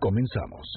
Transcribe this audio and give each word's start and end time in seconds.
Comenzamos. 0.00 0.68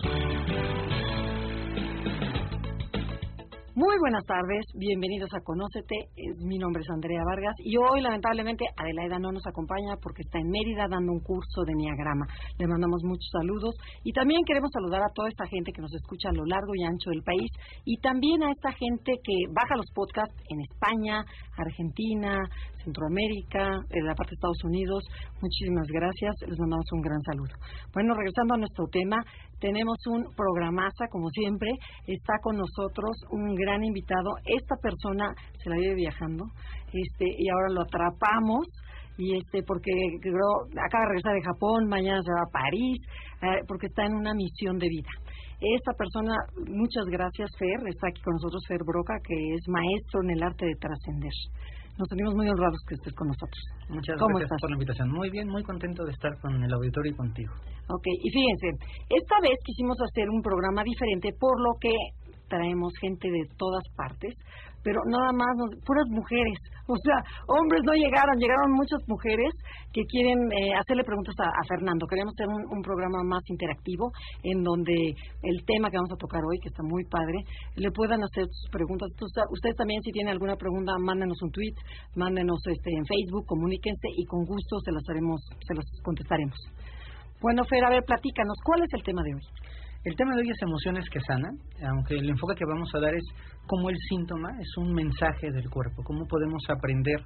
Muy 3.73 3.95
buenas 3.99 4.25
tardes, 4.25 4.65
bienvenidos 4.75 5.29
a 5.33 5.39
Conócete. 5.39 5.95
Mi 6.43 6.57
nombre 6.57 6.81
es 6.83 6.89
Andrea 6.91 7.23
Vargas 7.23 7.55
y 7.59 7.77
hoy, 7.77 8.01
lamentablemente, 8.01 8.65
Adelaida 8.75 9.17
no 9.17 9.31
nos 9.31 9.47
acompaña 9.47 9.95
porque 10.03 10.23
está 10.23 10.39
en 10.39 10.51
Mérida 10.51 10.91
dando 10.91 11.13
un 11.13 11.21
curso 11.21 11.63
de 11.63 11.75
Niagrama. 11.75 12.27
Le 12.59 12.67
mandamos 12.67 13.01
muchos 13.05 13.31
saludos 13.31 13.73
y 14.03 14.11
también 14.11 14.43
queremos 14.45 14.71
saludar 14.73 14.99
a 14.99 15.13
toda 15.15 15.29
esta 15.29 15.47
gente 15.47 15.71
que 15.71 15.81
nos 15.81 15.93
escucha 15.93 16.27
a 16.27 16.35
lo 16.35 16.43
largo 16.43 16.75
y 16.75 16.83
ancho 16.83 17.11
del 17.11 17.23
país 17.23 17.47
y 17.85 17.95
también 18.01 18.43
a 18.43 18.51
esta 18.51 18.73
gente 18.73 19.13
que 19.23 19.47
baja 19.55 19.77
los 19.77 19.87
podcasts 19.95 20.35
en 20.49 20.59
España, 20.67 21.23
Argentina, 21.55 22.43
Centroamérica, 22.83 23.71
en 23.87 24.03
la 24.03 24.15
parte 24.15 24.31
de 24.31 24.35
Estados 24.35 24.63
Unidos. 24.65 24.99
Muchísimas 25.39 25.87
gracias, 25.87 26.35
les 26.43 26.59
mandamos 26.59 26.91
un 26.91 27.01
gran 27.01 27.21
saludo. 27.23 27.55
Bueno, 27.93 28.15
regresando 28.15 28.55
a 28.55 28.57
nuestro 28.57 28.83
tema, 28.91 29.15
tenemos 29.61 29.95
un 30.07 30.25
programaza, 30.35 31.07
como 31.09 31.29
siempre. 31.29 31.69
Está 32.07 32.33
con 32.41 32.57
nosotros 32.57 33.15
un 33.29 33.53
gran 33.61 33.83
invitado. 33.83 34.29
Esta 34.45 34.75
persona 34.81 35.33
se 35.63 35.69
la 35.69 35.77
vive 35.77 35.95
viajando 35.95 36.45
este, 36.91 37.25
y 37.37 37.49
ahora 37.49 37.69
lo 37.69 37.81
atrapamos 37.81 38.67
y 39.17 39.37
este 39.37 39.61
porque 39.63 39.91
acaba 40.25 41.03
de 41.05 41.09
regresar 41.09 41.33
de 41.33 41.43
Japón, 41.43 41.87
mañana 41.87 42.21
se 42.23 42.31
va 42.33 42.41
a 42.41 42.51
París, 42.51 42.97
eh, 43.41 43.61
porque 43.67 43.87
está 43.87 44.05
en 44.05 44.15
una 44.15 44.33
misión 44.33 44.77
de 44.79 44.87
vida. 44.87 45.13
Esta 45.61 45.93
persona, 45.93 46.33
muchas 46.65 47.05
gracias 47.05 47.49
Fer, 47.59 47.77
está 47.85 48.07
aquí 48.09 48.21
con 48.21 48.33
nosotros 48.33 48.63
Fer 48.67 48.81
Broca, 48.83 49.13
que 49.21 49.35
es 49.53 49.61
maestro 49.67 50.23
en 50.23 50.29
el 50.31 50.41
arte 50.41 50.65
de 50.65 50.75
trascender. 50.81 51.35
Nos 51.99 52.07
sentimos 52.09 52.33
muy 52.33 52.49
honrados 52.49 52.81
que 52.87 52.95
estés 52.95 53.13
con 53.13 53.27
nosotros. 53.27 53.61
Muchas 53.89 54.17
gracias 54.17 54.57
por 54.59 54.69
la 54.71 54.75
invitación. 54.75 55.11
Muy 55.11 55.29
bien, 55.29 55.47
muy 55.47 55.61
contento 55.61 56.03
de 56.03 56.11
estar 56.13 56.31
con 56.41 56.57
el 56.57 56.73
auditorio 56.73 57.11
y 57.11 57.15
contigo. 57.15 57.53
Ok, 57.93 58.05
y 58.07 58.29
fíjense, 58.31 58.67
esta 59.05 59.37
vez 59.43 59.53
quisimos 59.65 59.97
hacer 60.01 60.29
un 60.29 60.41
programa 60.41 60.81
diferente, 60.83 61.29
por 61.37 61.59
lo 61.61 61.77
que 61.79 61.93
traemos 62.51 62.91
gente 62.99 63.31
de 63.31 63.47
todas 63.57 63.83
partes 63.95 64.35
pero 64.83 65.01
nada 65.05 65.31
más, 65.33 65.53
puras 65.85 66.07
mujeres. 66.09 66.57
O 66.91 66.97
sea, 67.07 67.23
hombres 67.47 67.79
no 67.85 67.93
llegaron, 67.93 68.35
llegaron 68.35 68.73
muchas 68.73 68.99
mujeres 69.07 69.53
que 69.93 70.01
quieren 70.11 70.35
eh, 70.51 70.75
hacerle 70.75 71.05
preguntas 71.05 71.33
a, 71.39 71.63
Fernando. 71.63 72.03
Queremos 72.05 72.33
hacer 72.35 72.51
un, 72.51 72.81
programa 72.81 73.23
más 73.23 73.39
interactivo 73.47 74.11
en 74.43 74.61
donde 74.61 75.15
el 75.43 75.57
tema 75.63 75.87
que 75.87 75.95
vamos 75.95 76.11
a 76.11 76.19
tocar 76.19 76.41
hoy, 76.43 76.59
que 76.59 76.67
está 76.67 76.83
muy 76.83 77.05
padre, 77.05 77.47
le 77.77 77.91
puedan 77.91 78.19
hacer 78.23 78.43
sus 78.43 78.69
preguntas. 78.71 79.07
ustedes 79.15 79.77
también, 79.77 80.01
si 80.03 80.11
tienen 80.11 80.33
alguna 80.33 80.57
pregunta, 80.57 80.91
mándenos 80.99 81.41
un 81.43 81.51
tweet, 81.51 81.75
mándenos 82.17 82.59
este, 82.67 82.91
en 82.91 83.05
Facebook, 83.05 83.45
comuníquense 83.45 84.09
y 84.11 84.25
con 84.25 84.43
gusto 84.43 84.81
se 84.83 84.91
las 84.91 85.07
haremos, 85.07 85.39
se 85.65 85.73
las 85.73 85.85
contestaremos. 86.03 86.59
Bueno, 87.39 87.63
Fer, 87.69 87.85
a 87.85 87.89
ver, 87.89 88.03
platícanos, 88.03 88.57
¿cuál 88.65 88.83
es 88.83 88.91
el 88.91 89.03
tema 89.03 89.23
de 89.23 89.35
hoy? 89.35 89.41
El 90.03 90.15
tema 90.15 90.33
de 90.33 90.41
hoy 90.41 90.49
es 90.49 90.61
emociones 90.63 91.05
que 91.13 91.19
sanan, 91.21 91.53
aunque 91.93 92.15
el 92.17 92.27
enfoque 92.27 92.55
que 92.57 92.65
vamos 92.65 92.89
a 92.95 92.99
dar 92.99 93.13
es 93.13 93.23
cómo 93.67 93.87
el 93.91 93.97
síntoma 94.09 94.49
es 94.59 94.77
un 94.77 94.93
mensaje 94.93 95.51
del 95.51 95.69
cuerpo, 95.69 96.01
cómo 96.03 96.25
podemos 96.25 96.63
aprender 96.69 97.21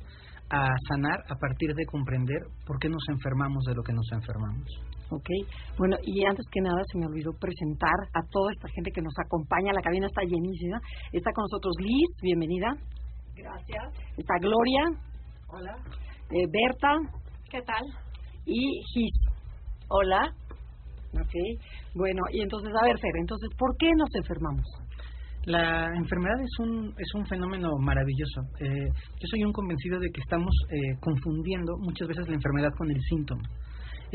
a 0.49 0.67
sanar 0.89 1.23
a 1.29 1.35
partir 1.39 1.73
de 1.73 1.85
comprender 1.85 2.37
por 2.67 2.77
qué 2.77 2.89
nos 2.89 3.01
enfermamos 3.07 3.63
de 3.63 3.75
lo 3.75 3.81
que 3.81 3.93
nos 3.93 4.11
enfermamos. 4.11 4.67
Ok, 5.09 5.29
bueno, 5.77 5.95
y 6.03 6.25
antes 6.25 6.45
que 6.51 6.59
nada 6.59 6.83
se 6.91 6.99
me 6.99 7.05
olvidó 7.05 7.31
presentar 7.39 7.95
a 8.11 8.19
toda 8.29 8.51
esta 8.51 8.67
gente 8.75 8.91
que 8.91 9.01
nos 9.01 9.13
acompaña, 9.23 9.71
la 9.71 9.81
cabina 9.81 10.07
está 10.07 10.23
llenísima. 10.27 10.77
Está 11.13 11.31
con 11.31 11.43
nosotros 11.47 11.73
Liz, 11.79 12.11
bienvenida. 12.21 12.75
Gracias. 13.35 14.03
Está 14.17 14.35
Gloria. 14.41 14.83
Hola. 15.47 15.77
Eh, 16.29 16.43
Berta. 16.51 16.91
¿Qué 17.49 17.61
tal? 17.61 17.83
Y 18.45 18.83
Gis. 18.91 19.15
Hola. 19.87 20.27
Ok, 21.21 21.33
bueno, 21.93 22.21
y 22.31 22.41
entonces, 22.41 22.71
a 22.75 22.85
ver, 22.85 22.97
Fer, 22.99 23.15
entonces, 23.17 23.49
¿por 23.57 23.75
qué 23.77 23.89
nos 23.97 24.09
enfermamos? 24.15 24.65
La 25.45 25.95
enfermedad 25.95 26.41
es 26.41 26.59
un, 26.59 26.93
es 26.97 27.13
un 27.13 27.25
fenómeno 27.27 27.69
maravilloso. 27.79 28.41
Eh, 28.59 28.87
yo 29.21 29.27
soy 29.29 29.43
un 29.43 29.53
convencido 29.53 29.99
de 29.99 30.09
que 30.09 30.21
estamos 30.21 30.53
eh, 30.71 30.97
confundiendo 30.99 31.77
muchas 31.77 32.07
veces 32.07 32.27
la 32.27 32.35
enfermedad 32.35 32.71
con 32.75 32.89
el 32.89 32.99
síntoma. 33.03 33.43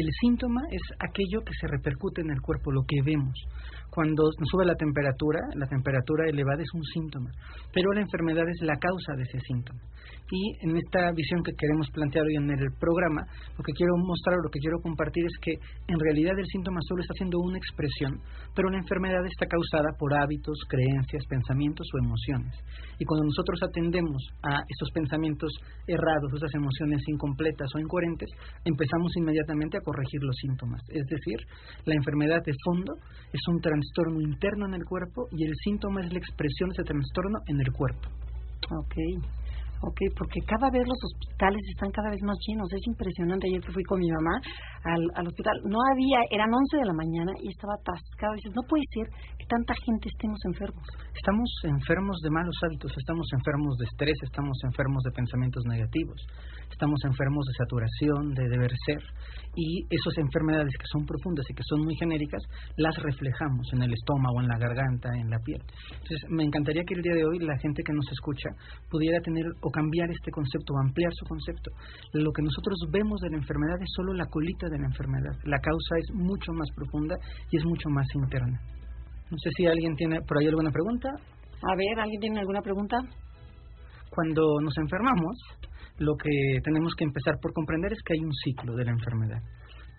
El 0.00 0.09
síntoma 0.19 0.62
es 0.71 0.81
aquello 0.99 1.44
que 1.44 1.53
se 1.61 1.66
repercute 1.66 2.22
en 2.22 2.31
el 2.31 2.41
cuerpo, 2.41 2.72
lo 2.72 2.84
que 2.88 3.03
vemos. 3.05 3.37
Cuando 3.91 4.22
sube 4.50 4.65
la 4.65 4.75
temperatura, 4.75 5.41
la 5.56 5.66
temperatura 5.66 6.25
elevada 6.25 6.62
es 6.62 6.72
un 6.72 6.84
síntoma, 6.84 7.28
pero 7.75 7.93
la 7.93 8.00
enfermedad 8.00 8.49
es 8.49 8.62
la 8.62 8.78
causa 8.78 9.12
de 9.15 9.25
ese 9.25 9.41
síntoma. 9.41 9.81
Y 10.31 10.56
en 10.62 10.77
esta 10.78 11.11
visión 11.11 11.43
que 11.43 11.53
queremos 11.59 11.91
plantear 11.91 12.25
hoy 12.25 12.37
en 12.37 12.49
el 12.49 12.71
programa, 12.78 13.27
lo 13.59 13.65
que 13.65 13.75
quiero 13.75 13.99
mostrar 13.99 14.38
o 14.38 14.47
lo 14.47 14.50
que 14.50 14.61
quiero 14.61 14.78
compartir 14.78 15.27
es 15.27 15.37
que 15.43 15.53
en 15.91 15.99
realidad 15.99 16.38
el 16.38 16.47
síntoma 16.47 16.78
solo 16.87 17.03
está 17.03 17.15
siendo 17.19 17.38
una 17.41 17.59
expresión, 17.59 18.22
pero 18.55 18.71
la 18.71 18.78
enfermedad 18.78 19.27
está 19.27 19.47
causada 19.50 19.91
por 19.99 20.15
hábitos, 20.15 20.56
creencias, 20.69 21.27
pensamientos 21.28 21.84
o 21.93 21.99
emociones. 21.99 22.55
Y 22.99 23.05
cuando 23.05 23.27
nosotros 23.27 23.59
atendemos 23.61 24.22
a 24.47 24.62
estos 24.71 24.91
pensamientos 24.94 25.50
errados, 25.88 26.31
esas 26.37 26.55
emociones 26.55 27.03
incompletas 27.09 27.69
o 27.75 27.81
incoherentes, 27.81 28.31
empezamos 28.65 29.11
inmediatamente 29.17 29.78
a 29.78 29.82
corregir 29.90 30.22
los 30.22 30.36
síntomas. 30.36 30.80
Es 30.88 31.06
decir, 31.06 31.38
la 31.84 31.94
enfermedad 31.94 32.42
de 32.46 32.54
fondo 32.64 32.94
es 33.32 33.42
un 33.48 33.60
trastorno 33.60 34.20
interno 34.20 34.66
en 34.66 34.74
el 34.74 34.84
cuerpo 34.84 35.26
y 35.32 35.44
el 35.44 35.54
síntoma 35.64 36.00
es 36.02 36.12
la 36.12 36.18
expresión 36.18 36.70
de 36.70 36.74
ese 36.78 36.84
trastorno 36.84 37.38
en 37.46 37.60
el 37.60 37.72
cuerpo. 37.72 38.06
Ok. 38.70 38.94
Ok, 39.82 39.96
porque 40.12 40.44
cada 40.44 40.68
vez 40.68 40.84
los 40.84 41.00
hospitales 41.08 41.64
están 41.72 41.88
cada 41.90 42.10
vez 42.10 42.20
más 42.20 42.36
llenos. 42.44 42.68
Es 42.68 42.84
impresionante. 42.84 43.48
Ayer 43.48 43.64
que 43.64 43.72
fui 43.72 43.82
con 43.84 43.98
mi 43.98 44.12
mamá 44.12 44.36
al, 44.84 45.00
al 45.16 45.26
hospital, 45.26 45.56
no 45.64 45.80
había, 45.88 46.20
eran 46.30 46.52
11 46.52 46.76
de 46.76 46.84
la 46.84 46.92
mañana 46.92 47.32
y 47.40 47.48
estaba 47.48 47.80
atascado. 47.80 48.36
dices, 48.36 48.52
no 48.52 48.60
puede 48.68 48.84
ser 48.92 49.08
que 49.40 49.46
tanta 49.48 49.72
gente 49.80 50.12
estemos 50.12 50.36
enfermos. 50.44 50.84
Estamos 51.16 51.48
enfermos 51.64 52.20
de 52.20 52.28
malos 52.28 52.56
hábitos, 52.60 52.92
estamos 52.92 53.24
enfermos 53.32 53.72
de 53.80 53.86
estrés, 53.88 54.18
estamos 54.20 54.56
enfermos 54.68 55.00
de 55.00 55.12
pensamientos 55.16 55.64
negativos, 55.64 56.20
estamos 56.70 57.00
enfermos 57.04 57.44
de 57.47 57.54
saturación, 57.58 58.34
de 58.34 58.48
deber 58.48 58.70
ser. 58.86 59.03
Y 59.56 59.82
esas 59.91 60.16
enfermedades 60.19 60.70
que 60.78 60.86
son 60.86 61.04
profundas 61.04 61.44
y 61.50 61.54
que 61.54 61.64
son 61.66 61.82
muy 61.82 61.97
genéricas, 61.97 62.41
las 62.76 62.94
reflejamos 63.03 63.66
en 63.72 63.82
el 63.82 63.92
estómago, 63.92 64.41
en 64.41 64.47
la 64.47 64.58
garganta, 64.58 65.08
en 65.19 65.28
la 65.28 65.38
piel. 65.41 65.60
Entonces, 65.91 66.22
me 66.31 66.44
encantaría 66.44 66.84
que 66.86 66.94
el 66.94 67.03
día 67.03 67.14
de 67.14 67.25
hoy 67.25 67.38
la 67.41 67.58
gente 67.58 67.82
que 67.82 67.92
nos 67.92 68.06
escucha 68.12 68.50
pudiera 68.88 69.19
tener 69.22 69.47
cambiar 69.70 70.10
este 70.10 70.31
concepto, 70.31 70.75
o 70.75 70.78
ampliar 70.78 71.12
su 71.14 71.25
concepto. 71.26 71.70
Lo 72.12 72.32
que 72.32 72.42
nosotros 72.42 72.78
vemos 72.91 73.20
de 73.20 73.31
la 73.31 73.38
enfermedad 73.38 73.81
es 73.81 73.91
solo 73.97 74.12
la 74.12 74.26
colita 74.26 74.69
de 74.69 74.78
la 74.78 74.87
enfermedad. 74.87 75.34
La 75.44 75.58
causa 75.58 75.94
es 75.98 76.14
mucho 76.14 76.52
más 76.52 76.69
profunda 76.75 77.16
y 77.50 77.56
es 77.56 77.64
mucho 77.64 77.88
más 77.88 78.06
interna. 78.14 78.60
No 79.31 79.38
sé 79.38 79.50
si 79.56 79.66
alguien 79.66 79.94
tiene 79.97 80.20
por 80.22 80.38
ahí 80.38 80.48
alguna 80.48 80.70
pregunta. 80.70 81.08
A 81.08 81.76
ver, 81.76 82.00
¿alguien 82.00 82.20
tiene 82.20 82.41
alguna 82.41 82.60
pregunta? 82.62 82.97
Cuando 84.10 84.42
nos 84.60 84.76
enfermamos, 84.78 85.38
lo 86.00 86.16
que 86.16 86.61
tenemos 86.65 86.94
que 86.97 87.05
empezar 87.05 87.38
por 87.41 87.53
comprender 87.53 87.93
es 87.93 88.03
que 88.03 88.15
hay 88.15 88.25
un 88.25 88.33
ciclo 88.33 88.75
de 88.75 88.84
la 88.84 88.93
enfermedad. 88.93 89.43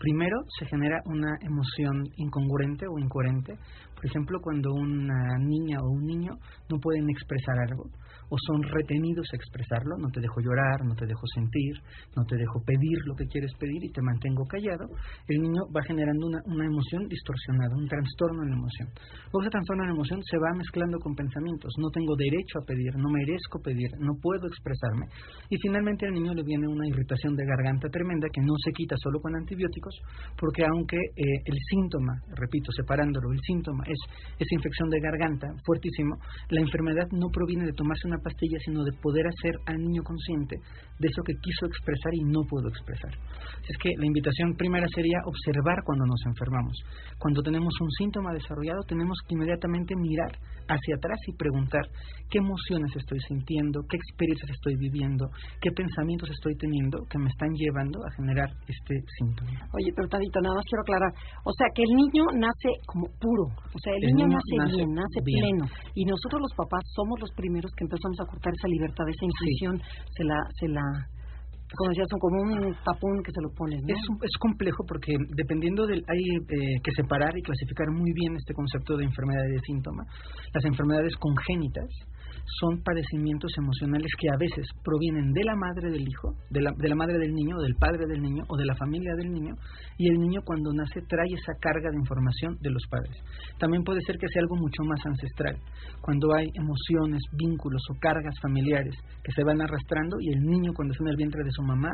Primero 0.02 0.36
se 0.58 0.66
genera 0.66 1.00
una 1.06 1.38
emoción 1.42 2.02
incongruente 2.18 2.88
o 2.90 2.98
incoherente, 2.98 3.54
por 3.94 4.10
ejemplo, 4.10 4.40
cuando 4.42 4.74
una 4.74 5.38
niña 5.38 5.78
o 5.80 5.92
un 5.92 6.02
niño 6.02 6.34
no 6.72 6.80
pueden 6.80 7.08
expresar 7.12 7.53
algo 7.70 7.86
o 8.32 8.36
son 8.48 8.64
retenidos 8.64 9.28
a 9.32 9.36
expresarlo, 9.36 10.00
no 10.00 10.08
te 10.09 10.22
dejo 10.22 10.40
llorar, 10.40 10.80
no 10.88 10.96
te 10.96 11.06
dejo 11.06 11.22
sentir, 11.36 11.76
no 12.16 12.24
te 12.24 12.38
dejo 12.38 12.64
pedir 12.64 12.98
lo 13.06 13.14
que 13.14 13.28
quieres 13.28 13.52
pedir 13.59 13.84
y 13.84 13.92
te 13.92 14.02
mantengo 14.02 14.48
callado, 14.48 14.88
el 15.28 15.38
niño 15.38 15.68
va 15.76 15.84
generando 15.84 16.28
una, 16.28 16.40
una 16.46 16.66
emoción 16.66 17.08
distorsionada, 17.12 17.76
un 17.76 17.92
trastorno 17.92 18.42
en 18.44 18.50
la 18.52 18.58
emoción. 18.58 18.88
Luego 19.36 19.42
ese 19.44 19.52
trastorno 19.52 19.84
en 19.84 19.90
la 19.92 19.96
emoción 20.00 20.24
se 20.24 20.40
va 20.40 20.56
mezclando 20.56 20.97
con 20.97 21.14
pensamientos, 21.14 21.76
no 21.78 21.92
tengo 21.92 22.16
derecho 22.16 22.64
a 22.64 22.66
pedir, 22.66 22.96
no 22.96 23.12
merezco 23.12 23.59
pedir, 23.59 23.92
no 24.00 24.16
puedo 24.16 24.47
expresarme. 24.47 25.12
Y 25.52 25.59
finalmente 25.59 26.08
al 26.08 26.16
niño 26.16 26.34
le 26.34 26.47
viene 26.47 26.72
una 26.72 26.88
irritación 26.88 27.36
de 27.36 27.44
garganta 27.46 27.92
tremenda 27.92 28.32
que 28.32 28.42
no 28.42 28.56
se 28.64 28.72
quita 28.72 28.96
solo 28.96 29.20
con 29.20 29.36
antibióticos 29.36 29.91
porque 30.38 30.64
aunque 30.66 30.97
eh, 30.97 31.23
el 31.46 31.58
síntoma, 31.70 32.14
repito, 32.35 32.72
separándolo, 32.72 33.32
el 33.32 33.40
síntoma 33.46 33.84
es 33.88 33.99
esa 34.40 34.55
infección 34.55 34.90
de 34.90 34.99
garganta 34.99 35.47
fuertísimo, 35.66 36.17
la 36.49 36.61
enfermedad 36.61 37.08
no 37.11 37.29
proviene 37.29 37.66
de 37.66 37.73
tomarse 37.73 38.08
una 38.08 38.20
pastilla, 38.20 38.58
sino 38.64 38.84
de 38.84 38.93
poder 39.02 39.28
hacer 39.28 39.55
al 39.66 39.78
niño 39.78 40.03
consciente 40.03 40.55
de 40.99 41.08
eso 41.08 41.22
que 41.26 41.34
quiso 41.41 41.66
expresar 41.66 42.14
y 42.14 42.23
no 42.23 42.41
pudo 42.47 42.70
expresar. 42.70 43.11
Es 43.67 43.78
que 43.78 43.90
la 43.97 44.05
invitación 44.05 44.55
primera 44.55 44.85
sería 44.93 45.17
observar 45.26 45.84
cuando 45.84 46.05
nos 46.05 46.22
enfermamos. 46.26 46.78
Cuando 47.17 47.41
tenemos 47.41 47.73
un 47.82 47.90
síntoma 47.91 48.34
desarrollado, 48.34 48.82
tenemos 48.87 49.17
que 49.28 49.35
inmediatamente 49.35 49.96
mirar 49.96 50.32
hacia 50.67 50.96
atrás 50.96 51.20
y 51.28 51.35
preguntar 51.35 51.82
qué 52.29 52.40
emociones 52.40 52.96
estoy 52.96 53.20
sintiendo, 53.28 53.82
qué 53.90 53.97
experiencias 53.97 54.52
estoy 54.52 54.76
viviendo, 54.78 55.29
qué 55.59 55.72
pensamientos 55.72 56.29
estoy 56.29 56.55
teniendo 56.55 56.99
que 57.09 57.17
me 57.17 57.29
están 57.29 57.52
llevando 57.53 57.99
a 58.05 58.11
generar 58.16 58.49
este 58.67 59.03
síntoma. 59.17 59.67
Oye, 59.82 59.92
pero 59.96 60.08
Tadito, 60.08 60.40
nada 60.42 60.56
más 60.56 60.66
quiero 60.70 60.86
aclarar. 60.86 61.12
O 61.44 61.52
sea, 61.58 61.68
que 61.74 61.82
el 61.82 61.90
niño 61.90 62.24
nace 62.38 62.70
como 62.86 63.10
puro. 63.18 63.50
O 63.50 63.80
sea, 63.82 63.94
el, 63.98 64.14
niño, 64.14 64.28
nace, 64.30 64.78
bien, 64.78 64.94
nace 64.94 65.20
pleno. 65.26 65.66
Y 65.96 66.06
nosotros 66.06 66.42
los 66.42 66.54
papás 66.54 66.86
somos 66.94 67.20
los 67.20 67.32
primeros 67.34 67.72
que 67.74 67.84
empezamos 67.84 68.20
a 68.22 68.30
cortar 68.30 68.54
esa 68.54 68.68
libertad, 68.68 69.10
esa 69.10 69.26
intuición, 69.26 69.82
se 70.14 70.24
la... 70.24 70.38
Se 70.60 70.68
la 70.68 70.86
como 71.78 71.90
decías, 71.90 72.08
son 72.09 72.20
como 72.20 72.41
un 72.41 72.76
tapón 72.84 73.23
que 73.23 73.32
se 73.32 73.41
lo 73.41 73.50
pones, 73.56 73.82
¿no? 73.82 73.96
Es, 73.96 74.02
es 74.02 74.38
complejo 74.40 74.84
porque 74.88 75.16
dependiendo 75.35 75.85
del... 75.88 76.03
Hay 76.08 76.20
eh, 76.20 76.79
que 76.84 76.91
separar 76.96 77.32
y 77.38 77.41
clasificar 77.41 77.88
muy 77.91 78.12
bien 78.14 78.35
este 78.35 78.53
concepto 78.53 78.97
de 78.97 79.06
enfermedad 79.06 79.46
y 79.47 79.53
de 79.53 79.62
síntoma. 79.66 80.03
Las 80.53 80.66
enfermedades 80.66 81.16
congénitas, 81.16 81.88
son 82.59 82.82
padecimientos 82.84 83.52
emocionales 83.58 84.12
que 84.20 84.29
a 84.29 84.38
veces 84.38 84.68
provienen 84.84 85.32
de 85.32 85.44
la 85.44 85.56
madre 85.56 85.91
del 85.91 86.08
hijo, 86.08 86.35
de 86.50 86.62
la, 86.62 86.72
de 86.78 86.90
la 86.90 86.96
madre 86.96 87.18
del 87.18 87.34
niño, 87.34 87.58
del 87.58 87.76
padre 87.76 88.06
del 88.08 88.22
niño 88.22 88.44
o 88.47 88.58
de 88.58 88.66
la 88.66 88.76
familia 88.76 89.14
del 89.16 89.32
niño, 89.32 89.56
y 89.97 90.09
el 90.09 90.20
niño 90.20 90.41
cuando 90.44 90.73
nace 90.73 91.02
trae 91.08 91.32
esa 91.32 91.53
carga 91.59 91.90
de 91.91 91.97
información 91.97 92.58
de 92.62 92.72
los 92.72 92.84
padres. 92.90 93.16
También 93.59 93.84
puede 93.84 94.02
ser 94.02 94.18
que 94.18 94.28
sea 94.28 94.41
algo 94.41 94.56
mucho 94.56 94.84
más 94.84 95.00
ancestral, 95.06 95.58
cuando 96.02 96.34
hay 96.35 96.47
emociones, 96.56 97.22
vínculos 97.34 97.82
o 97.90 98.00
cargas 98.00 98.35
familiares 98.41 98.96
que 99.23 99.32
se 99.32 99.44
van 99.44 99.62
arrastrando 99.62 100.18
y 100.20 100.34
el 100.34 100.41
niño 100.41 100.73
cuando 100.73 100.94
está 100.94 101.03
en 101.03 101.09
el 101.09 101.18
vientre 101.18 101.44
de 101.44 101.52
su 101.52 101.60
mamá 101.61 101.91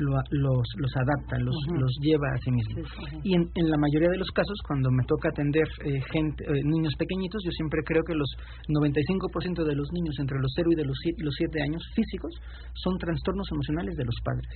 los, 0.00 0.64
los 0.76 0.92
adapta, 0.96 1.36
los, 1.38 1.56
los 1.76 1.92
lleva 2.00 2.28
a 2.32 2.38
sí 2.38 2.50
mismo. 2.50 2.82
Y 3.22 3.34
en, 3.34 3.42
en, 3.54 3.70
la 3.70 3.76
mayoría 3.76 4.08
de 4.08 4.18
los 4.18 4.30
casos, 4.30 4.56
cuando 4.66 4.90
me 4.90 5.04
toca 5.04 5.28
atender 5.28 5.68
eh, 5.84 6.00
gente, 6.12 6.44
eh, 6.44 6.64
niños 6.64 6.94
pequeñitos, 6.96 7.42
yo 7.44 7.50
siempre 7.52 7.80
creo 7.84 8.02
que 8.04 8.14
los 8.14 8.28
95% 8.68 9.64
de 9.64 9.74
los 9.76 9.88
niños 9.92 10.16
entre 10.18 10.38
los 10.40 10.50
0 10.56 10.70
y 10.72 10.76
de 10.76 10.84
los 10.84 10.96
7 11.36 11.62
años 11.62 11.82
físicos 11.94 12.32
son 12.74 12.96
trastornos 12.98 13.46
emocionales 13.52 13.94
de 13.96 14.04
los 14.04 14.16
padres. 14.24 14.48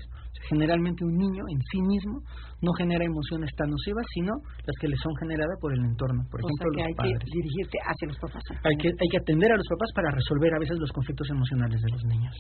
generalmente 0.49 1.05
un 1.05 1.17
niño 1.17 1.45
en 1.49 1.61
sí 1.73 1.81
mismo 1.83 2.21
no 2.61 2.73
genera 2.77 3.05
emociones 3.05 3.51
tan 3.57 3.71
nocivas, 3.71 4.05
sino 4.15 4.33
las 4.65 4.77
que 4.81 4.89
le 4.89 4.97
son 4.97 5.15
generadas 5.17 5.59
por 5.61 5.73
el 5.73 5.81
entorno, 5.85 6.25
por 6.31 6.41
ejemplo, 6.41 6.69
los 6.73 6.87
hay 6.87 6.95
que 6.95 7.25
dirigirte 7.33 7.79
hacia 7.85 8.09
los 8.09 8.19
papás. 8.19 8.43
Hay 8.65 8.77
que, 8.77 8.89
hay 8.89 9.09
que 9.11 9.19
atender 9.19 9.53
a 9.53 9.57
los 9.57 9.69
papás 9.69 9.91
para 9.95 10.11
resolver 10.11 10.55
a 10.55 10.59
veces 10.59 10.79
los 10.79 10.93
conflictos 10.93 11.29
emocionales 11.31 11.81
de 11.81 11.91
los 11.91 12.05
niños. 12.05 12.35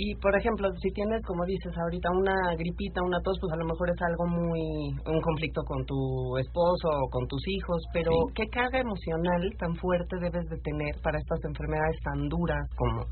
Y, 0.00 0.14
por 0.22 0.30
ejemplo, 0.38 0.70
si 0.80 0.92
tienes, 0.92 1.20
como 1.26 1.44
dices 1.44 1.74
ahorita, 1.76 2.08
una 2.14 2.54
gripita, 2.54 3.02
una 3.02 3.18
tos, 3.18 3.36
pues 3.40 3.52
a 3.52 3.56
lo 3.58 3.66
mejor 3.66 3.90
es 3.90 4.00
algo 4.00 4.26
muy, 4.30 4.94
un 5.10 5.20
conflicto 5.20 5.60
con 5.66 5.84
tu 5.84 6.38
esposo 6.38 6.86
o 6.86 7.10
con 7.10 7.26
tus 7.26 7.42
hijos, 7.48 7.82
pero 7.92 8.12
¿qué 8.32 8.46
carga 8.46 8.78
emocional 8.78 9.42
tan 9.58 9.74
fuerte 9.74 10.14
debes 10.20 10.46
de 10.50 10.58
tener 10.62 10.94
para 11.02 11.18
estas 11.18 11.42
enfermedades 11.42 11.98
tan 12.04 12.28
duras 12.28 12.62
como 12.76 13.02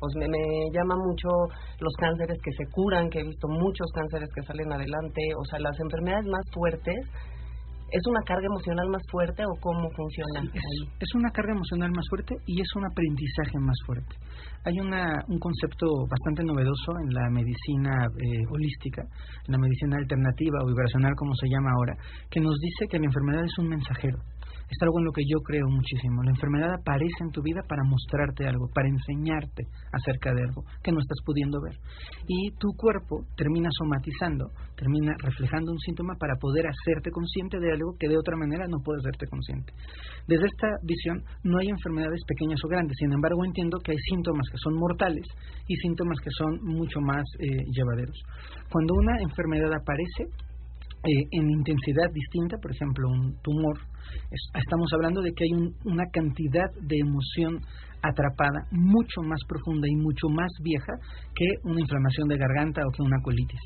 pues 0.00 0.12
me, 0.16 0.26
me, 0.26 0.42
llama 0.74 0.96
mucho 0.96 1.28
los 1.78 1.94
cánceres 1.94 2.36
que 2.42 2.50
se 2.58 2.66
curan, 2.72 3.08
que 3.08 3.20
he 3.20 3.24
visto 3.24 3.46
muchos 3.48 3.86
cánceres 3.94 4.28
que 4.34 4.42
salen 4.42 4.72
adelante, 4.72 5.22
o 5.38 5.44
sea, 5.46 5.60
las 5.60 5.78
enfermedades 5.78 6.26
más 6.26 6.44
fuertes 6.52 6.98
¿Es 7.90 8.02
una 8.06 8.20
carga 8.22 8.46
emocional 8.46 8.88
más 8.88 9.02
fuerte 9.10 9.44
o 9.44 9.54
cómo 9.60 9.88
funciona? 9.96 10.42
es, 10.42 11.14
una 11.14 11.30
carga 11.30 11.52
emocional 11.52 11.90
más 11.92 12.04
fuerte 12.08 12.34
y 12.46 12.60
es 12.60 12.68
un 12.76 12.84
aprendizaje 12.86 13.58
más 13.58 13.76
fuerte. 13.86 14.16
Hay 14.64 14.80
una, 14.80 15.22
un 15.28 15.38
concepto 15.38 15.86
bastante 16.08 16.42
novedoso 16.44 16.92
en 17.02 17.14
la 17.14 17.28
medicina 17.30 18.06
eh, 18.06 18.42
holística, 18.50 19.02
en 19.46 19.52
la 19.52 19.58
medicina 19.58 19.96
alternativa 19.96 20.58
o 20.62 20.66
vibracional, 20.66 21.14
como 21.16 21.34
se 21.34 21.48
llama 21.48 21.70
ahora, 21.76 21.96
que 22.30 22.40
nos 22.40 22.58
dice 22.58 22.86
que 22.90 22.98
la 22.98 23.06
enfermedad 23.06 23.44
es 23.44 23.58
un 23.58 23.68
mensajero 23.68 24.18
es 24.70 24.78
algo 24.82 24.98
en 24.98 25.04
lo 25.04 25.12
que 25.12 25.22
yo 25.28 25.38
creo 25.40 25.66
muchísimo. 25.68 26.22
La 26.22 26.30
enfermedad 26.30 26.74
aparece 26.74 27.20
en 27.20 27.30
tu 27.30 27.42
vida 27.42 27.62
para 27.68 27.84
mostrarte 27.84 28.46
algo, 28.46 28.68
para 28.74 28.88
enseñarte 28.88 29.64
acerca 29.92 30.32
de 30.34 30.42
algo 30.42 30.64
que 30.82 30.92
no 30.92 30.98
estás 31.00 31.18
pudiendo 31.24 31.60
ver. 31.60 31.76
Y 32.26 32.50
tu 32.58 32.72
cuerpo 32.76 33.24
termina 33.36 33.68
somatizando, 33.78 34.50
termina 34.76 35.14
reflejando 35.18 35.72
un 35.72 35.78
síntoma 35.78 36.14
para 36.18 36.36
poder 36.36 36.66
hacerte 36.66 37.10
consciente 37.10 37.58
de 37.60 37.72
algo 37.72 37.96
que 37.98 38.08
de 38.08 38.18
otra 38.18 38.36
manera 38.36 38.66
no 38.68 38.78
puedes 38.82 39.04
hacerte 39.04 39.26
consciente. 39.26 39.72
Desde 40.26 40.46
esta 40.46 40.68
visión 40.82 41.22
no 41.44 41.58
hay 41.58 41.68
enfermedades 41.68 42.22
pequeñas 42.26 42.60
o 42.64 42.68
grandes, 42.68 42.96
sin 42.98 43.12
embargo 43.12 43.44
entiendo 43.44 43.78
que 43.84 43.92
hay 43.92 43.98
síntomas 44.10 44.48
que 44.50 44.58
son 44.58 44.74
mortales 44.74 45.26
y 45.68 45.76
síntomas 45.76 46.18
que 46.20 46.30
son 46.30 46.58
mucho 46.64 47.00
más 47.00 47.24
eh, 47.38 47.64
llevaderos. 47.70 48.16
Cuando 48.70 48.94
una 48.94 49.20
enfermedad 49.20 49.72
aparece, 49.72 50.24
eh, 51.04 51.28
en 51.32 51.50
intensidad 51.50 52.10
distinta, 52.12 52.56
por 52.56 52.72
ejemplo, 52.72 53.08
un 53.10 53.36
tumor, 53.42 53.78
estamos 54.54 54.92
hablando 54.92 55.22
de 55.22 55.32
que 55.32 55.44
hay 55.44 55.52
una 55.84 56.04
cantidad 56.10 56.70
de 56.80 56.98
emoción 56.98 57.60
atrapada 58.04 58.66
mucho 58.70 59.22
más 59.22 59.40
profunda 59.48 59.88
y 59.88 59.96
mucho 59.96 60.28
más 60.28 60.52
vieja 60.62 60.92
que 61.34 61.46
una 61.64 61.80
inflamación 61.80 62.28
de 62.28 62.36
garganta 62.36 62.82
o 62.86 62.92
que 62.92 63.02
una 63.02 63.20
colitis. 63.22 63.60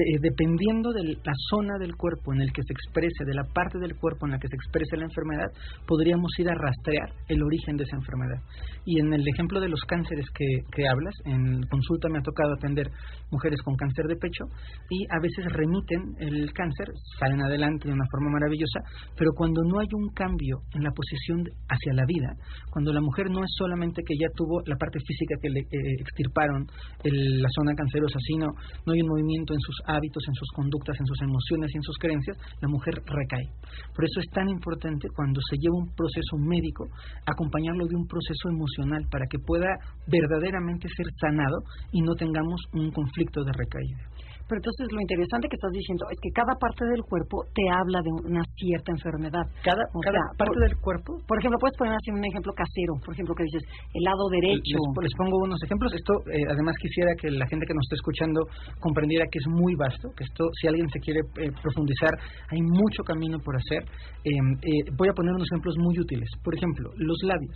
Eh, 0.00 0.18
dependiendo 0.22 0.92
de 0.92 1.02
la 1.02 1.34
zona 1.50 1.76
del 1.78 1.94
cuerpo 1.96 2.32
en 2.32 2.40
el 2.40 2.52
que 2.52 2.62
se 2.62 2.72
exprese, 2.72 3.24
de 3.26 3.34
la 3.34 3.44
parte 3.44 3.78
del 3.78 3.96
cuerpo 3.96 4.24
en 4.24 4.32
la 4.32 4.38
que 4.38 4.48
se 4.48 4.54
exprese 4.54 4.96
la 4.96 5.04
enfermedad, 5.04 5.50
podríamos 5.86 6.30
ir 6.38 6.48
a 6.48 6.54
rastrear 6.54 7.10
el 7.28 7.42
origen 7.42 7.76
de 7.76 7.84
esa 7.84 7.96
enfermedad. 7.96 8.40
Y 8.86 9.00
en 9.00 9.12
el 9.12 9.26
ejemplo 9.26 9.60
de 9.60 9.68
los 9.68 9.82
cánceres 9.82 10.24
que, 10.32 10.46
que 10.72 10.88
hablas, 10.88 11.12
en 11.26 11.62
consulta 11.68 12.08
me 12.08 12.18
ha 12.18 12.22
tocado 12.22 12.54
atender 12.54 12.88
mujeres 13.30 13.60
con 13.62 13.76
cáncer 13.76 14.06
de 14.06 14.16
pecho 14.16 14.44
y 14.88 15.04
a 15.10 15.20
veces 15.20 15.44
remiten 15.52 16.14
el 16.18 16.52
cáncer, 16.52 16.86
salen 17.18 17.42
adelante 17.42 17.88
de 17.88 17.94
una 17.94 18.06
forma 18.10 18.30
maravillosa, 18.30 18.80
pero 19.18 19.32
cuando 19.34 19.62
no 19.64 19.80
hay 19.80 19.88
un 19.92 20.08
cambio 20.14 20.62
en 20.72 20.82
la 20.82 20.92
posición 20.92 21.44
hacia 21.68 21.92
la 21.94 22.06
vida, 22.06 22.34
cuando 22.70 22.92
la 22.92 23.00
mujer 23.00 23.28
no 23.30 23.44
es 23.44 23.50
solamente 23.60 24.00
que 24.00 24.16
ya 24.16 24.28
tuvo 24.32 24.64
la 24.64 24.76
parte 24.80 24.98
física 25.04 25.36
que 25.36 25.50
le 25.52 25.60
eh, 25.60 26.00
extirparon 26.00 26.64
la 27.04 27.48
zona 27.52 27.76
cancerosa, 27.76 28.18
sino 28.24 28.46
no 28.86 28.92
hay 28.92 29.00
un 29.04 29.08
movimiento 29.12 29.52
en 29.52 29.60
sus 29.60 29.76
hábitos, 29.84 30.24
en 30.26 30.34
sus 30.34 30.48
conductas, 30.56 30.96
en 30.98 31.06
sus 31.06 31.20
emociones 31.20 31.68
y 31.74 31.76
en 31.76 31.82
sus 31.82 31.98
creencias, 31.98 32.36
la 32.60 32.68
mujer 32.68 32.94
recae. 33.04 33.52
Por 33.94 34.04
eso 34.08 34.20
es 34.20 34.28
tan 34.32 34.48
importante 34.48 35.08
cuando 35.14 35.40
se 35.44 35.56
lleva 35.60 35.76
un 35.76 35.92
proceso 35.92 36.36
médico, 36.40 36.88
acompañarlo 37.26 37.84
de 37.86 37.96
un 37.96 38.06
proceso 38.06 38.48
emocional 38.48 39.04
para 39.10 39.26
que 39.28 39.38
pueda 39.38 39.68
verdaderamente 40.08 40.88
ser 40.96 41.06
sanado 41.20 41.60
y 41.92 42.00
no 42.00 42.14
tengamos 42.14 42.60
un 42.72 42.90
conflicto 42.90 43.44
de 43.44 43.52
recaída. 43.52 44.29
Pero 44.50 44.66
entonces 44.66 44.90
lo 44.90 44.98
interesante 44.98 45.46
que 45.46 45.54
estás 45.54 45.70
diciendo 45.70 46.10
es 46.10 46.18
que 46.18 46.34
cada 46.34 46.58
parte 46.58 46.82
del 46.90 47.06
cuerpo 47.06 47.46
te 47.54 47.62
habla 47.70 48.02
de 48.02 48.10
una 48.26 48.42
cierta 48.58 48.90
enfermedad. 48.90 49.46
Cada, 49.62 49.86
parte 50.34 50.58
del 50.58 50.74
cuerpo. 50.82 51.22
Por 51.22 51.38
ejemplo, 51.38 51.54
puedes 51.62 51.78
poner 51.78 51.94
así 51.94 52.10
un 52.10 52.18
ejemplo 52.26 52.50
casero. 52.50 52.98
Por 52.98 53.14
ejemplo, 53.14 53.30
que 53.38 53.46
dices 53.46 53.62
el 53.94 54.02
lado 54.02 54.26
derecho. 54.26 54.74
Les, 54.98 55.14
pongo 55.14 55.38
unos 55.46 55.62
ejemplos. 55.62 55.94
Esto, 55.94 56.18
eh, 56.34 56.50
además, 56.50 56.74
quisiera 56.82 57.14
que 57.14 57.30
la 57.30 57.46
gente 57.46 57.62
que 57.62 57.78
nos 57.78 57.86
está 57.86 57.94
escuchando 57.94 58.42
comprendiera 58.82 59.22
que 59.30 59.38
es 59.38 59.46
muy 59.46 59.78
vasto, 59.78 60.10
que 60.18 60.26
esto, 60.26 60.50
si 60.58 60.66
alguien 60.66 60.90
se 60.90 60.98
quiere 60.98 61.22
eh, 61.46 61.54
profundizar, 61.62 62.10
hay 62.50 62.58
mucho 62.58 63.06
camino 63.06 63.38
por 63.38 63.54
hacer. 63.54 63.86
Em, 64.26 64.58
eh, 64.66 64.82
voy 64.98 65.06
a 65.06 65.14
poner 65.14 65.30
unos 65.30 65.46
ejemplos 65.46 65.78
muy 65.78 65.94
útiles. 65.94 66.26
Por 66.42 66.58
ejemplo, 66.58 66.90
los 66.98 67.22
labios. 67.22 67.54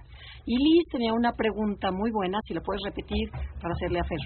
Y 0.46 0.56
Liz 0.56 0.86
tenía 0.92 1.12
una 1.12 1.32
pregunta 1.32 1.90
muy 1.90 2.12
buena, 2.12 2.38
si 2.46 2.54
la 2.54 2.60
puedes 2.60 2.80
repetir 2.84 3.28
para 3.60 3.74
hacerle 3.74 3.98
a 3.98 4.04
Fer. 4.04 4.18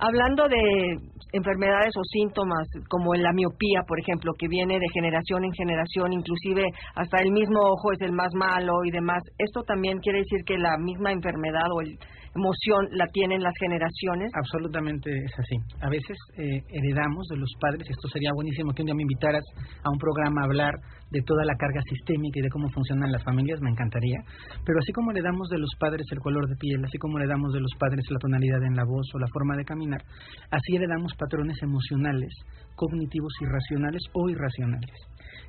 Hablando 0.00 0.48
de 0.48 0.96
enfermedades 1.32 1.92
o 1.96 2.02
síntomas 2.10 2.66
como 2.88 3.14
la 3.14 3.32
miopía, 3.32 3.82
por 3.86 4.00
ejemplo, 4.00 4.32
que 4.38 4.48
viene 4.48 4.78
de 4.78 4.88
generación 4.94 5.44
en 5.44 5.52
generación, 5.52 6.12
inclusive 6.14 6.64
hasta 6.94 7.18
el 7.18 7.30
mismo 7.30 7.60
ojo 7.60 7.92
es 7.92 8.00
el 8.00 8.12
más 8.12 8.32
malo 8.34 8.72
y 8.84 8.90
demás, 8.90 9.22
¿esto 9.36 9.62
también 9.62 9.98
quiere 9.98 10.20
decir 10.20 10.40
que 10.46 10.56
la 10.56 10.78
misma 10.78 11.12
enfermedad 11.12 11.68
o 11.70 11.82
el, 11.82 11.98
emoción 12.34 12.88
la 12.92 13.06
tienen 13.12 13.42
las 13.42 13.54
generaciones? 13.58 14.30
Absolutamente 14.34 15.10
es 15.10 15.32
así. 15.38 15.56
A 15.80 15.88
veces 15.88 16.16
eh, 16.36 16.60
heredamos 16.68 17.26
de 17.28 17.36
los 17.36 17.50
padres, 17.60 17.86
esto 17.88 18.08
sería 18.08 18.30
buenísimo 18.34 18.72
que 18.72 18.82
un 18.82 18.86
día 18.86 18.94
me 18.94 19.02
invitaras 19.02 19.44
a 19.82 19.90
un 19.90 19.98
programa 19.98 20.42
a 20.42 20.44
hablar 20.44 20.74
de 21.10 21.22
toda 21.22 21.44
la 21.44 21.54
carga 21.54 21.80
sistémica 21.88 22.40
y 22.40 22.42
de 22.42 22.50
cómo 22.50 22.68
funcionan 22.70 23.12
las 23.12 23.22
familias, 23.22 23.60
me 23.62 23.70
encantaría. 23.70 24.18
Pero 24.64 24.78
así 24.80 24.92
como 24.92 25.12
heredamos 25.12 25.48
de 25.48 25.58
los 25.58 25.70
padres 25.78 26.06
el 26.10 26.18
color 26.18 26.48
de 26.48 26.56
piel, 26.56 26.84
así 26.84 26.98
como 26.98 27.18
heredamos 27.18 27.52
de 27.52 27.60
los 27.60 27.70
padres 27.78 28.04
la 28.10 28.18
tonalidad 28.18 28.62
en 28.64 28.74
la 28.74 28.84
voz 28.84 29.06
o 29.14 29.18
la 29.18 29.28
forma 29.32 29.56
de 29.56 29.64
caminar, 29.64 30.02
así 30.50 30.74
heredamos 30.74 31.14
patrones 31.14 31.56
emocionales, 31.62 32.34
cognitivos 32.74 33.32
irracionales 33.40 34.02
o 34.12 34.28
irracionales. 34.28 34.90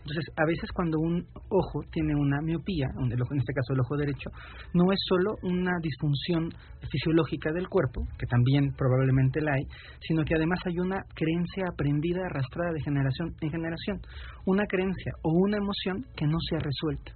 Entonces, 0.06 0.25
a 0.38 0.46
veces 0.46 0.70
cuando 0.72 1.00
un 1.00 1.25
ojo 1.50 1.82
tiene 1.92 2.13
una 2.13 2.39
miopía, 2.42 2.86
en 2.94 3.12
este 3.12 3.54
caso 3.54 3.74
el 3.74 3.80
ojo 3.80 3.98
derecho, 3.98 4.30
no 4.74 4.92
es 4.92 5.00
solo 5.10 5.34
una 5.42 5.72
disfunción 5.82 6.50
fisiológica 6.92 7.51
del 7.51 7.68
cuerpo, 7.68 8.08
que 8.18 8.25
también 8.25 8.74
probablemente 8.77 9.42
la 9.42 9.54
hay, 9.54 9.63
sino 10.01 10.24
que 10.24 10.36
además 10.36 10.60
hay 10.65 10.80
una 10.80 11.04
creencia 11.13 11.65
aprendida, 11.72 12.25
arrastrada 12.25 12.72
de 12.74 12.82
generación 12.82 13.34
en 13.42 13.51
generación, 13.51 14.01
una 14.46 14.65
creencia 14.65 15.13
o 15.24 15.32
una 15.32 15.58
emoción 15.58 16.06
que 16.15 16.25
no 16.25 16.38
se 16.50 16.56
ha 16.56 16.60
resuelto. 16.60 17.12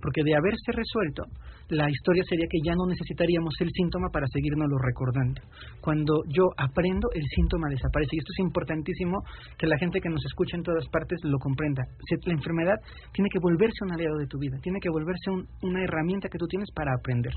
Porque 0.00 0.22
de 0.22 0.36
haberse 0.36 0.72
resuelto, 0.72 1.24
la 1.68 1.88
historia 1.88 2.22
sería 2.28 2.46
que 2.50 2.60
ya 2.64 2.74
no 2.74 2.86
necesitaríamos 2.86 3.54
el 3.60 3.70
síntoma 3.72 4.08
para 4.12 4.26
seguirnoslo 4.28 4.76
recordando. 4.78 5.40
Cuando 5.80 6.22
yo 6.28 6.44
aprendo, 6.56 7.08
el 7.14 7.24
síntoma 7.34 7.68
desaparece. 7.68 8.16
Y 8.16 8.18
esto 8.18 8.32
es 8.36 8.40
importantísimo 8.44 9.22
que 9.56 9.66
la 9.66 9.78
gente 9.78 10.00
que 10.00 10.10
nos 10.10 10.24
escucha 10.24 10.56
en 10.56 10.62
todas 10.62 10.86
partes 10.88 11.18
lo 11.24 11.38
comprenda. 11.38 11.82
La 12.26 12.34
enfermedad 12.34 12.76
tiene 13.12 13.30
que 13.30 13.38
volverse 13.40 13.84
un 13.84 13.92
aliado 13.92 14.16
de 14.18 14.26
tu 14.26 14.38
vida, 14.38 14.58
tiene 14.62 14.78
que 14.80 14.90
volverse 14.90 15.30
una 15.62 15.82
herramienta 15.82 16.28
que 16.28 16.38
tú 16.38 16.46
tienes 16.46 16.70
para 16.74 16.92
aprender. 16.98 17.32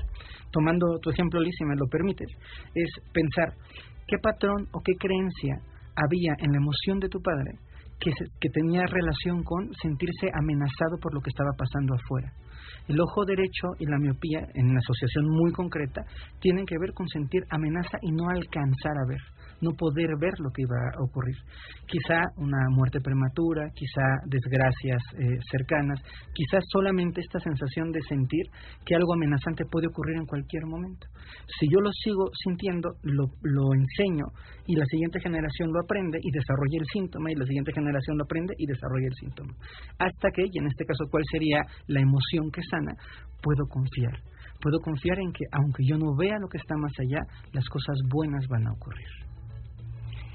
Tomando 0.50 0.98
tu 1.00 1.10
ejemplo, 1.10 1.40
Liz, 1.40 1.54
si 1.56 1.64
me 1.64 1.76
lo 1.76 1.86
permites, 1.86 2.28
es 2.74 2.90
pensar 3.12 3.54
qué 4.06 4.16
patrón 4.22 4.68
o 4.72 4.80
qué 4.84 4.92
creencia 4.98 5.56
había 5.96 6.32
en 6.38 6.52
la 6.52 6.58
emoción 6.58 7.00
de 7.00 7.08
tu 7.08 7.20
padre 7.20 7.58
que, 7.98 8.12
que 8.40 8.48
tenía 8.50 8.86
relación 8.86 9.42
con 9.42 9.72
sentirse 9.82 10.28
amenazado 10.32 10.98
por 11.00 11.14
lo 11.14 11.20
que 11.20 11.30
estaba 11.30 11.50
pasando 11.56 11.94
afuera. 11.94 12.32
El 12.88 13.00
ojo 13.00 13.24
derecho 13.24 13.68
y 13.78 13.86
la 13.86 13.98
miopía, 13.98 14.40
en 14.54 14.70
una 14.70 14.78
asociación 14.78 15.28
muy 15.28 15.52
concreta, 15.52 16.02
tienen 16.40 16.66
que 16.66 16.78
ver 16.78 16.92
con 16.92 17.08
sentir 17.08 17.42
amenaza 17.50 17.98
y 18.02 18.12
no 18.12 18.28
alcanzar 18.28 18.92
a 18.96 19.08
ver 19.08 19.20
no 19.60 19.72
poder 19.72 20.08
ver 20.20 20.34
lo 20.38 20.50
que 20.50 20.62
iba 20.62 20.76
a 20.94 21.02
ocurrir. 21.02 21.36
Quizá 21.86 22.20
una 22.36 22.68
muerte 22.70 23.00
prematura, 23.00 23.70
quizá 23.74 24.02
desgracias 24.26 25.02
eh, 25.18 25.38
cercanas, 25.50 26.00
quizá 26.32 26.58
solamente 26.72 27.20
esta 27.20 27.40
sensación 27.40 27.90
de 27.90 28.02
sentir 28.02 28.46
que 28.84 28.94
algo 28.94 29.14
amenazante 29.14 29.64
puede 29.70 29.88
ocurrir 29.88 30.16
en 30.16 30.26
cualquier 30.26 30.66
momento. 30.66 31.06
Si 31.58 31.66
yo 31.70 31.80
lo 31.80 31.90
sigo 31.92 32.30
sintiendo, 32.44 32.90
lo, 33.02 33.26
lo 33.42 33.74
enseño 33.74 34.26
y 34.66 34.76
la 34.76 34.84
siguiente 34.86 35.20
generación 35.20 35.72
lo 35.72 35.80
aprende 35.80 36.18
y 36.22 36.30
desarrolla 36.30 36.78
el 36.80 36.86
síntoma 36.92 37.30
y 37.30 37.34
la 37.34 37.46
siguiente 37.46 37.72
generación 37.72 38.18
lo 38.18 38.24
aprende 38.24 38.54
y 38.58 38.66
desarrolla 38.66 39.06
el 39.06 39.14
síntoma. 39.14 39.52
Hasta 39.98 40.30
que, 40.30 40.42
y 40.50 40.58
en 40.58 40.66
este 40.66 40.84
caso, 40.84 41.04
¿cuál 41.10 41.24
sería 41.30 41.62
la 41.86 42.00
emoción 42.00 42.50
que 42.50 42.62
sana? 42.70 42.92
Puedo 43.42 43.66
confiar 43.68 44.18
puedo 44.60 44.80
confiar 44.80 45.18
en 45.20 45.32
que 45.32 45.44
aunque 45.52 45.84
yo 45.86 45.96
no 45.96 46.16
vea 46.16 46.38
lo 46.40 46.48
que 46.48 46.58
está 46.58 46.76
más 46.76 46.92
allá, 46.98 47.20
las 47.52 47.64
cosas 47.68 47.96
buenas 48.08 48.46
van 48.48 48.66
a 48.66 48.72
ocurrir. 48.72 49.27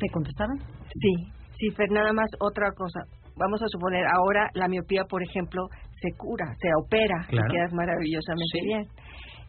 ¿Te 0.04 0.10
contestaron? 0.12 0.60
Sí, 1.00 1.14
sí, 1.56 1.72
Fer, 1.72 1.90
nada 1.90 2.12
más 2.12 2.28
otra 2.42 2.68
cosa. 2.76 3.08
Vamos 3.40 3.64
a 3.64 3.68
suponer, 3.72 4.04
ahora 4.04 4.50
la 4.54 4.68
miopía, 4.68 5.06
por 5.08 5.24
ejemplo, 5.24 5.64
se 5.96 6.12
cura, 6.18 6.44
se 6.60 6.68
opera 6.76 7.24
y 7.32 7.40
quedas 7.40 7.72
maravillosamente 7.72 8.60
bien. 8.68 8.84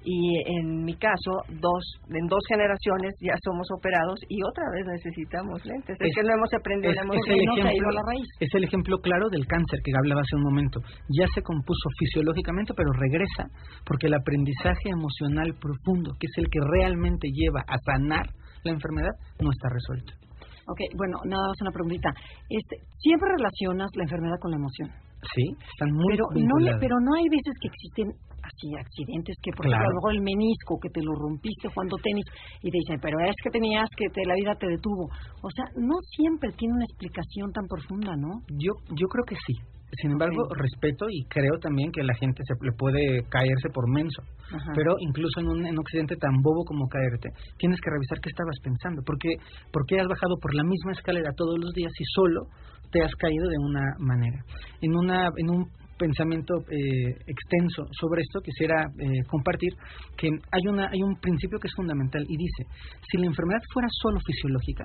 Y 0.06 0.38
en 0.60 0.84
mi 0.84 0.94
caso, 0.94 1.42
dos, 1.58 1.82
en 2.06 2.26
dos 2.28 2.38
generaciones 2.46 3.18
ya 3.18 3.34
somos 3.42 3.66
operados 3.74 4.20
y 4.28 4.38
otra 4.46 4.62
vez 4.70 4.86
necesitamos 4.86 5.58
lentes. 5.66 5.96
Es, 5.98 6.14
que 6.14 6.22
no 6.22 6.34
hemos 6.38 6.54
aprendido, 6.54 6.92
es, 6.92 7.02
hemos 7.02 7.16
el 7.26 7.40
ejemplo, 7.40 7.90
la 7.90 8.02
raíz. 8.06 8.28
Es 8.38 8.54
el 8.54 8.62
ejemplo 8.62 8.98
claro 8.98 9.26
del 9.30 9.46
cáncer 9.48 9.80
que 9.82 9.90
hablaba 9.98 10.20
hace 10.20 10.36
un 10.36 10.44
momento. 10.44 10.78
Ya 11.18 11.26
se 11.34 11.42
compuso 11.42 11.88
fisiológicamente, 11.98 12.74
pero 12.76 12.92
regresa 12.92 13.50
porque 13.84 14.06
el 14.06 14.14
aprendizaje 14.14 14.86
emocional 14.86 15.50
profundo, 15.58 16.14
que 16.20 16.28
es 16.30 16.36
el 16.38 16.46
que 16.46 16.60
realmente 16.62 17.26
lleva 17.32 17.64
a 17.66 17.74
sanar 17.90 18.30
la 18.62 18.70
enfermedad, 18.70 19.18
no 19.40 19.50
está 19.50 19.68
resuelto. 19.68 20.23
Ok, 20.66 20.80
bueno, 20.96 21.18
nada 21.24 21.48
más 21.48 21.60
una 21.60 21.70
preguntita. 21.70 22.10
Este, 22.48 22.76
¿Siempre 22.98 23.28
relacionas 23.36 23.90
la 23.94 24.04
enfermedad 24.04 24.38
con 24.40 24.50
la 24.50 24.56
emoción? 24.56 24.88
Sí, 25.32 25.56
están 25.56 25.88
muy 25.92 26.12
pero 26.12 26.28
no, 26.36 26.78
pero 26.78 26.96
no 27.00 27.14
hay 27.16 27.24
veces 27.32 27.54
que 27.60 27.68
existen 27.68 28.12
así 28.44 28.68
accidentes 28.76 29.36
que 29.40 29.52
por 29.56 29.64
ejemplo 29.64 29.88
a 29.88 29.88
lo 29.88 29.96
mejor 29.96 30.12
el 30.12 30.20
menisco 30.20 30.76
que 30.76 30.90
te 30.90 31.00
lo 31.00 31.14
rompiste 31.16 31.68
jugando 31.72 31.96
tenis 31.96 32.26
y 32.60 32.70
te 32.70 32.76
dicen 32.76 33.00
pero 33.00 33.16
es 33.24 33.34
que 33.42 33.48
tenías 33.48 33.88
que 33.96 34.04
te, 34.12 34.20
la 34.26 34.34
vida 34.34 34.54
te 34.60 34.68
detuvo 34.68 35.08
o 35.40 35.48
sea 35.48 35.64
no 35.80 35.96
siempre 36.12 36.52
tiene 36.52 36.74
una 36.74 36.84
explicación 36.84 37.52
tan 37.52 37.64
profunda 37.66 38.12
no 38.16 38.44
yo 38.60 38.76
yo 38.92 39.06
creo 39.08 39.24
que 39.24 39.36
sí 39.46 39.56
sin 40.00 40.12
embargo, 40.12 40.48
respeto 40.54 41.06
y 41.10 41.24
creo 41.24 41.58
también 41.60 41.90
que 41.92 42.02
la 42.02 42.14
gente 42.14 42.42
se 42.46 42.54
le 42.64 42.72
puede 42.72 43.24
caerse 43.28 43.68
por 43.72 43.88
menso. 43.88 44.22
Pero 44.74 44.96
incluso 45.00 45.40
en 45.40 45.48
un, 45.48 45.66
en 45.66 45.78
accidente 45.78 46.16
tan 46.16 46.42
bobo 46.42 46.64
como 46.64 46.88
caerte, 46.88 47.30
tienes 47.58 47.80
que 47.80 47.90
revisar 47.90 48.20
qué 48.20 48.30
estabas 48.30 48.56
pensando. 48.62 49.02
Porque, 49.04 49.36
¿Por 49.72 49.84
qué 49.86 50.00
has 50.00 50.08
bajado 50.08 50.36
por 50.40 50.54
la 50.54 50.62
misma 50.62 50.92
escalera 50.92 51.30
todos 51.36 51.58
los 51.58 51.72
días 51.72 51.92
y 51.98 52.04
solo 52.14 52.46
te 52.90 53.02
has 53.02 53.14
caído 53.16 53.48
de 53.48 53.58
una 53.58 53.82
manera? 53.98 54.44
En, 54.80 54.94
una, 54.94 55.28
en 55.36 55.50
un 55.50 55.66
pensamiento 55.98 56.54
eh, 56.70 57.14
extenso 57.26 57.86
sobre 58.00 58.22
esto, 58.22 58.40
quisiera 58.40 58.86
eh, 58.98 59.22
compartir 59.28 59.72
que 60.16 60.28
hay, 60.28 60.66
una, 60.68 60.88
hay 60.88 61.02
un 61.02 61.16
principio 61.20 61.58
que 61.58 61.68
es 61.68 61.74
fundamental 61.74 62.22
y 62.28 62.36
dice, 62.36 62.64
si 63.10 63.18
la 63.18 63.26
enfermedad 63.26 63.60
fuera 63.72 63.88
solo 63.90 64.18
fisiológica, 64.24 64.84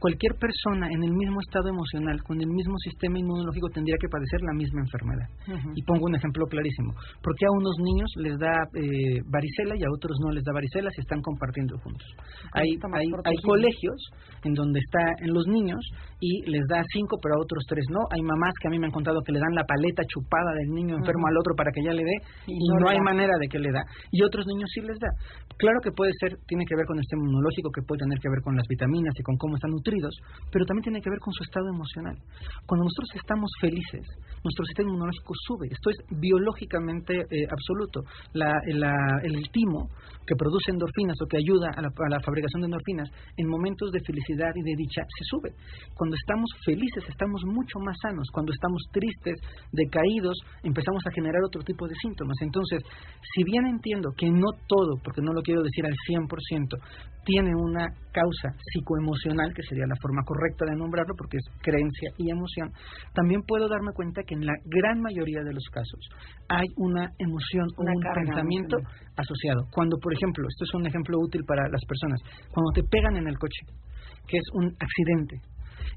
cualquier 0.00 0.34
persona 0.40 0.88
en 0.90 1.04
el 1.04 1.12
mismo 1.12 1.38
estado 1.40 1.68
emocional, 1.68 2.22
con 2.24 2.40
el 2.40 2.48
mismo 2.48 2.76
sistema 2.78 3.18
inmunológico, 3.18 3.68
tendría 3.68 3.96
que 4.00 4.08
padecer 4.08 4.40
la 4.40 4.54
misma 4.56 4.80
enfermedad. 4.80 5.28
Y 5.76 5.82
pongo 5.84 6.06
un 6.06 6.16
ejemplo 6.16 6.46
clarísimo. 6.46 6.94
¿Por 7.22 7.36
qué 7.36 7.44
a 7.46 7.52
unos 7.52 7.76
niños 7.78 8.08
les 8.16 8.38
da 8.38 8.64
eh, 8.74 9.20
varicela 9.28 9.76
y 9.76 9.84
a 9.84 9.92
otros 9.92 10.16
no 10.24 10.32
les 10.32 10.42
da 10.42 10.52
varicela 10.52 10.90
si 10.90 11.02
están 11.02 11.20
compartiendo 11.20 11.76
juntos? 11.78 12.08
Hay, 12.52 12.68
hay, 12.94 13.06
hay, 13.24 13.36
colegios 13.44 14.00
en 14.42 14.54
donde 14.54 14.80
está 14.80 15.04
en 15.20 15.34
los 15.34 15.46
niños 15.46 15.80
y 16.18 16.50
les 16.50 16.66
da 16.68 16.82
cinco, 16.92 17.18
pero 17.22 17.36
a 17.36 17.42
otros 17.42 17.64
tres 17.68 17.84
no. 17.90 18.00
Hay 18.10 18.22
mamás 18.22 18.54
que 18.60 18.68
a 18.68 18.70
mí 18.70 18.78
me 18.78 18.86
han 18.86 18.92
contado 18.92 19.20
que 19.20 19.32
le 19.32 19.38
dan 19.38 19.54
la 19.54 19.64
paleta 19.64 20.02
chupada 20.08 20.49
del 20.52 20.70
niño 20.74 20.96
enfermo 20.96 21.26
al 21.26 21.36
otro 21.38 21.54
para 21.54 21.70
que 21.72 21.82
ya 21.82 21.92
le 21.92 22.04
dé 22.04 22.16
y, 22.46 22.56
no, 22.78 22.88
hay 22.88 23.00
manera 23.00 23.36
de 23.38 23.48
que 23.48 23.58
le 23.58 23.70
da. 23.72 23.82
Y 24.10 24.22
otros 24.22 24.46
niños 24.46 24.70
sí 24.74 24.80
les 24.80 24.98
da. 24.98 25.08
Claro 25.56 25.80
que 25.82 25.92
puede 25.92 26.12
ser, 26.18 26.38
tiene 26.46 26.64
que 26.64 26.76
ver 26.76 26.86
con 26.86 26.96
el 26.96 27.04
sistema 27.04 27.22
inmunológico, 27.22 27.70
que 27.70 27.82
puede 27.82 28.00
tener 28.00 28.18
que 28.18 28.28
ver 28.28 28.40
con 28.42 28.56
las 28.56 28.66
vitaminas 28.66 29.14
y 29.18 29.22
con 29.22 29.36
cómo 29.36 29.56
están 29.56 29.70
nutridos, 29.70 30.14
pero 30.50 30.64
también 30.64 30.84
tiene 30.84 31.00
que 31.00 31.10
ver 31.10 31.20
con 31.20 31.32
su 31.32 31.42
estado 31.44 31.68
emocional. 31.68 32.16
Cuando 32.66 32.84
nosotros 32.84 33.10
estamos 33.14 33.50
felices, 33.60 34.06
nuestro 34.42 34.64
sistema 34.64 34.88
inmunológico 34.88 35.34
sube. 35.46 35.68
Esto 35.70 35.90
es 35.90 35.98
biológicamente 36.18 37.20
eh, 37.20 37.46
absoluto. 37.50 38.02
el 38.34 39.50
timo 39.52 39.88
que 40.26 40.36
produce 40.36 40.70
endorfinas 40.70 41.16
o 41.20 41.26
que 41.26 41.38
ayuda 41.38 41.70
a 41.76 41.82
la, 41.82 42.20
fabricación 42.20 42.62
de 42.62 42.66
endorfinas 42.66 43.08
en 43.36 43.48
momentos 43.48 43.90
de 43.90 44.00
felicidad 44.00 44.52
y 44.54 44.62
de 44.62 44.76
dicha 44.76 45.02
se 45.02 45.24
sube. 45.24 45.50
Cuando 45.94 46.16
estamos 46.16 46.48
felices 46.64 47.04
estamos 47.08 47.42
mucho 47.44 47.78
más 47.80 47.96
sanos. 48.02 48.28
Cuando 48.32 48.52
estamos 48.52 48.82
tristes, 48.92 49.36
decaídos, 49.72 50.38
empezamos 50.62 51.02
a 51.06 51.12
generar 51.12 51.42
otro 51.44 51.62
tipo 51.62 51.86
de 51.86 51.94
síntomas. 52.00 52.36
Entonces, 52.40 52.82
si 53.34 53.44
bien 53.44 53.66
entiendo 53.66 54.10
que 54.16 54.30
no 54.30 54.48
todo, 54.66 54.98
porque 55.02 55.22
no 55.22 55.32
lo 55.32 55.42
quiero 55.42 55.62
decir 55.62 55.84
al 55.86 55.94
100%, 56.08 56.28
tiene 57.24 57.54
una 57.54 57.86
causa 58.12 58.48
psicoemocional, 58.72 59.52
que 59.54 59.62
sería 59.62 59.86
la 59.86 59.96
forma 60.00 60.22
correcta 60.24 60.64
de 60.66 60.76
nombrarlo, 60.76 61.14
porque 61.16 61.36
es 61.36 61.44
creencia 61.62 62.10
y 62.18 62.30
emoción, 62.30 62.72
también 63.14 63.42
puedo 63.46 63.68
darme 63.68 63.92
cuenta 63.94 64.22
que 64.22 64.34
en 64.34 64.46
la 64.46 64.54
gran 64.64 65.00
mayoría 65.00 65.42
de 65.44 65.52
los 65.52 65.64
casos 65.70 66.00
hay 66.48 66.66
una 66.76 67.10
emoción 67.18 67.66
o 67.76 67.82
un 67.82 68.02
pensamiento 68.14 68.76
asociado. 69.16 69.66
Cuando, 69.70 69.96
por 69.98 70.12
ejemplo, 70.14 70.46
esto 70.48 70.64
es 70.64 70.74
un 70.74 70.86
ejemplo 70.86 71.18
útil 71.20 71.44
para 71.44 71.68
las 71.68 71.84
personas, 71.84 72.20
cuando 72.50 72.72
te 72.74 72.82
pegan 72.84 73.16
en 73.16 73.28
el 73.28 73.38
coche, 73.38 73.66
que 74.26 74.38
es 74.38 74.44
un 74.54 74.66
accidente, 74.78 75.36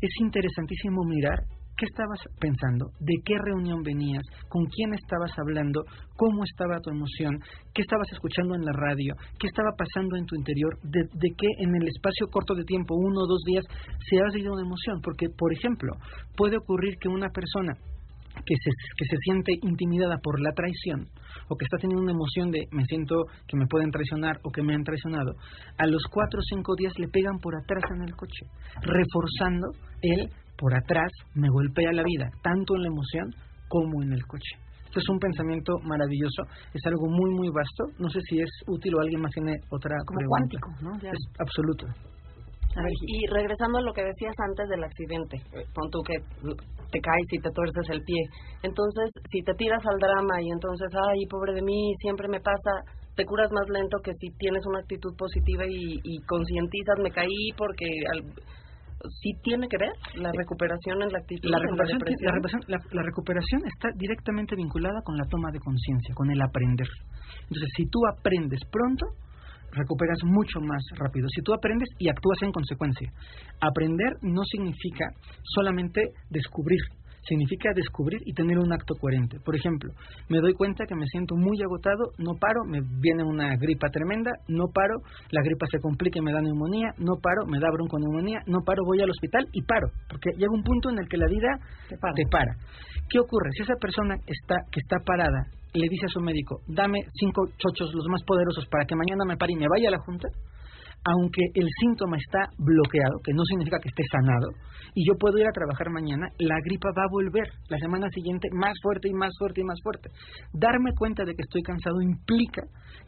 es 0.02 0.12
interesantísimo 0.20 1.04
mirar 1.06 1.40
¿Qué 1.75 1.86
estabas 1.89 2.20
pensando? 2.39 2.92
¿De 3.00 3.15
qué 3.25 3.34
reunión 3.44 3.82
venías? 3.82 4.24
¿Con 4.48 4.65
quién 4.65 4.94
estabas 4.94 5.32
hablando? 5.39 5.82
¿Cómo 6.15 6.44
estaba 6.44 6.80
tu 6.80 6.92
emoción? 6.92 7.39
¿Qué 7.74 7.82
estabas 7.82 8.08
escuchando 8.12 8.53
en 8.53 8.63
la 8.63 8.74
radio? 8.74 9.15
¿Qué 9.39 9.48
estaba 9.48 9.72
pasando 9.75 10.15
en 10.15 10.25
tu 10.25 10.36
interior? 10.36 10.77
¿De, 10.84 11.30
qué 11.36 11.48
en 11.58 11.75
el 11.75 11.88
espacio 11.88 12.27
corto 12.30 12.53
de 12.53 12.63
tiempo, 12.63 12.94
uno 12.96 13.22
o 13.22 13.27
dos 13.27 13.42
días, 13.46 13.65
se 14.08 14.18
ha 14.18 14.38
ido 14.38 14.53
una 14.53 14.62
emoción? 14.62 15.01
Porque, 15.01 15.27
por 15.36 15.51
ejemplo, 15.51 15.94
puede 16.38 16.58
ocurrir 16.58 16.98
que 17.00 17.10
una 17.10 17.30
persona 17.30 17.74
que 18.46 18.56
se, 18.56 18.72
que 18.98 19.06
se 19.06 19.18
siente 19.25 19.53
intimidada 19.62 20.18
por 20.22 20.42
la 20.42 20.51
traición 20.53 21.08
o 21.50 21.56
que 21.56 21.65
está 21.65 21.77
teniendo 21.77 22.03
una 22.03 22.13
emoción 22.13 22.51
de 22.51 22.65
me 22.72 22.84
siento 22.86 23.25
que 23.48 23.58
me 23.58 23.68
pueden 23.68 23.92
traicionar 23.92 24.38
o 24.44 24.51
que 24.51 24.63
me 24.63 24.74
han 24.74 24.84
traicionado, 24.84 25.34
a 25.77 25.86
los 25.88 26.03
cuatro 26.12 26.39
o 26.39 26.44
cinco 26.44 26.75
días 26.75 26.94
le 26.98 27.08
pegan 27.10 27.38
por 27.39 27.56
atrás 27.56 27.84
en 27.96 28.03
el 28.03 28.15
coche, 28.15 28.46
reforzando 28.82 29.68
el 30.01 30.30
por 30.57 30.74
atrás 30.75 31.12
me 31.36 31.50
golpea 31.50 31.91
la 31.91 32.03
vida, 32.03 32.29
tanto 32.41 32.75
en 32.75 32.83
la 32.83 32.88
emoción 32.88 33.29
como 33.67 34.03
en 34.03 34.13
el 34.13 34.25
coche. 34.27 34.63
Esto 34.86 35.00
es 35.00 35.10
un 35.10 35.17
pensamiento 35.17 35.74
maravilloso, 35.81 36.43
es 36.72 36.86
algo 36.86 37.10
muy, 37.10 37.33
muy 37.33 37.50
vasto. 37.50 37.98
No 37.98 38.10
sé 38.10 38.19
si 38.29 38.39
es 38.39 38.50
útil 38.67 38.93
o 38.93 39.01
alguien 39.01 39.22
más 39.22 39.31
tiene 39.31 39.57
otra 39.72 39.98
Como 40.05 40.22
cuántico, 40.29 40.69
¿no? 40.81 40.93
Es 41.01 41.17
absoluto. 41.39 41.88
y 43.07 43.25
regresando 43.33 43.79
a 43.79 43.81
lo 43.81 43.91
que 43.91 44.03
decías 44.03 44.36
antes 44.38 44.69
del 44.69 44.83
accidente, 44.83 45.41
con 45.74 45.89
tú 45.89 45.98
que 46.05 46.13
te 46.91 47.01
caes 47.01 47.27
y 47.31 47.39
te 47.41 47.50
tuerces 47.50 47.89
el 47.89 48.01
pie. 48.03 48.22
Entonces, 48.62 49.10
si 49.31 49.41
te 49.41 49.53
tiras 49.55 49.81
al 49.83 49.98
drama 49.98 50.39
y 50.41 50.51
entonces, 50.51 50.89
ay, 50.93 51.25
pobre 51.25 51.53
de 51.53 51.63
mí, 51.63 51.95
siempre 51.98 52.27
me 52.27 52.39
pasa, 52.39 52.86
te 53.15 53.25
curas 53.25 53.51
más 53.51 53.67
lento 53.69 53.98
que 54.03 54.13
si 54.13 54.29
tienes 54.38 54.62
una 54.67 54.79
actitud 54.79 55.15
positiva 55.17 55.65
y, 55.65 56.01
y 56.03 56.22
concientizas, 56.29 57.00
me 57.01 57.10
caí 57.10 57.50
porque 57.57 57.86
al, 58.13 58.29
sí 59.10 59.33
tiene 59.43 59.67
que 59.67 59.77
ver 59.77 59.91
la 60.15 60.31
recuperación 60.31 61.01
en 61.01 61.12
la 61.12 61.19
actitud. 61.19 61.50
La 61.50 61.60
recuperación, 61.60 62.62
la, 62.67 63.03
recuperación, 63.03 63.62
está 63.65 63.89
directamente 63.95 64.55
vinculada 64.55 65.01
con 65.03 65.17
la 65.17 65.25
toma 65.25 65.51
de 65.51 65.60
conciencia, 65.60 66.13
con 66.15 66.31
el 66.31 66.41
aprender. 66.41 66.88
Entonces, 67.43 67.69
si 67.75 67.86
tú 67.88 68.00
aprendes 68.07 68.62
pronto, 68.72 69.05
recuperas 69.72 70.19
mucho 70.24 70.60
más 70.62 70.83
rápido. 70.95 71.27
Si 71.29 71.41
tú 71.41 71.53
aprendes 71.53 71.89
y 71.98 72.10
actúas 72.10 72.41
en 72.43 72.51
consecuencia. 72.51 73.12
Aprender 73.60 74.13
no 74.22 74.43
significa 74.43 75.05
solamente 75.43 76.01
descubrir, 76.29 76.79
significa 77.27 77.70
descubrir 77.75 78.22
y 78.25 78.34
tener 78.34 78.58
un 78.58 78.72
acto 78.72 78.96
coherente. 79.00 79.39
Por 79.44 79.56
ejemplo, 79.56 79.94
me 80.30 80.39
doy 80.39 80.53
cuenta 80.53 80.86
que 80.86 80.96
me 80.96 81.06
siento 81.08 81.36
muy 81.36 81.62
agotado, 81.62 82.12
no 82.18 82.36
paro, 82.39 82.63
me 82.68 82.82
viene 83.00 83.24
una 83.24 83.56
gripa 83.56 83.89
tremenda, 83.89 84.32
no 84.48 84.68
paro, 84.74 84.96
la 85.32 85.42
gripa 85.44 85.65
se 85.72 85.80
complica 85.80 86.20
y 86.20 86.22
me 86.22 86.34
da 86.34 86.42
neumonía, 86.42 86.94
no 86.98 87.15
paro, 87.22 87.46
me 87.48 87.60
da 87.60 87.72
bronconeumonía, 87.72 88.39
no 88.48 88.60
paro, 88.65 88.84
voy 88.86 89.01
al 89.01 89.10
hospital 89.10 89.48
y 89.53 89.62
paro, 89.63 89.88
porque 90.10 90.32
llega 90.38 90.51
un 90.51 90.63
punto 90.63 90.89
en 90.89 91.00
el 91.00 91.08
que 91.08 91.18
la 91.18 91.27
vida 91.27 91.50
te 91.89 91.98
para. 91.98 92.13
Te 92.13 92.25
para. 92.30 92.53
¿Qué 93.10 93.20
ocurre? 93.20 93.51
Si 93.56 93.63
esa 93.63 93.75
persona 93.80 94.15
está, 94.25 94.56
que 94.72 94.80
está 94.80 94.98
parada 95.06 95.48
le 95.74 95.89
dice 95.89 96.06
a 96.06 96.10
su 96.10 96.22
médico, 96.22 96.62
dame 96.68 97.00
cinco 97.13 97.48
chochos 97.58 97.94
los 97.94 98.06
más 98.08 98.22
poderosos 98.27 98.68
para 98.70 98.86
que 98.86 98.96
mañana 98.96 99.25
me 99.25 99.38
pare 99.38 99.53
y 99.53 99.56
me 99.56 99.68
vaya 99.68 99.89
a 99.89 99.92
la 99.92 100.00
junta, 100.06 100.27
aunque 101.03 101.41
el 101.53 101.67
síntoma 101.79 102.17
está 102.17 102.48
bloqueado, 102.57 103.19
que 103.24 103.33
no 103.33 103.43
significa 103.43 103.79
que 103.79 103.89
esté 103.89 104.03
sanado, 104.12 104.48
y 104.95 105.07
yo 105.07 105.15
puedo 105.19 105.38
ir 105.38 105.48
a 105.48 105.51
trabajar 105.51 105.89
mañana, 105.89 106.27
la 106.39 106.55
gripa 106.63 106.89
va 106.95 107.03
a 107.03 107.12
volver 107.12 107.48
la 107.69 107.77
semana 107.77 108.07
siguiente 108.10 108.48
más 108.53 108.74
fuerte 108.81 109.10
y 109.10 109.13
más 109.13 109.31
fuerte 109.38 109.62
y 109.62 109.63
más 109.63 109.79
fuerte. 109.81 110.10
Darme 110.53 110.91
cuenta 110.98 111.25
de 111.25 111.33
que 111.33 111.44
estoy 111.44 111.61
cansado 111.61 112.01
implica 112.01 112.61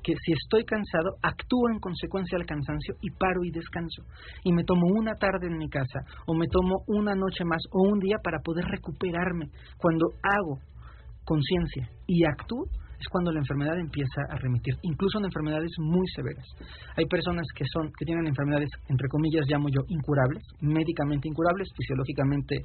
que 0.03 0.13
si 0.13 0.33
estoy 0.33 0.65
cansado, 0.65 1.15
actúo 1.21 1.69
en 1.71 1.79
consecuencia 1.79 2.37
al 2.37 2.45
cansancio 2.45 2.95
y 3.01 3.11
paro 3.11 3.43
y 3.43 3.51
descanso. 3.51 4.03
Y 4.43 4.51
me 4.51 4.63
tomo 4.63 4.87
una 4.87 5.13
tarde 5.13 5.47
en 5.47 5.57
mi 5.57 5.69
casa, 5.69 6.01
o 6.27 6.33
me 6.33 6.47
tomo 6.47 6.83
una 6.87 7.13
noche 7.15 7.45
más, 7.45 7.61
o 7.71 7.87
un 7.87 7.99
día 7.99 8.17
para 8.23 8.39
poder 8.39 8.65
recuperarme. 8.65 9.47
Cuando 9.77 10.07
hago 10.23 10.59
conciencia 11.23 11.89
y 12.07 12.25
actúo, 12.25 12.65
es 12.99 13.07
cuando 13.09 13.31
la 13.31 13.39
enfermedad 13.39 13.77
empieza 13.79 14.21
a 14.29 14.37
remitir, 14.37 14.75
incluso 14.83 15.19
en 15.19 15.25
enfermedades 15.25 15.71
muy 15.79 16.07
severas. 16.15 16.45
Hay 16.95 17.05
personas 17.05 17.45
que 17.55 17.65
son 17.71 17.91
que 17.97 18.05
tienen 18.05 18.27
enfermedades 18.27 18.69
entre 18.89 19.07
comillas 19.09 19.45
llamo 19.47 19.69
yo 19.69 19.81
incurables, 19.87 20.43
médicamente 20.61 21.27
incurables, 21.27 21.69
fisiológicamente 21.75 22.57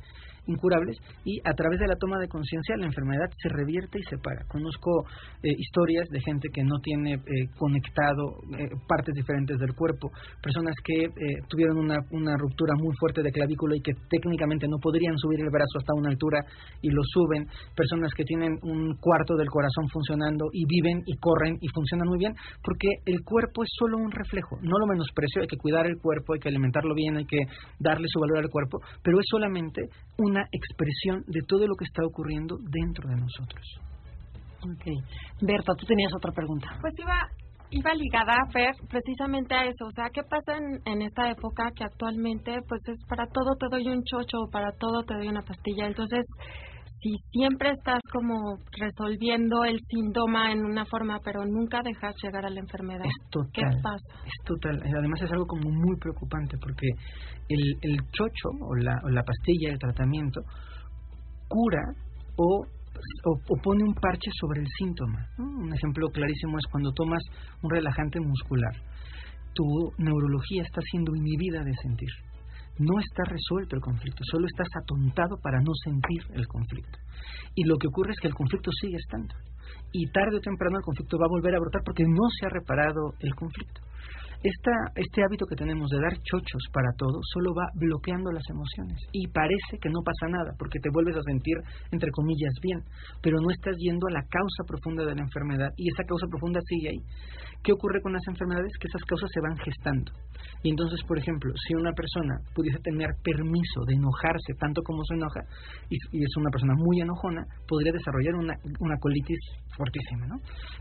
incurables 0.46 0.96
y 1.24 1.38
a 1.44 1.52
través 1.52 1.78
de 1.78 1.86
la 1.86 1.96
toma 1.96 2.18
de 2.18 2.28
conciencia 2.28 2.76
la 2.76 2.86
enfermedad 2.86 3.28
se 3.36 3.48
revierte 3.48 3.98
y 3.98 4.02
se 4.04 4.18
para. 4.18 4.44
Conozco 4.48 5.04
eh, 5.42 5.52
historias 5.56 6.08
de 6.08 6.20
gente 6.20 6.48
que 6.52 6.64
no 6.64 6.78
tiene 6.80 7.14
eh, 7.14 7.48
conectado 7.58 8.40
eh, 8.58 8.68
partes 8.88 9.14
diferentes 9.14 9.58
del 9.58 9.74
cuerpo, 9.74 10.10
personas 10.42 10.74
que 10.84 11.08
tuvieron 11.48 11.78
una, 11.78 11.98
una 12.10 12.36
ruptura 12.36 12.74
muy 12.76 12.94
fuerte 12.98 13.22
de 13.22 13.30
clavícula 13.30 13.76
y 13.76 13.80
que 13.80 13.92
técnicamente 14.08 14.66
no 14.68 14.78
podrían 14.78 15.16
subir 15.18 15.40
el 15.40 15.50
brazo 15.50 15.78
hasta 15.78 15.94
una 15.94 16.10
altura 16.10 16.40
y 16.82 16.90
lo 16.90 17.02
suben, 17.04 17.46
personas 17.74 18.12
que 18.14 18.24
tienen 18.24 18.58
un 18.62 18.96
cuarto 18.96 19.36
del 19.36 19.48
corazón 19.48 19.88
funcionando 19.92 20.29
y 20.52 20.64
viven 20.66 21.02
y 21.06 21.16
corren 21.16 21.58
y 21.60 21.68
funcionan 21.68 22.08
muy 22.08 22.18
bien, 22.18 22.34
porque 22.62 22.88
el 23.06 23.22
cuerpo 23.24 23.62
es 23.62 23.70
solo 23.78 23.98
un 23.98 24.10
reflejo, 24.10 24.56
no 24.62 24.78
lo 24.78 24.86
menosprecio, 24.86 25.42
hay 25.42 25.48
que 25.48 25.56
cuidar 25.56 25.86
el 25.86 25.98
cuerpo, 25.98 26.34
hay 26.34 26.40
que 26.40 26.48
alimentarlo 26.48 26.94
bien, 26.94 27.16
hay 27.16 27.26
que 27.26 27.40
darle 27.78 28.06
su 28.08 28.20
valor 28.20 28.38
al 28.38 28.50
cuerpo, 28.50 28.78
pero 29.02 29.18
es 29.18 29.26
solamente 29.30 29.82
una 30.18 30.44
expresión 30.52 31.24
de 31.26 31.40
todo 31.46 31.66
lo 31.66 31.74
que 31.74 31.84
está 31.84 32.04
ocurriendo 32.04 32.56
dentro 32.58 33.08
de 33.08 33.16
nosotros. 33.16 33.64
Ok. 34.62 34.84
Berta, 35.40 35.72
tú 35.74 35.86
tenías 35.86 36.12
otra 36.14 36.32
pregunta. 36.32 36.68
Pues 36.80 36.92
iba, 36.98 37.16
iba 37.70 37.94
ligada, 37.94 38.34
a 38.34 38.52
ver 38.52 38.74
precisamente 38.90 39.54
a 39.54 39.64
eso. 39.64 39.86
O 39.86 39.92
sea, 39.92 40.10
¿qué 40.12 40.22
pasa 40.22 40.58
en, 40.58 40.80
en 40.84 41.02
esta 41.02 41.30
época 41.30 41.70
que 41.74 41.84
actualmente, 41.84 42.58
pues 42.68 42.82
es 42.88 42.98
para 43.08 43.26
todo 43.26 43.56
te 43.56 43.68
doy 43.70 43.88
un 43.88 44.02
chocho, 44.04 44.50
para 44.52 44.72
todo 44.72 45.02
te 45.04 45.14
doy 45.14 45.28
una 45.28 45.42
pastilla? 45.42 45.86
Entonces, 45.86 46.26
si 47.02 47.16
siempre 47.30 47.70
estás 47.70 48.00
como 48.12 48.58
resolviendo 48.78 49.64
el 49.64 49.78
síntoma 49.88 50.52
en 50.52 50.64
una 50.64 50.84
forma, 50.84 51.18
pero 51.24 51.44
nunca 51.44 51.80
dejas 51.82 52.14
llegar 52.22 52.44
a 52.44 52.50
la 52.50 52.60
enfermedad. 52.60 53.04
Es 53.04 53.30
total. 53.30 53.50
¿Qué 53.52 53.62
pasa? 53.82 54.26
Es 54.26 54.44
total. 54.44 54.82
Además 54.82 55.22
es 55.22 55.32
algo 55.32 55.46
como 55.46 55.70
muy 55.70 55.96
preocupante 55.96 56.56
porque 56.60 56.88
el, 57.48 57.76
el 57.80 57.96
chocho 58.12 58.48
o 58.60 58.74
la, 58.76 59.00
o 59.04 59.08
la 59.08 59.22
pastilla, 59.22 59.70
el 59.70 59.78
tratamiento, 59.78 60.42
cura 61.48 61.82
o, 62.36 62.66
o, 63.24 63.56
pone 63.62 63.82
un 63.82 63.94
parche 63.94 64.30
sobre 64.38 64.60
el 64.60 64.68
síntoma. 64.78 65.26
Un 65.38 65.72
ejemplo 65.72 66.08
clarísimo 66.08 66.58
es 66.58 66.64
cuando 66.70 66.92
tomas 66.92 67.22
un 67.62 67.70
relajante 67.70 68.20
muscular. 68.20 68.74
Tu 69.54 69.64
neurología 69.98 70.62
está 70.62 70.80
siendo 70.90 71.14
inhibida 71.16 71.64
de 71.64 71.74
sentir 71.82 72.10
no 72.78 72.98
está 72.98 73.24
resuelto 73.24 73.76
el 73.76 73.82
conflicto, 73.82 74.22
solo 74.30 74.46
estás 74.46 74.68
atontado 74.82 75.36
para 75.42 75.60
no 75.60 75.72
sentir 75.84 76.22
el 76.34 76.46
conflicto. 76.46 76.98
Y 77.54 77.64
lo 77.64 77.76
que 77.76 77.88
ocurre 77.88 78.12
es 78.12 78.20
que 78.20 78.28
el 78.28 78.34
conflicto 78.34 78.70
sigue 78.72 78.96
estando. 78.96 79.34
Y 79.92 80.06
tarde 80.10 80.36
o 80.36 80.40
temprano 80.40 80.78
el 80.78 80.84
conflicto 80.84 81.18
va 81.18 81.26
a 81.26 81.34
volver 81.34 81.54
a 81.54 81.60
brotar 81.60 81.82
porque 81.84 82.04
no 82.04 82.26
se 82.38 82.46
ha 82.46 82.50
reparado 82.50 83.14
el 83.20 83.34
conflicto. 83.34 83.80
Esta, 84.42 84.72
este 84.96 85.20
hábito 85.20 85.44
que 85.44 85.54
tenemos 85.54 85.90
de 85.90 86.00
dar 86.00 86.16
chochos 86.24 86.64
para 86.72 86.88
todo 86.96 87.20
solo 87.28 87.52
va 87.52 87.68
bloqueando 87.74 88.32
las 88.32 88.48
emociones 88.48 88.96
y 89.12 89.28
parece 89.28 89.76
que 89.76 89.90
no 89.90 90.00
pasa 90.00 90.32
nada 90.32 90.56
porque 90.58 90.80
te 90.80 90.88
vuelves 90.88 91.14
a 91.16 91.28
sentir, 91.28 91.60
entre 91.92 92.10
comillas, 92.10 92.54
bien, 92.62 92.80
pero 93.20 93.36
no 93.36 93.50
estás 93.50 93.76
yendo 93.76 94.08
a 94.08 94.12
la 94.16 94.24
causa 94.24 94.64
profunda 94.66 95.04
de 95.04 95.14
la 95.14 95.28
enfermedad 95.28 95.68
y 95.76 95.92
esa 95.92 96.08
causa 96.08 96.24
profunda 96.26 96.58
sigue 96.64 96.88
ahí. 96.88 97.02
¿Qué 97.62 97.72
ocurre 97.72 98.00
con 98.00 98.14
las 98.14 98.26
enfermedades? 98.28 98.72
Que 98.80 98.88
esas 98.88 99.04
causas 99.04 99.28
se 99.28 99.40
van 99.44 99.58
gestando. 99.58 100.12
Y 100.62 100.70
entonces, 100.70 101.00
por 101.06 101.18
ejemplo, 101.18 101.52
si 101.66 101.74
una 101.74 101.92
persona 101.92 102.40
pudiese 102.54 102.78
tener 102.80 103.08
permiso 103.22 103.84
de 103.86 103.94
enojarse 103.94 104.54
tanto 104.58 104.82
como 104.82 105.04
se 105.04 105.14
enoja 105.14 105.40
y, 105.88 105.96
es 105.96 106.36
una 106.36 106.50
persona 106.50 106.74
muy 106.76 107.00
enojona, 107.00 107.44
podría 107.66 107.92
desarrollar 107.92 108.34
una, 108.34 108.54
una 108.80 108.96
colitis 108.98 109.38
fortísima, 109.76 110.26
¿no? 110.26 110.36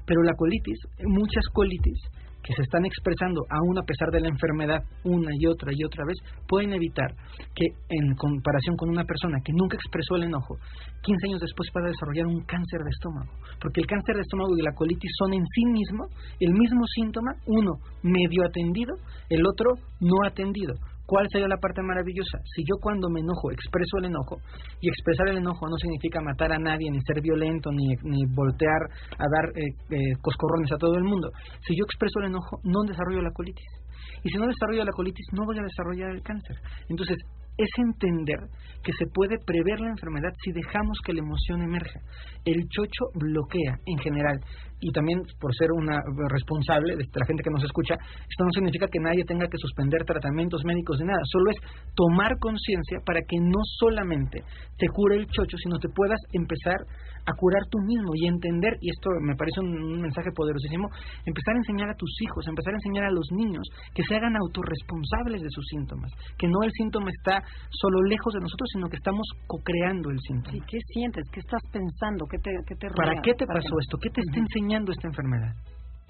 Pero 0.06 0.24
la 0.24 0.34
colitis, 0.34 0.80
muchas 1.06 1.46
colitis 1.54 2.00
que 2.44 2.54
se 2.56 2.62
están 2.64 2.86
expresando 2.86 3.44
aún 3.50 3.78
a 3.78 3.84
pesar 3.84 4.10
de 4.12 4.22
la 4.22 4.30
enfermedad 4.30 4.84
una 5.04 5.32
y 5.38 5.46
otra 5.46 5.72
y 5.74 5.84
otra 5.84 6.06
vez, 6.06 6.18
pueden 6.48 6.74
evitar 6.74 7.12
que 7.54 7.66
en 7.90 8.16
comparación 8.16 8.76
con 8.78 8.90
una 8.90 9.04
persona 9.04 9.40
que 9.44 9.54
nunca 9.54 9.76
expresó 9.76 10.16
el 10.16 10.24
enojo, 10.24 10.56
15 11.02 11.28
años 11.28 11.42
después 11.42 11.70
pueda 11.72 11.88
desarrollar 11.88 12.28
un 12.28 12.42
cáncer 12.44 12.82
de 12.84 12.90
estómago. 12.90 13.32
Porque 13.60 13.82
el 13.82 13.88
cáncer 13.88 14.16
de 14.16 14.22
estómago 14.22 14.58
y 14.58 14.62
la 14.62 14.74
colitis 14.74 15.12
son 15.18 15.34
en 15.34 15.46
sí 15.54 15.66
mismo 15.66 16.08
el 16.40 16.54
mismo 16.54 16.86
síntoma, 16.96 17.36
uno 17.46 17.72
medio 18.04 18.46
atendido, 18.46 18.96
el 19.30 19.46
otro 19.50 19.74
no 20.00 20.18
atendido. 20.26 20.74
¿Cuál 21.10 21.26
sería 21.32 21.48
la 21.48 21.58
parte 21.58 21.82
maravillosa? 21.82 22.38
Si 22.54 22.62
yo 22.62 22.78
cuando 22.80 23.10
me 23.10 23.22
enojo 23.22 23.50
expreso 23.50 23.98
el 23.98 24.06
enojo, 24.06 24.38
y 24.80 24.90
expresar 24.90 25.30
el 25.30 25.38
enojo 25.38 25.68
no 25.68 25.76
significa 25.78 26.22
matar 26.22 26.54
a 26.54 26.60
nadie, 26.60 26.92
ni 26.92 27.02
ser 27.02 27.20
violento, 27.20 27.72
ni, 27.72 27.88
ni 28.04 28.22
voltear 28.30 28.78
a 29.18 29.26
dar 29.26 29.50
eh, 29.58 29.74
eh, 29.90 30.14
coscorrones 30.22 30.72
a 30.72 30.78
todo 30.78 30.94
el 30.96 31.04
mundo. 31.04 31.32
Si 31.66 31.76
yo 31.76 31.84
expreso 31.84 32.20
el 32.22 32.30
enojo, 32.30 32.62
no 32.64 32.84
desarrollo 32.86 33.24
la 33.24 33.32
colitis. 33.32 33.66
Y 34.22 34.30
si 34.30 34.38
no 34.38 34.46
desarrollo 34.46 34.86
la 34.86 34.92
colitis, 34.92 35.26
no 35.34 35.46
voy 35.46 35.58
a 35.58 35.64
desarrollar 35.64 36.12
el 36.12 36.22
cáncer. 36.22 36.56
Entonces, 36.90 37.18
es 37.60 37.70
entender 37.78 38.40
que 38.82 38.94
se 38.94 39.06
puede 39.14 39.36
prever 39.46 39.82
la 39.82 39.90
enfermedad 39.90 40.32
si 40.44 40.52
dejamos 40.52 40.98
que 41.04 41.12
la 41.12 41.20
emoción 41.20 41.62
emerja. 41.62 42.00
El 42.46 42.64
chocho 42.70 43.12
bloquea 43.14 43.76
en 43.86 43.98
general 44.00 44.40
y 44.80 44.92
también 44.92 45.20
por 45.42 45.54
ser 45.54 45.68
una 45.76 46.00
responsable 46.30 46.96
de 46.96 47.04
la 47.04 47.26
gente 47.26 47.44
que 47.44 47.52
nos 47.52 47.64
escucha, 47.64 47.96
esto 48.00 48.44
no 48.46 48.52
significa 48.56 48.88
que 48.88 49.00
nadie 49.00 49.26
tenga 49.28 49.48
que 49.48 49.58
suspender 49.58 50.06
tratamientos 50.06 50.64
médicos 50.64 51.00
ni 51.00 51.08
nada, 51.08 51.20
solo 51.26 51.52
es 51.52 51.58
tomar 51.96 52.40
conciencia 52.40 53.00
para 53.06 53.20
que 53.28 53.38
no 53.42 53.60
solamente 53.78 54.40
te 54.78 54.88
cure 54.88 55.18
el 55.18 55.28
chocho, 55.28 55.58
sino 55.58 55.78
te 55.80 55.90
puedas 55.90 56.20
empezar 56.32 56.80
a 57.26 57.34
curar 57.34 57.64
tú 57.70 57.80
mismo 57.80 58.12
y 58.16 58.28
entender, 58.28 58.78
y 58.82 58.90
esto 58.90 59.10
me 59.22 59.36
parece 59.36 59.60
un, 59.62 60.02
mensaje 60.02 60.32
poderosísimo, 60.36 60.90
empezar 61.26 61.56
a 61.56 61.58
enseñar 61.58 61.90
a 61.90 61.96
tus 61.96 62.10
hijos, 62.22 62.48
empezar 62.48 62.74
a 62.74 62.78
enseñar 62.78 63.06
a 63.06 63.12
los 63.12 63.28
niños 63.32 63.68
que 63.94 64.04
se 64.04 64.16
hagan 64.16 64.36
autorresponsables 64.38 65.42
de 65.42 65.50
sus 65.50 65.66
síntomas, 65.68 66.12
que 66.38 66.48
no 66.48 66.64
el 66.64 66.72
síntoma 66.74 67.10
está 67.12 67.44
solo 67.70 68.02
lejos 68.04 68.34
de 68.34 68.42
nosotros, 68.42 68.70
sino 68.74 68.88
que 68.88 68.98
estamos 68.98 69.28
co-creando 69.48 70.10
el 70.10 70.20
síntoma. 70.20 70.58
¿Y 70.58 70.62
qué 70.62 70.80
sientes? 70.94 71.24
¿Qué 71.32 71.40
estás 71.40 71.62
pensando? 71.72 72.26
¿Qué 72.26 72.38
te, 72.38 72.52
qué 72.66 72.76
te 72.76 72.88
¿Para 72.96 73.22
qué 73.22 73.34
te 73.34 73.46
pasó 73.46 73.80
esto? 73.80 73.98
¿Qué 74.02 74.10
te 74.10 74.22
está 74.22 74.40
enseñando 74.40 74.92
esta 74.92 75.08
enfermedad? 75.08 75.54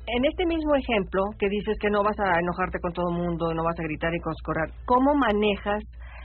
En 0.07 0.25
este 0.25 0.45
mismo 0.45 0.73
ejemplo 0.75 1.21
que 1.37 1.47
dices 1.49 1.77
que 1.79 1.89
no 1.89 2.01
vas 2.01 2.17
a 2.19 2.39
enojarte 2.39 2.79
con 2.79 2.93
todo 2.93 3.09
el 3.09 3.17
mundo, 3.17 3.53
no 3.53 3.63
vas 3.63 3.79
a 3.79 3.83
gritar 3.83 4.13
y 4.15 4.19
coscorar, 4.19 4.71
¿cómo 4.85 5.13
manejas 5.13 5.83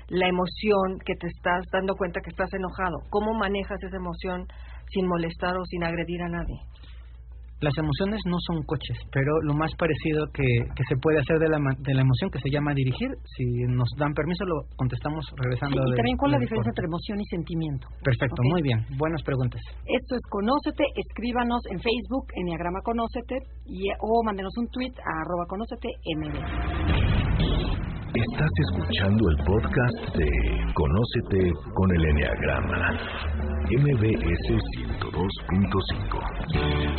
la 0.09 0.29
emoción 0.29 0.99
que 1.05 1.15
te 1.17 1.27
estás 1.27 1.65
dando 1.73 1.95
cuenta 1.95 2.21
que 2.21 2.31
estás 2.31 2.53
enojado? 2.55 2.97
¿Cómo 3.11 3.35
manejas 3.35 3.83
esa 3.83 3.97
emoción 3.97 4.47
sin 4.95 5.07
molestar 5.07 5.57
o 5.57 5.65
sin 5.67 5.85
agredir 5.85 6.23
a 6.23 6.29
nadie? 6.29 6.59
Las 7.61 7.73
emociones 7.79 8.21
no 8.27 8.37
son 8.47 8.63
coches, 8.67 8.99
pero 9.11 9.41
lo 9.43 9.55
más 9.55 9.73
parecido 9.79 10.27
que, 10.35 10.45
que 10.45 10.85
se 10.89 10.97
puede 11.01 11.19
hacer 11.19 11.39
de 11.39 11.49
la, 11.49 11.57
de 11.57 11.95
la 11.95 12.03
emoción, 12.03 12.29
que 12.29 12.39
se 12.41 12.51
llama 12.51 12.75
dirigir, 12.75 13.09
si 13.25 13.45
nos 13.73 13.89
dan 13.97 14.13
permiso, 14.13 14.45
lo 14.45 14.69
contestamos 14.77 15.25
regresando. 15.41 15.81
y 15.81 15.97
también 15.97 16.17
cuál 16.19 16.35
es 16.35 16.39
la 16.39 16.45
diferencia 16.45 16.71
entre 16.71 16.85
emoción 16.85 17.17
y 17.21 17.25
sentimiento. 17.25 17.89
Perfecto, 18.05 18.43
muy 18.53 18.61
bien. 18.61 18.85
Buenas 18.99 19.23
preguntas. 19.23 19.63
Esto 19.87 20.17
es 20.17 20.23
Conócete, 20.29 20.85
escríbanos 20.95 21.63
en 21.71 21.81
Facebook, 21.81 22.27
en 22.35 22.53
Enneagrama 22.53 22.81
Conócete, 22.85 23.39
y, 23.65 23.89
o 23.97 24.23
mándenos 24.25 24.53
un 24.59 24.69
tweet 24.69 24.93
a 25.01 25.13
arroba 25.25 25.47
Conócete 25.49 25.89
MB. 26.21 27.54
Estás 28.15 28.47
escuchando 28.71 29.29
el 29.29 29.37
podcast 29.39 30.15
de 30.15 30.31
Conócete 30.73 31.51
con 31.75 31.91
el 31.91 32.05
Enneagrama, 32.11 32.95
MBS 33.75 34.55
102.5. 35.03 36.95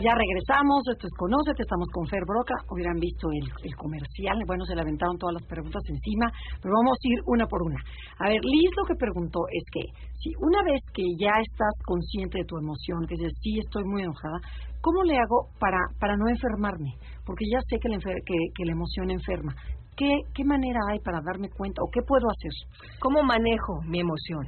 Ya 0.00 0.12
regresamos, 0.16 0.88
esto 0.88 1.06
es 1.06 1.12
Conócete, 1.18 1.64
estamos 1.64 1.88
con 1.92 2.06
Fer 2.06 2.24
Broca, 2.26 2.54
hubieran 2.72 2.96
visto 2.96 3.28
el, 3.28 3.76
comercial, 3.76 4.40
bueno, 4.46 4.64
se 4.64 4.74
le 4.74 4.80
aventaron 4.80 5.18
todas 5.18 5.34
las 5.34 5.44
preguntas 5.46 5.82
encima, 5.88 6.24
pero 6.62 6.72
vamos 6.80 6.96
a 6.96 7.08
ir 7.08 7.20
una 7.26 7.44
por 7.44 7.60
una. 7.60 7.76
A 8.20 8.28
ver, 8.30 8.40
Liz 8.40 8.70
lo 8.76 8.84
que 8.84 8.96
preguntó 8.96 9.40
es 9.52 9.64
que 9.68 9.84
si 10.16 10.32
una 10.40 10.62
vez 10.64 10.80
que 10.94 11.04
ya 11.20 11.36
estás 11.44 11.76
consciente 11.84 12.38
de 12.38 12.44
tu 12.48 12.56
emoción, 12.56 13.04
que 13.04 13.16
dices, 13.20 13.36
sí, 13.42 13.58
estoy 13.60 13.84
muy 13.84 14.00
enojada, 14.00 14.40
¿cómo 14.84 15.02
le 15.02 15.16
hago 15.16 15.48
para, 15.58 15.80
para 15.98 16.14
no 16.16 16.28
enfermarme? 16.28 16.92
Porque 17.24 17.48
ya 17.50 17.58
sé 17.68 17.80
que 17.80 17.88
la, 17.88 17.96
que, 17.96 18.36
que 18.54 18.64
la 18.66 18.72
emoción 18.72 19.10
enferma. 19.10 19.56
¿Qué, 19.96 20.10
¿Qué 20.34 20.44
manera 20.44 20.78
hay 20.90 20.98
para 21.00 21.24
darme 21.24 21.48
cuenta 21.48 21.80
o 21.80 21.88
qué 21.90 22.02
puedo 22.06 22.28
hacer? 22.28 22.52
¿Cómo 23.00 23.22
manejo 23.22 23.80
mi 23.88 24.00
emoción? 24.00 24.44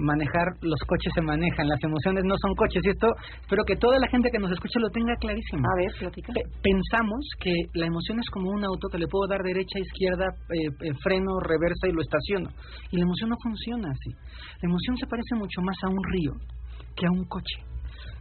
manejar, 0.00 0.48
los 0.62 0.80
coches 0.88 1.12
se 1.14 1.20
manejan, 1.20 1.68
las 1.68 1.82
emociones 1.84 2.24
no 2.24 2.34
son 2.40 2.54
coches. 2.54 2.80
Y 2.84 2.88
esto 2.88 3.06
espero 3.40 3.62
que 3.66 3.76
toda 3.76 3.98
la 3.98 4.08
gente 4.08 4.30
que 4.32 4.38
nos 4.38 4.50
escuche 4.50 4.80
lo 4.80 4.88
tenga 4.88 5.14
clarísimo. 5.20 5.60
A 5.60 5.76
ver, 5.76 5.92
platica. 5.98 6.32
pensamos 6.62 7.20
que 7.38 7.52
la 7.74 7.86
emoción 7.86 8.18
es 8.18 8.28
como 8.30 8.50
un 8.50 8.64
auto 8.64 8.88
que 8.88 8.96
le 8.96 9.06
puedo 9.06 9.28
dar 9.28 9.42
derecha, 9.42 9.78
izquierda, 9.78 10.24
eh, 10.24 10.88
eh, 10.88 10.94
freno, 11.04 11.38
reversa 11.40 11.86
y 11.88 11.92
lo 11.92 12.00
estaciono. 12.00 12.48
Y 12.90 12.96
la 12.96 13.04
emoción 13.04 13.28
no 13.30 13.36
funciona 13.42 13.92
así. 13.92 14.10
La 14.62 14.68
emoción 14.68 14.96
se 14.96 15.06
parece 15.06 15.34
mucho 15.36 15.60
más 15.60 15.76
a 15.84 15.88
un 15.88 16.02
río 16.12 16.32
que 16.96 17.06
a 17.06 17.10
un 17.10 17.24
coche. 17.28 17.69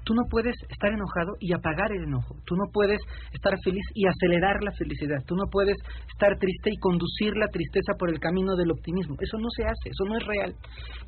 Tú 0.03 0.13
no 0.15 0.23
puedes 0.29 0.55
estar 0.69 0.91
enojado 0.91 1.37
y 1.39 1.53
apagar 1.53 1.91
el 1.91 2.03
enojo. 2.03 2.35
Tú 2.45 2.55
no 2.55 2.65
puedes 2.73 2.99
estar 3.33 3.53
feliz 3.63 3.85
y 3.93 4.07
acelerar 4.07 4.63
la 4.63 4.71
felicidad. 4.71 5.21
Tú 5.27 5.35
no 5.35 5.45
puedes 5.51 5.77
estar 6.09 6.37
triste 6.37 6.71
y 6.71 6.77
conducir 6.77 7.35
la 7.37 7.47
tristeza 7.47 7.93
por 7.97 8.09
el 8.09 8.19
camino 8.19 8.55
del 8.55 8.71
optimismo. 8.71 9.15
Eso 9.19 9.37
no 9.37 9.49
se 9.55 9.63
hace, 9.63 9.89
eso 9.89 10.05
no 10.05 10.17
es 10.17 10.25
real. 10.25 10.55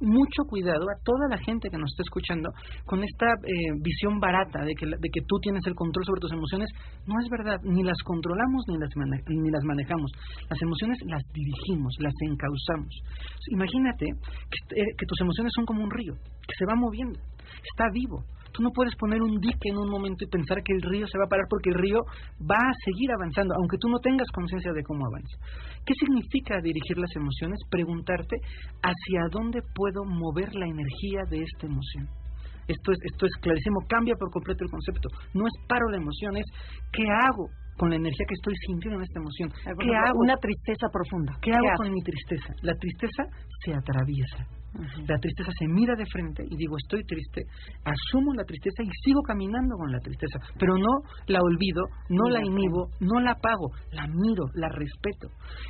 Mucho 0.01 0.43
cuidado 0.47 0.85
a 0.89 0.99
toda 1.03 1.27
la 1.29 1.37
gente 1.37 1.69
que 1.69 1.77
nos 1.77 1.91
está 1.91 2.03
escuchando 2.03 2.49
con 2.85 3.03
esta 3.03 3.27
eh, 3.43 3.73
visión 3.81 4.19
barata 4.19 4.63
de 4.63 4.73
que, 4.75 4.85
de 4.85 5.09
que 5.09 5.21
tú 5.25 5.39
tienes 5.41 5.65
el 5.65 5.75
control 5.75 6.05
sobre 6.05 6.21
tus 6.21 6.31
emociones. 6.31 6.69
No 7.07 7.15
es 7.21 7.29
verdad, 7.29 7.57
ni 7.63 7.83
las 7.83 7.97
controlamos 8.03 8.63
ni 8.67 8.77
las, 8.77 8.89
ni 9.27 9.49
las 9.49 9.63
manejamos. 9.63 10.11
Las 10.49 10.61
emociones 10.61 10.97
las 11.07 11.23
dirigimos, 11.33 11.95
las 11.99 12.13
encauzamos. 12.21 12.93
Imagínate 13.49 14.05
eh, 14.05 14.93
que 14.97 15.05
tus 15.05 15.19
emociones 15.21 15.51
son 15.55 15.65
como 15.65 15.83
un 15.83 15.91
río, 15.91 16.13
que 16.13 16.55
se 16.57 16.65
va 16.65 16.75
moviendo, 16.75 17.19
está 17.63 17.85
vivo 17.91 18.23
Tú 18.51 18.63
no 18.63 18.69
puedes 18.71 18.95
poner 18.95 19.21
un 19.21 19.39
dique 19.39 19.69
en 19.69 19.77
un 19.77 19.89
momento 19.89 20.23
y 20.23 20.27
pensar 20.27 20.61
que 20.63 20.73
el 20.73 20.81
río 20.81 21.07
se 21.07 21.17
va 21.17 21.25
a 21.25 21.29
parar 21.29 21.45
porque 21.49 21.69
el 21.69 21.79
río 21.79 21.99
va 22.39 22.59
a 22.59 22.73
seguir 22.85 23.11
avanzando, 23.11 23.55
aunque 23.55 23.77
tú 23.77 23.89
no 23.89 23.99
tengas 23.99 24.27
conciencia 24.33 24.73
de 24.73 24.83
cómo 24.83 25.05
avanza. 25.05 25.37
¿Qué 25.85 25.93
significa 25.95 26.59
dirigir 26.61 26.97
las 26.97 27.15
emociones? 27.15 27.59
Preguntarte 27.69 28.37
hacia 28.83 29.21
dónde 29.31 29.61
puedo 29.73 30.03
mover 30.05 30.53
la 30.55 30.67
energía 30.67 31.23
de 31.29 31.43
esta 31.43 31.67
emoción. 31.67 32.07
Esto 32.67 32.91
es, 32.91 32.99
esto 33.11 33.25
es 33.25 33.33
clarísimo, 33.41 33.81
cambia 33.87 34.15
por 34.15 34.29
completo 34.31 34.63
el 34.63 34.69
concepto. 34.69 35.09
No 35.33 35.47
es 35.47 35.53
paro 35.67 35.89
la 35.89 35.97
emoción, 35.97 36.37
es 36.37 36.45
qué 36.93 37.03
hago 37.03 37.49
con 37.77 37.89
la 37.89 37.95
energía 37.95 38.25
que 38.27 38.35
estoy 38.35 38.53
sintiendo 38.67 38.99
en 38.99 39.03
esta 39.03 39.19
emoción. 39.19 39.49
¿Qué 39.79 39.95
hago? 39.95 40.19
Una 40.19 40.37
tristeza 40.37 40.87
profunda. 40.91 41.33
¿Qué, 41.41 41.51
hago 41.51 41.73
con 41.77 41.91
mi 41.91 42.01
tristeza? 42.03 42.53
La 42.61 42.75
tristeza 42.75 43.23
se 43.65 43.73
atraviesa 43.73 44.60
la 45.07 45.17
tristeza 45.17 45.51
se 45.57 45.67
mira 45.67 45.95
de 45.95 46.05
frente 46.05 46.43
y 46.49 46.55
digo, 46.55 46.77
estoy 46.77 47.03
triste, 47.03 47.43
asumo 47.83 48.33
la 48.33 48.43
tristeza 48.43 48.83
y 48.83 48.89
sigo 49.03 49.21
caminando 49.21 49.75
con 49.75 49.91
la 49.91 49.99
tristeza, 49.99 50.39
pero 50.57 50.77
no 50.77 51.03
la 51.27 51.39
olvido, 51.41 51.83
no 52.09 52.29
la 52.29 52.39
inhibo, 52.39 52.87
no 53.01 53.19
la 53.19 53.31
apago, 53.31 53.71
la 53.91 54.07
miro, 54.07 54.45
la 54.55 54.69
respeto. 54.69 55.27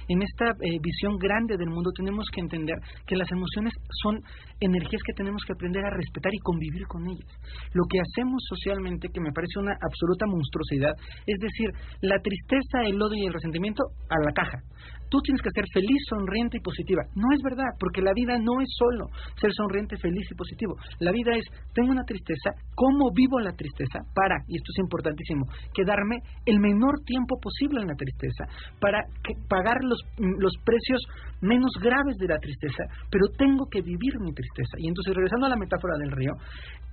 En 0.07 0.21
esta 0.21 0.51
eh, 0.61 0.77
visión 0.81 1.17
grande 1.17 1.57
del 1.57 1.69
mundo 1.69 1.89
tenemos 1.95 2.25
que 2.31 2.41
entender 2.41 2.77
que 3.07 3.15
las 3.15 3.31
emociones 3.31 3.73
son 4.03 4.21
energías 4.59 5.01
que 5.05 5.13
tenemos 5.13 5.41
que 5.45 5.53
aprender 5.53 5.83
a 5.83 5.97
respetar 5.97 6.33
y 6.33 6.39
convivir 6.39 6.85
con 6.87 7.01
ellas. 7.09 7.29
Lo 7.73 7.83
que 7.89 7.99
hacemos 7.99 8.43
socialmente, 8.49 9.09
que 9.09 9.21
me 9.21 9.33
parece 9.33 9.59
una 9.59 9.73
absoluta 9.81 10.25
monstruosidad, 10.27 10.93
es 11.25 11.39
decir, 11.39 11.69
la 12.01 12.19
tristeza, 12.21 12.85
el 12.85 13.01
odio 13.01 13.23
y 13.23 13.25
el 13.25 13.33
resentimiento 13.33 13.83
a 14.09 14.23
la 14.23 14.31
caja. 14.31 14.61
Tú 15.09 15.19
tienes 15.19 15.41
que 15.41 15.51
ser 15.51 15.65
feliz, 15.73 15.99
sonriente 16.07 16.57
y 16.57 16.61
positiva. 16.61 17.03
No 17.15 17.27
es 17.35 17.41
verdad, 17.43 17.67
porque 17.79 18.01
la 18.01 18.13
vida 18.13 18.39
no 18.39 18.61
es 18.61 18.69
solo 18.79 18.90
solo, 18.91 19.08
ser 19.39 19.51
sonriente, 19.54 19.97
feliz 19.97 20.27
y 20.30 20.36
positivo. 20.36 20.75
La 20.99 21.12
vida 21.12 21.32
es, 21.36 21.45
tengo 21.73 21.91
una 21.91 22.04
tristeza, 22.04 22.51
¿cómo 22.75 23.12
vivo 23.13 23.39
la 23.39 23.54
tristeza? 23.54 23.99
Para, 24.13 24.36
y 24.47 24.56
esto 24.58 24.69
es 24.75 24.80
importantísimo, 24.80 25.45
quedarme 25.73 26.17
el 26.45 26.60
menor 26.60 26.99
tiempo 27.06 27.39
posible 27.39 27.82
en 27.82 27.88
la 27.88 27.95
tristeza, 27.95 28.45
para 28.80 29.04
pagar 29.47 29.77
los, 29.84 29.99
los 30.17 30.54
precios 30.63 31.01
menos 31.41 31.71
graves 31.82 32.17
de 32.17 32.27
la 32.27 32.38
tristeza, 32.38 32.84
pero 33.10 33.25
tengo 33.38 33.65
que 33.69 33.82
vivir 33.82 34.13
mi 34.19 34.34
tristeza. 34.34 34.77
Y 34.77 34.88
entonces, 34.88 35.15
regresando 35.15 35.47
a 35.47 35.49
la 35.49 35.58
metáfora 35.58 35.97
del 35.97 36.12
río, 36.12 36.34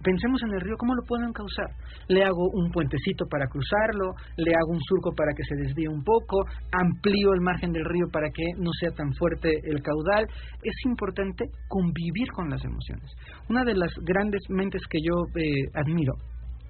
pensemos 0.02 0.40
en 0.42 0.54
el 0.54 0.60
río, 0.60 0.76
¿cómo 0.78 0.94
lo 0.94 1.02
pueden 1.04 1.32
causar? 1.32 1.68
Le 2.08 2.24
hago 2.24 2.48
un 2.54 2.70
puentecito 2.70 3.26
para 3.28 3.46
cruzarlo, 3.46 4.14
le 4.36 4.52
hago 4.54 4.72
un 4.72 4.80
surco 4.80 5.12
para 5.14 5.32
que 5.36 5.44
se 5.44 5.56
desvíe 5.56 5.88
un 5.88 6.02
poco, 6.02 6.44
amplío 6.72 7.34
el 7.34 7.40
margen 7.40 7.72
del 7.72 7.84
río 7.84 8.06
para 8.12 8.30
que 8.30 8.44
no 8.56 8.70
sea 8.80 8.90
tan 8.92 9.12
fuerte 9.14 9.50
el 9.64 9.82
caudal. 9.82 10.26
Es 10.62 10.76
importante 10.86 11.44
convivir 11.88 12.28
con 12.32 12.50
las 12.50 12.64
emociones. 12.64 13.10
Una 13.48 13.64
de 13.64 13.74
las 13.74 13.92
grandes 14.04 14.42
mentes 14.48 14.82
que 14.90 14.98
yo 15.02 15.14
eh, 15.40 15.70
admiro 15.74 16.14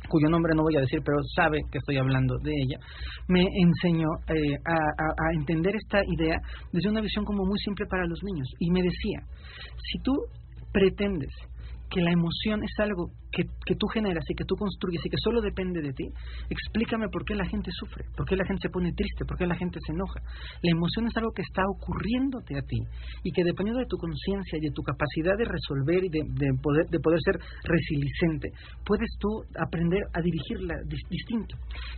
cuyo 0.09 0.29
nombre 0.31 0.55
no 0.55 0.63
voy 0.63 0.77
a 0.77 0.81
decir, 0.81 1.01
pero 1.05 1.19
sabe 1.35 1.59
que 1.71 1.79
estoy 1.79 1.99
hablando 1.99 2.39
de 2.39 2.53
ella, 2.53 2.79
me 3.27 3.43
enseñó 3.43 4.07
eh, 4.29 4.57
a, 4.65 5.35
entender 5.35 5.75
esta 5.75 6.01
idea 6.17 6.39
desde 6.73 6.89
una 6.89 7.01
visión 7.01 7.25
como 7.25 7.45
muy 7.45 7.59
simple 7.59 7.85
para 7.87 8.07
los 8.07 8.23
niños. 8.23 8.49
Y 8.61 8.71
me 8.71 8.81
decía, 8.81 9.21
si 9.77 9.99
tú 10.03 10.15
pretendes 10.73 11.35
que 11.91 12.01
la 12.01 12.13
emoción 12.13 12.63
es 12.63 12.73
algo 12.79 13.11
que, 13.33 13.45
que, 13.65 13.75
tú 13.77 13.87
generas 13.89 14.25
y 14.29 14.35
que 14.35 14.45
tú 14.45 14.57
construyes 14.57 15.01
y 15.05 15.11
que 15.11 15.17
solo 15.23 15.41
depende 15.41 15.81
de 15.81 15.93
ti, 15.93 16.05
explícame 16.49 17.09
por 17.09 17.25
qué 17.25 17.35
la 17.35 17.45
gente 17.47 17.71
sufre, 17.73 18.05
por 18.17 18.27
qué 18.27 18.37
la 18.37 18.45
gente 18.45 18.63
se 18.63 18.71
pone 18.71 18.93
triste, 18.93 19.25
por 19.25 19.37
qué 19.37 19.47
la 19.47 19.57
gente 19.57 19.79
se 19.85 19.93
enoja. 19.93 20.21
La 20.63 20.71
emoción 20.73 21.07
es 21.07 21.17
algo 21.17 21.33
que 21.33 21.43
está 21.43 21.63
ocurriéndote 21.69 22.57
a 22.57 22.63
ti 22.63 22.81
y 23.25 23.33
que 23.33 23.45
dependiendo 23.45 23.81
de 23.81 23.89
tu 23.89 23.97
conciencia 23.97 24.59
y 24.59 24.67
de 24.69 24.73
tu 24.73 24.83
capacidad 24.83 25.37
de 25.37 25.45
resolver 25.45 26.05
y 26.05 26.09
de, 26.09 26.49
poder, 26.63 26.87
de 26.89 27.01
poder 27.01 27.21
ser 27.25 27.37
resiliente, 27.65 28.53
puedes 28.85 29.09
tú 29.19 29.29
aprender 29.61 30.01
a 30.13 30.21
dirigirla 30.21 30.75
distinto. 31.09 31.57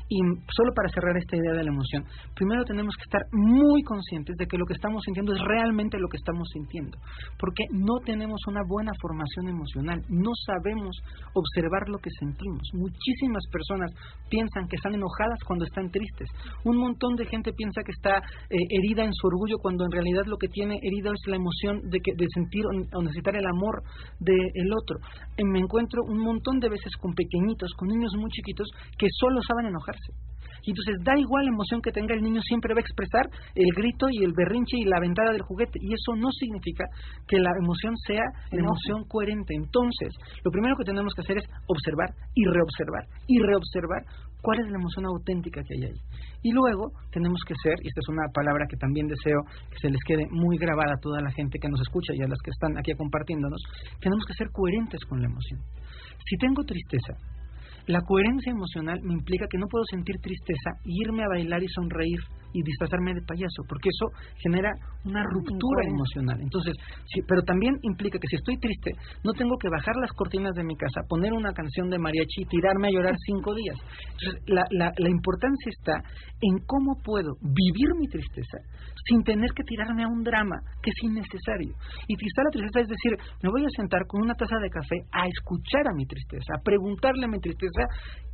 Y 0.09 0.18
solo 0.50 0.70
para 0.74 0.90
cerrar 0.90 1.16
esta 1.16 1.37
idea 1.37 1.53
de 1.53 1.64
la 1.64 1.70
emoción, 1.70 2.05
primero 2.35 2.64
tenemos 2.64 2.94
que 2.96 3.07
estar 3.07 3.22
muy 3.33 3.83
conscientes 3.83 4.37
de 4.37 4.46
que 4.46 4.59
lo 4.59 4.66
que 4.66 4.74
estamos 4.74 5.03
sintiendo 5.05 5.33
es 5.33 5.40
realmente 5.40 5.98
lo 5.98 6.09
que 6.09 6.16
estamos 6.16 6.48
sintiendo, 6.53 6.98
porque 7.38 7.64
no 7.72 7.98
tenemos 8.05 8.40
una 8.48 8.62
buena 8.66 8.92
formación 9.00 9.48
emocional, 9.48 9.80
no 9.83 10.33
sabemos 10.47 10.97
observar 11.35 11.88
lo 11.88 11.99
que 11.99 12.11
sentimos. 12.19 12.62
Muchísimas 12.75 13.45
personas 13.51 13.90
piensan 14.29 14.69
que 14.69 14.77
están 14.77 14.95
enojadas 14.95 15.38
cuando 15.47 15.64
están 15.64 15.90
tristes. 15.90 16.29
Un 16.64 16.77
montón 16.77 17.16
de 17.16 17.27
gente 17.27 17.53
piensa 17.53 17.83
que 17.85 17.93
está 17.93 18.19
eh, 18.19 18.57
herida 18.71 19.05
en 19.05 19.12
su 19.12 19.27
orgullo 19.27 19.59
cuando 19.59 19.85
en 19.85 19.93
realidad 19.93 20.25
lo 20.27 20.37
que 20.37 20.49
tiene 20.49 20.79
herida 20.83 21.11
es 21.11 21.27
la 21.27 21.37
emoción 21.37 21.81
de, 21.90 22.01
que, 22.01 22.12
de 22.16 22.27
sentir 22.35 22.64
o, 22.66 23.03
necesitar 23.03 23.37
el 23.37 23.47
amor 23.47 23.83
del 24.21 24.73
otro. 24.73 24.99
Eh, 25.37 25.45
me 25.45 25.61
encuentro 25.61 26.03
un 26.07 26.19
montón 26.19 26.59
de 26.61 26.69
veces 26.69 26.93
con 27.01 27.14
pequeñitos, 27.14 27.71
con 27.77 27.88
niños 27.88 28.12
muy 28.16 28.31
chiquitos 28.31 28.69
que 28.99 29.07
solo 29.19 29.40
saben 29.47 29.66
enojarse. 29.66 30.30
Y 30.62 30.70
entonces 30.70 30.96
da 31.05 31.18
igual 31.18 31.44
la 31.44 31.53
emoción 31.53 31.81
que 31.81 31.92
tenga 31.92 32.14
el 32.14 32.23
niño, 32.23 32.40
siempre 32.42 32.75
va 32.75 32.81
a 32.81 32.87
expresar 32.87 33.29
el 33.55 33.70
grito 33.75 34.07
y 34.11 34.25
el 34.25 34.33
berrinche 34.37 34.77
y 34.79 34.85
la 34.85 35.01
ventada 35.01 35.33
del 35.33 35.42
juguete. 35.42 35.79
Y 35.81 35.92
eso 35.92 36.16
no 36.16 36.31
significa 36.33 36.85
que 37.27 37.38
la 37.38 37.51
emoción 37.61 37.96
sea 38.07 38.25
la 38.53 38.61
emoción 38.61 39.05
coherente. 39.09 39.55
Entonces, 39.55 40.14
lo 40.44 40.51
primero 40.51 40.77
que 40.77 40.85
tenemos 40.85 41.14
que 41.14 41.23
hacer 41.23 41.38
es 41.38 41.44
observar 41.66 42.11
y 42.35 42.44
reobservar 42.44 43.05
y 43.27 43.38
reobservar 43.38 44.03
cuál 44.42 44.61
es 44.61 44.70
la 44.70 44.79
emoción 44.79 45.07
auténtica 45.07 45.62
que 45.62 45.75
hay 45.77 45.85
ahí. 45.90 46.01
Y 46.42 46.53
luego 46.53 46.92
tenemos 47.12 47.40
que 47.46 47.55
ser, 47.62 47.75
y 47.83 47.88
esta 47.88 48.01
es 48.01 48.09
una 48.09 48.25
palabra 48.33 48.66
que 48.68 48.77
también 48.77 49.07
deseo 49.07 49.40
que 49.70 49.79
se 49.79 49.90
les 49.90 50.01
quede 50.07 50.27
muy 50.31 50.57
grabada 50.57 50.94
a 50.96 51.01
toda 51.01 51.20
la 51.20 51.31
gente 51.33 51.59
que 51.59 51.68
nos 51.68 51.81
escucha 51.81 52.14
y 52.14 52.23
a 52.23 52.29
las 52.29 52.38
que 52.42 52.51
están 52.51 52.79
aquí 52.79 52.92
compartiéndonos, 52.96 53.61
tenemos 54.01 54.25
que 54.25 54.35
ser 54.35 54.49
coherentes 54.51 55.01
con 55.05 55.20
la 55.20 55.29
emoción. 55.29 55.61
Si 56.25 56.37
tengo 56.37 56.64
tristeza, 56.64 57.14
la 57.87 58.01
coherencia 58.03 58.53
emocional 58.53 59.01
me 59.03 59.14
implica 59.14 59.47
que 59.51 59.59
no 59.59 59.66
puedo 59.66 59.85
sentir 59.90 60.16
tristeza 60.23 60.71
y 60.85 61.03
irme 61.03 61.25
a 61.25 61.29
bailar 61.29 61.62
y 61.62 61.69
sonreír 61.69 62.21
y 62.53 62.62
disfrazarme 62.62 63.14
de 63.14 63.23
payaso, 63.23 63.62
porque 63.69 63.88
eso 63.90 64.11
genera 64.43 64.71
una 65.05 65.23
ruptura 65.23 65.87
emocional. 65.87 66.38
Entonces, 66.40 66.75
sí, 67.07 67.21
pero 67.27 67.43
también 67.43 67.75
implica 67.83 68.19
que 68.19 68.27
si 68.27 68.37
estoy 68.37 68.59
triste, 68.59 68.90
no 69.25 69.33
tengo 69.33 69.57
que 69.59 69.69
bajar 69.69 69.95
las 70.01 70.12
cortinas 70.12 70.55
de 70.55 70.64
mi 70.64 70.77
casa, 70.77 71.03
poner 71.09 71.33
una 71.33 71.53
canción 71.53 71.88
de 71.90 71.99
mariachi 71.99 72.43
y 72.43 72.47
tirarme 72.47 72.88
a 72.88 72.90
llorar 72.90 73.14
cinco 73.25 73.55
días. 73.55 73.79
Entonces, 74.19 74.43
la, 74.47 74.64
la, 74.71 74.93
la 74.97 75.11
importancia 75.11 75.71
está 75.71 75.95
en 76.40 76.59
cómo 76.66 76.97
puedo 77.05 77.37
vivir 77.40 77.95
mi 77.99 78.09
tristeza 78.09 78.59
sin 79.07 79.23
tener 79.23 79.51
que 79.55 79.64
tirarme 79.64 80.05
a 80.05 80.09
un 80.09 80.23
drama 80.23 80.57
que 80.83 80.90
es 80.90 80.99
innecesario. 81.03 81.73
Y 82.09 82.16
quizá 82.16 82.43
la 82.43 82.51
tristeza 82.51 82.81
es 82.81 82.88
decir, 82.88 83.12
me 83.43 83.51
voy 83.51 83.64
a 83.64 83.77
sentar 83.77 84.07
con 84.07 84.23
una 84.23 84.35
taza 84.35 84.59
de 84.59 84.69
café 84.69 84.97
a 85.12 85.27
escuchar 85.27 85.87
a 85.88 85.95
mi 85.95 86.05
tristeza, 86.05 86.55
a 86.59 86.62
preguntarle 86.62 87.25
a 87.25 87.29
mi 87.29 87.38
tristeza 87.38 87.70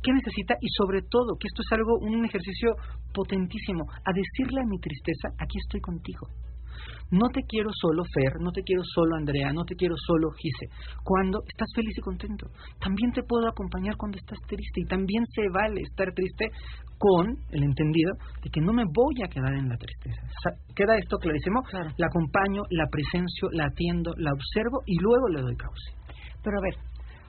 qué 0.01 0.13
necesita 0.13 0.55
y 0.61 0.67
sobre 0.77 1.01
todo, 1.01 1.37
que 1.39 1.47
esto 1.47 1.61
es 1.61 1.71
algo, 1.73 1.97
un 1.99 2.25
ejercicio 2.25 2.75
potentísimo, 3.13 3.85
a 3.89 4.11
decirle 4.13 4.61
a 4.61 4.69
mi 4.69 4.79
tristeza, 4.79 5.29
aquí 5.39 5.57
estoy 5.57 5.81
contigo. 5.81 6.27
No 7.09 7.27
te 7.33 7.41
quiero 7.47 7.69
solo 7.71 8.03
Fer, 8.13 8.35
no 8.41 8.51
te 8.51 8.61
quiero 8.63 8.83
solo 8.83 9.15
Andrea, 9.15 9.53
no 9.53 9.63
te 9.63 9.75
quiero 9.75 9.95
solo 9.95 10.29
Gise. 10.31 10.67
Cuando 11.03 11.39
estás 11.47 11.67
feliz 11.73 11.97
y 11.97 12.01
contento, 12.01 12.47
también 12.79 13.11
te 13.13 13.23
puedo 13.23 13.47
acompañar 13.47 13.95
cuando 13.95 14.17
estás 14.17 14.39
triste 14.45 14.81
y 14.81 14.85
también 14.85 15.23
se 15.33 15.47
vale 15.49 15.81
estar 15.81 16.11
triste 16.13 16.51
con 16.97 17.37
el 17.51 17.63
entendido 17.63 18.11
de 18.43 18.49
que 18.49 18.59
no 18.59 18.73
me 18.73 18.83
voy 18.91 19.15
a 19.23 19.29
quedar 19.29 19.53
en 19.53 19.69
la 19.69 19.77
tristeza. 19.77 20.19
¿Queda 20.75 20.97
esto 20.97 21.17
clarísimo? 21.17 21.61
La 21.97 22.07
acompaño, 22.07 22.63
la 22.71 22.87
presencio, 22.91 23.49
la 23.51 23.67
atiendo, 23.67 24.11
la 24.17 24.33
observo 24.33 24.81
y 24.85 24.99
luego 24.99 25.29
le 25.29 25.41
doy 25.41 25.55
causa. 25.55 25.91
Pero 26.43 26.57
a 26.59 26.61
ver, 26.61 26.75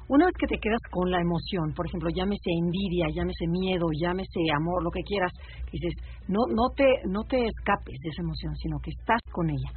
una 0.09 0.27
vez 0.27 0.35
que 0.38 0.47
te 0.47 0.59
quedas 0.59 0.81
con 0.90 1.11
la 1.11 1.21
emoción, 1.21 1.73
por 1.75 1.87
ejemplo, 1.87 2.09
llámese 2.09 2.51
envidia, 2.51 3.07
llámese 3.14 3.47
miedo, 3.47 3.87
llámese 3.92 4.40
amor, 4.57 4.83
lo 4.83 4.90
que 4.90 5.03
quieras, 5.03 5.33
dices, 5.71 5.94
no, 6.29 6.40
no, 6.49 6.71
te, 6.75 6.85
no 7.07 7.25
te 7.25 7.44
escapes 7.44 8.01
de 8.01 8.09
esa 8.09 8.23
emoción, 8.23 8.57
sino 8.57 8.79
que 8.81 8.90
estás 8.90 9.21
con 9.31 9.51
ella. 9.51 9.71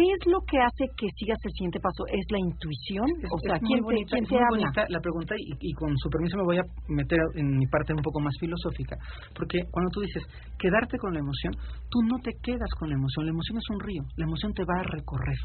¿Qué 0.00 0.08
es 0.16 0.32
lo 0.32 0.40
que 0.48 0.56
hace 0.56 0.88
que 0.96 1.12
sigas 1.12 1.36
el 1.44 1.52
siguiente 1.52 1.76
paso? 1.76 2.08
¿Es 2.08 2.24
la 2.32 2.40
intuición? 2.40 3.04
o 3.28 3.38
sea, 3.44 3.60
¿quién, 3.60 3.84
te, 3.84 4.40
bonita 4.48 4.88
la 4.88 4.98
pregunta 4.98 5.34
y, 5.36 5.72
con 5.76 5.92
su 5.98 6.08
permiso 6.08 6.38
me 6.38 6.44
voy 6.44 6.56
a 6.56 6.64
meter 6.88 7.20
en 7.36 7.58
mi 7.58 7.66
parte 7.66 7.92
un 7.92 8.00
poco 8.00 8.18
más 8.20 8.32
filosófica. 8.40 8.96
Porque 9.36 9.60
cuando 9.70 9.90
tú 9.92 10.00
dices 10.00 10.24
quedarte 10.56 10.96
con 10.96 11.12
la 11.12 11.20
emoción, 11.20 11.52
tú 11.92 12.00
no 12.08 12.16
te 12.24 12.32
quedas 12.40 12.72
con 12.80 12.88
la 12.88 12.96
emoción. 12.96 13.26
La 13.26 13.32
emoción 13.36 13.58
es 13.60 13.68
un 13.68 13.80
río. 13.80 14.02
La 14.16 14.24
emoción 14.24 14.54
te 14.54 14.64
va 14.64 14.80
a 14.80 14.88
recorrer. 14.88 15.36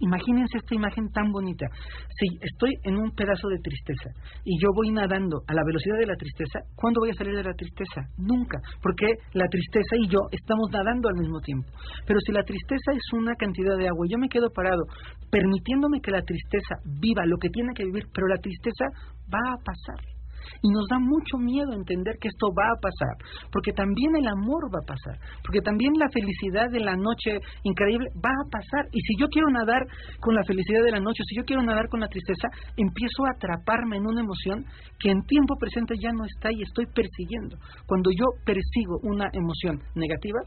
imagínense 0.00 0.58
esta 0.58 0.74
imagen 0.74 1.06
tan 1.14 1.30
bonita. 1.30 1.70
Si 2.18 2.26
estoy 2.42 2.74
en 2.82 2.98
un 2.98 3.14
pedazo 3.14 3.46
de 3.46 3.62
tristeza 3.62 4.10
y 4.42 4.58
yo 4.58 4.74
voy 4.74 4.90
nadando 4.90 5.38
a 5.46 5.54
la 5.54 5.62
velocidad 5.62 6.02
de 6.02 6.10
la 6.10 6.18
tristeza, 6.18 6.66
¿cuándo 6.74 6.98
voy 6.98 7.10
a 7.10 7.14
salir 7.14 7.36
de 7.36 7.46
la 7.46 7.54
tristeza? 7.54 8.10
Nunca. 8.18 8.58
Porque 8.82 9.06
la 9.34 9.46
tristeza 9.46 9.94
y 10.02 10.08
yo 10.08 10.26
estamos 10.32 10.66
nadando 10.72 11.08
al 11.08 11.14
mismo 11.14 11.38
tiempo. 11.38 11.70
Pero 12.06 12.18
si 12.26 12.32
la 12.32 12.42
tristeza 12.42 12.90
es 12.90 13.06
una 13.14 13.34
cantidad 13.38 13.67
de 13.76 13.88
agua 13.88 14.06
yo 14.08 14.18
me 14.18 14.28
quedo 14.28 14.50
parado, 14.50 14.84
permitiéndome 15.30 16.00
que 16.00 16.10
la 16.10 16.22
tristeza 16.22 16.76
viva 17.00 17.26
lo 17.26 17.36
que 17.38 17.50
tiene 17.50 17.72
que 17.74 17.84
vivir, 17.84 18.06
pero 18.12 18.26
la 18.26 18.38
tristeza 18.38 18.86
va 19.32 19.52
a 19.52 19.58
pasar. 19.64 20.18
Y 20.62 20.68
nos 20.70 20.88
da 20.88 20.98
mucho 20.98 21.36
miedo 21.38 21.72
entender 21.72 22.16
que 22.20 22.28
esto 22.28 22.48
va 22.56 22.66
a 22.72 22.80
pasar, 22.80 23.14
porque 23.52 23.72
también 23.72 24.16
el 24.16 24.26
amor 24.26 24.72
va 24.72 24.80
a 24.80 24.86
pasar, 24.86 25.18
porque 25.42 25.60
también 25.60 25.92
la 25.98 26.08
felicidad 26.08 26.70
de 26.70 26.80
la 26.80 26.96
noche 26.96 27.38
increíble 27.62 28.08
va 28.16 28.30
a 28.32 28.50
pasar. 28.50 28.88
Y 28.92 29.00
si 29.00 29.14
yo 29.20 29.28
quiero 29.28 29.48
nadar 29.50 29.86
con 30.20 30.34
la 30.34 30.44
felicidad 30.44 30.82
de 30.84 30.92
la 30.92 31.00
noche, 31.00 31.22
si 31.28 31.36
yo 31.36 31.44
quiero 31.44 31.62
nadar 31.62 31.88
con 31.88 32.00
la 32.00 32.08
tristeza, 32.08 32.48
empiezo 32.76 33.24
a 33.26 33.36
atraparme 33.36 33.96
en 33.96 34.06
una 34.06 34.20
emoción 34.20 34.64
que 34.98 35.10
en 35.10 35.22
tiempo 35.22 35.54
presente 35.58 35.94
ya 36.00 36.12
no 36.12 36.24
está 36.24 36.50
y 36.50 36.62
estoy 36.62 36.86
persiguiendo. 36.86 37.56
Cuando 37.86 38.10
yo 38.10 38.24
persigo 38.44 38.98
una 39.02 39.28
emoción 39.32 39.78
negativa, 39.94 40.40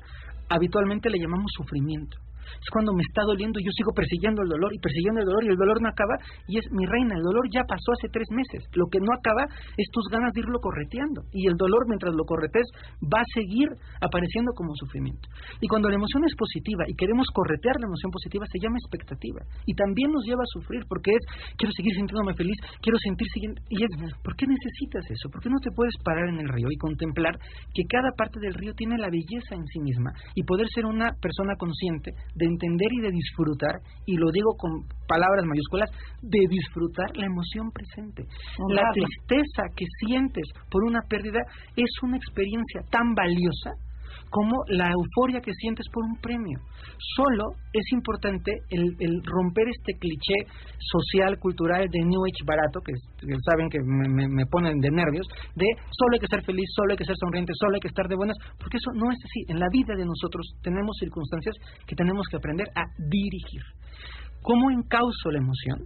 habitualmente 0.49 1.09
le 1.09 1.19
llamamos 1.19 1.51
sufrimiento 1.55 2.17
es 2.41 2.69
cuando 2.71 2.93
me 2.93 3.03
está 3.03 3.23
doliendo 3.23 3.59
y 3.59 3.65
yo 3.65 3.71
sigo 3.71 3.91
persiguiendo 3.93 4.41
el 4.41 4.49
dolor 4.49 4.73
y 4.73 4.79
persiguiendo 4.79 5.21
el 5.21 5.27
dolor 5.27 5.43
y 5.43 5.49
el 5.49 5.57
dolor 5.57 5.81
no 5.81 5.89
acaba 5.89 6.15
y 6.47 6.57
es 6.57 6.65
mi 6.71 6.85
reina, 6.85 7.15
el 7.15 7.23
dolor 7.23 7.45
ya 7.51 7.63
pasó 7.63 7.93
hace 7.93 8.09
tres 8.09 8.27
meses, 8.31 8.63
lo 8.73 8.87
que 8.87 8.99
no 8.99 9.11
acaba 9.13 9.45
es 9.77 9.87
tus 9.91 10.05
ganas 10.09 10.33
de 10.33 10.41
irlo 10.41 10.59
correteando 10.59 11.23
y 11.31 11.47
el 11.47 11.55
dolor 11.55 11.87
mientras 11.87 12.13
lo 12.13 12.23
corretes 12.25 12.65
va 13.01 13.21
a 13.21 13.31
seguir 13.33 13.69
apareciendo 13.99 14.51
como 14.55 14.75
sufrimiento. 14.75 15.27
Y 15.59 15.67
cuando 15.67 15.89
la 15.89 15.95
emoción 15.95 16.23
es 16.25 16.35
positiva 16.35 16.85
y 16.87 16.93
queremos 16.95 17.27
corretear 17.33 17.79
la 17.79 17.87
emoción 17.87 18.11
positiva 18.11 18.45
se 18.47 18.59
llama 18.59 18.77
expectativa 18.77 19.41
y 19.65 19.73
también 19.73 20.11
nos 20.11 20.25
lleva 20.25 20.43
a 20.43 20.53
sufrir 20.53 20.83
porque 20.87 21.11
es 21.11 21.23
quiero 21.57 21.71
seguir 21.73 21.93
sintiéndome 21.95 22.33
feliz, 22.33 22.57
quiero 22.81 22.97
sentir 22.99 23.27
siguiente 23.33 23.61
y 23.69 23.83
es 23.83 23.91
¿por 24.23 24.35
qué 24.35 24.45
necesitas 24.47 25.05
eso? 25.09 25.29
¿Por 25.29 25.41
qué 25.41 25.49
no 25.49 25.59
te 25.59 25.71
puedes 25.71 25.95
parar 26.03 26.29
en 26.29 26.39
el 26.39 26.49
río 26.49 26.67
y 26.69 26.77
contemplar 26.77 27.37
que 27.73 27.83
cada 27.89 28.11
parte 28.17 28.39
del 28.39 28.53
río 28.53 28.73
tiene 28.73 28.97
la 28.97 29.09
belleza 29.09 29.55
en 29.55 29.65
sí 29.67 29.79
misma 29.79 30.11
y 30.35 30.43
poder 30.43 30.67
ser 30.73 30.85
una 30.85 31.13
persona 31.21 31.55
consciente 31.57 32.11
de 32.35 32.40
entender 32.45 32.87
y 32.91 33.01
de 33.01 33.11
disfrutar, 33.11 33.81
y 34.05 34.15
lo 34.15 34.31
digo 34.31 34.55
con 34.57 34.71
palabras 35.07 35.45
mayúsculas, 35.45 35.89
de 36.21 36.39
disfrutar 36.49 37.15
la 37.15 37.25
emoción 37.25 37.71
presente. 37.71 38.23
La 38.69 38.83
tristeza 38.93 39.63
que 39.75 39.85
sientes 39.99 40.45
por 40.69 40.83
una 40.83 41.01
pérdida 41.07 41.39
es 41.75 41.91
una 42.03 42.17
experiencia 42.17 42.81
tan 42.89 43.13
valiosa 43.13 43.71
como 44.31 44.63
la 44.69 44.89
euforia 44.89 45.41
que 45.41 45.51
sientes 45.53 45.85
por 45.91 46.05
un 46.05 46.15
premio. 46.23 46.57
Solo 47.15 47.51
es 47.73 47.83
importante 47.91 48.51
el, 48.69 48.95
romper 49.27 49.67
este 49.67 49.99
cliché 49.99 50.47
social, 50.79 51.37
cultural 51.37 51.85
de 51.91 51.99
New 51.99 52.23
Age 52.23 52.47
barato, 52.47 52.79
que, 52.79 52.93
saben 53.43 53.67
que 53.69 53.79
me, 53.83 54.27
me, 54.27 54.45
ponen 54.47 54.79
de 54.79 54.89
nervios, 54.89 55.27
de 55.53 55.67
solo 55.91 56.15
hay 56.15 56.19
que 56.19 56.31
ser 56.31 56.43
feliz, 56.43 56.65
solo 56.73 56.91
hay 56.91 56.97
que 56.97 57.05
ser 57.05 57.15
sonriente, 57.19 57.51
solo 57.59 57.75
hay 57.75 57.81
que 57.81 57.91
estar 57.91 58.07
de 58.07 58.15
buenas, 58.15 58.37
porque 58.57 58.77
eso 58.77 58.91
no 58.95 59.11
es 59.11 59.19
así. 59.19 59.51
En 59.51 59.59
la 59.59 59.67
vida 59.69 59.93
de 59.95 60.05
nosotros 60.05 60.47
tenemos 60.63 60.95
circunstancias 60.97 61.55
que 61.85 61.95
tenemos 61.95 62.25
que 62.31 62.37
aprender 62.37 62.67
a 62.73 62.87
dirigir. 62.97 63.61
¿Cómo 64.41 64.71
encauzo 64.71 65.29
la 65.29 65.39
emoción? 65.39 65.77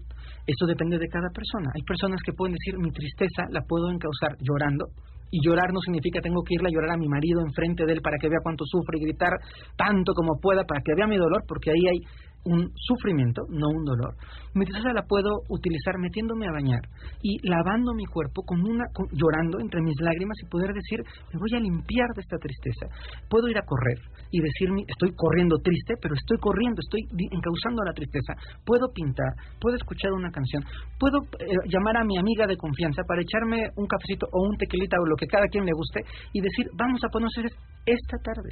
Eso 0.45 0.65
depende 0.67 0.97
de 0.97 1.07
cada 1.09 1.27
persona. 1.33 1.71
Hay 1.73 1.81
personas 1.81 2.21
que 2.23 2.31
pueden 2.31 2.53
decir, 2.53 2.77
mi 2.77 2.91
tristeza 2.91 3.43
la 3.49 3.61
puedo 3.67 3.89
encauzar 3.89 4.37
llorando, 4.39 4.85
y 5.35 5.43
llorar 5.43 5.67
no 5.73 5.81
significa 5.83 6.21
tengo 6.23 6.41
que 6.47 6.55
irle 6.55 6.69
a 6.69 6.71
llorar 6.71 6.95
a 6.95 6.97
mi 6.97 7.09
marido 7.09 7.41
enfrente 7.43 7.83
de 7.85 7.91
él 7.91 7.99
para 7.99 8.15
que 8.15 8.29
vea 8.29 8.39
cuánto 8.41 8.63
sufre 8.63 8.95
y 8.99 9.03
gritar 9.03 9.35
tanto 9.75 10.13
como 10.15 10.39
pueda 10.39 10.63
para 10.63 10.79
que 10.79 10.95
vea 10.95 11.07
mi 11.07 11.17
dolor, 11.17 11.43
porque 11.45 11.71
ahí 11.71 11.83
hay 11.91 11.99
un 12.45 12.71
sufrimiento, 12.75 13.41
no 13.49 13.67
un 13.69 13.83
dolor. 13.83 14.15
Mi 14.53 14.65
tristeza 14.65 14.93
la 14.93 15.03
puedo 15.03 15.41
utilizar 15.49 15.97
metiéndome 15.97 16.47
a 16.47 16.53
bañar 16.53 16.81
y 17.21 17.37
lavando 17.47 17.93
mi 17.93 18.05
cuerpo 18.05 18.43
con 18.43 18.61
una 18.61 18.85
llorando 19.11 19.59
entre 19.59 19.81
mis 19.81 19.99
lágrimas 19.99 20.37
y 20.41 20.49
poder 20.49 20.71
decir, 20.73 21.01
me 21.33 21.39
voy 21.39 21.51
a 21.57 21.59
limpiar 21.59 22.07
de 22.15 22.21
esta 22.21 22.37
tristeza. 22.37 22.87
Puedo 23.29 23.49
ir 23.49 23.57
a 23.57 23.65
correr 23.65 23.99
y 24.31 24.39
decirme, 24.39 24.83
estoy 24.87 25.11
corriendo 25.15 25.57
triste, 25.57 25.95
pero 26.01 26.13
estoy 26.15 26.37
corriendo, 26.37 26.79
estoy 26.79 27.01
encauzando 27.31 27.83
la 27.83 27.93
tristeza. 27.93 28.33
Puedo 28.63 28.87
pintar, 28.93 29.33
puedo 29.59 29.75
escuchar 29.75 30.13
una 30.13 30.31
canción, 30.31 30.63
puedo 30.99 31.19
eh, 31.39 31.49
llamar 31.67 31.97
a 31.97 32.05
mi 32.05 32.17
amiga 32.17 32.47
de 32.47 32.57
confianza 32.57 33.03
para 33.07 33.21
echarme 33.21 33.69
un 33.75 33.87
cafecito 33.87 34.27
o 34.31 34.47
un 34.47 34.57
tequilita 34.57 34.97
o 35.01 35.05
lo 35.05 35.15
que 35.15 35.27
cada 35.27 35.47
quien 35.47 35.65
le 35.65 35.73
guste 35.73 36.01
y 36.31 36.41
decir, 36.41 36.69
vamos 36.77 37.01
a 37.03 37.09
conocer 37.09 37.45
esta 37.85 38.17
tarde. 38.23 38.49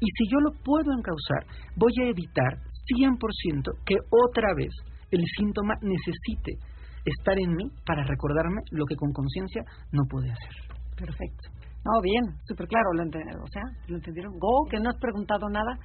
Y 0.00 0.06
si 0.06 0.24
yo 0.30 0.40
lo 0.40 0.50
puedo 0.64 0.92
encauzar, 0.92 1.46
voy 1.76 1.92
a 2.02 2.10
evitar 2.10 2.58
100% 2.86 3.16
que 3.84 3.96
otra 4.10 4.54
vez 4.54 4.72
el 5.10 5.22
síntoma 5.36 5.74
necesite 5.82 6.58
estar 7.04 7.38
en 7.38 7.54
mí 7.54 7.70
para 7.86 8.04
recordarme 8.04 8.62
lo 8.70 8.84
que 8.86 8.96
con 8.96 9.12
conciencia 9.12 9.62
no 9.92 10.02
pude 10.08 10.30
hacer. 10.30 10.54
Perfecto. 10.96 11.50
No, 11.84 12.00
bien, 12.00 12.24
súper 12.48 12.66
claro, 12.66 12.92
lo 12.94 13.02
o 13.02 13.48
sea, 13.52 13.62
¿lo 13.88 13.96
entendieron? 13.96 14.32
Go, 14.38 14.64
que 14.70 14.80
no 14.80 14.88
has 14.88 14.98
preguntado 14.98 15.48
nada. 15.50 15.76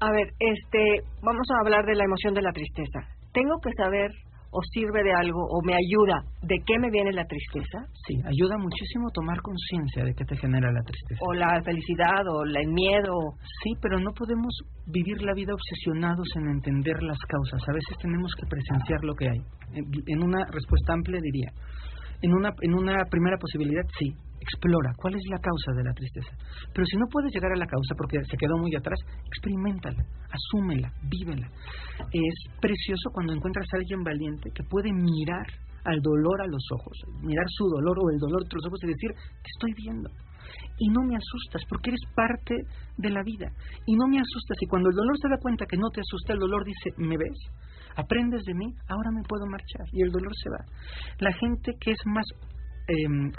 A 0.00 0.10
ver, 0.12 0.28
este, 0.38 1.02
vamos 1.22 1.46
a 1.50 1.60
hablar 1.64 1.84
de 1.84 1.96
la 1.96 2.04
emoción 2.04 2.34
de 2.34 2.42
la 2.42 2.52
tristeza. 2.52 3.00
Tengo 3.32 3.58
que 3.60 3.70
saber 3.76 4.10
o 4.54 4.62
sirve 4.70 5.02
de 5.02 5.12
algo 5.12 5.42
o 5.42 5.58
me 5.66 5.74
ayuda, 5.74 6.22
¿de 6.42 6.62
qué 6.64 6.78
me 6.78 6.88
viene 6.88 7.12
la 7.12 7.26
tristeza? 7.26 7.90
Sí, 8.06 8.14
ayuda 8.22 8.56
muchísimo 8.56 9.10
tomar 9.10 9.42
conciencia 9.42 10.04
de 10.04 10.14
qué 10.14 10.24
te 10.24 10.36
genera 10.36 10.70
la 10.70 10.82
tristeza. 10.86 11.18
O 11.26 11.34
la 11.34 11.60
felicidad 11.64 12.22
o 12.30 12.44
el 12.44 12.68
miedo. 12.70 13.34
Sí, 13.64 13.74
pero 13.82 13.98
no 13.98 14.12
podemos 14.14 14.54
vivir 14.86 15.22
la 15.22 15.34
vida 15.34 15.52
obsesionados 15.54 16.28
en 16.36 16.46
entender 16.48 17.02
las 17.02 17.18
causas. 17.26 17.68
A 17.68 17.72
veces 17.72 17.98
tenemos 17.98 18.30
que 18.38 18.46
presenciar 18.46 19.02
lo 19.02 19.14
que 19.14 19.28
hay. 19.28 19.42
En 20.06 20.22
una 20.22 20.46
respuesta 20.46 20.92
amplia 20.92 21.18
diría, 21.20 21.50
en 22.24 22.32
una, 22.32 22.50
en 22.62 22.72
una 22.72 23.04
primera 23.10 23.36
posibilidad, 23.36 23.84
sí, 23.98 24.08
explora 24.40 24.94
cuál 24.96 25.14
es 25.14 25.22
la 25.28 25.38
causa 25.38 25.76
de 25.76 25.84
la 25.84 25.92
tristeza. 25.92 26.32
Pero 26.72 26.86
si 26.86 26.96
no 26.96 27.04
puedes 27.12 27.30
llegar 27.34 27.52
a 27.52 27.60
la 27.60 27.66
causa 27.66 27.94
porque 27.96 28.16
se 28.24 28.36
quedó 28.38 28.56
muy 28.56 28.74
atrás, 28.74 28.98
experimentala, 29.28 30.02
asúmela, 30.32 30.88
vívela. 31.04 31.46
Es 32.12 32.36
precioso 32.60 33.12
cuando 33.12 33.34
encuentras 33.34 33.68
a 33.68 33.76
alguien 33.76 34.02
valiente 34.02 34.48
que 34.54 34.64
puede 34.64 34.90
mirar 34.90 35.44
al 35.84 36.00
dolor 36.00 36.40
a 36.40 36.48
los 36.48 36.64
ojos, 36.72 36.96
mirar 37.20 37.44
su 37.48 37.68
dolor 37.68 37.96
o 38.00 38.08
el 38.08 38.18
dolor 38.18 38.40
de 38.48 38.56
los 38.56 38.66
ojos 38.68 38.80
y 38.84 38.86
decir, 38.88 39.12
te 39.12 39.50
estoy 39.52 39.72
viendo. 39.76 40.08
Y 40.78 40.88
no 40.88 41.04
me 41.04 41.16
asustas 41.16 41.60
porque 41.68 41.90
eres 41.90 42.00
parte 42.16 42.56
de 42.96 43.10
la 43.10 43.22
vida. 43.22 43.52
Y 43.84 43.96
no 43.96 44.08
me 44.08 44.16
asustas. 44.16 44.56
Y 44.60 44.66
cuando 44.66 44.88
el 44.88 44.96
dolor 44.96 45.16
se 45.20 45.28
da 45.28 45.36
cuenta 45.40 45.66
que 45.66 45.76
no 45.76 45.90
te 45.90 46.00
asusta, 46.00 46.32
el 46.32 46.40
dolor 46.40 46.64
dice, 46.64 46.88
¿me 46.96 47.16
ves? 47.16 47.38
Aprendes 47.96 48.42
de 48.44 48.54
mí, 48.54 48.66
ahora 48.88 49.10
me 49.10 49.22
puedo 49.22 49.46
marchar 49.46 49.86
y 49.92 50.02
el 50.02 50.10
dolor 50.10 50.32
se 50.42 50.50
va. 50.50 50.64
La 51.18 51.32
gente 51.32 51.72
que 51.80 51.92
es 51.92 51.98
más 52.06 52.24
eh, 52.88 53.32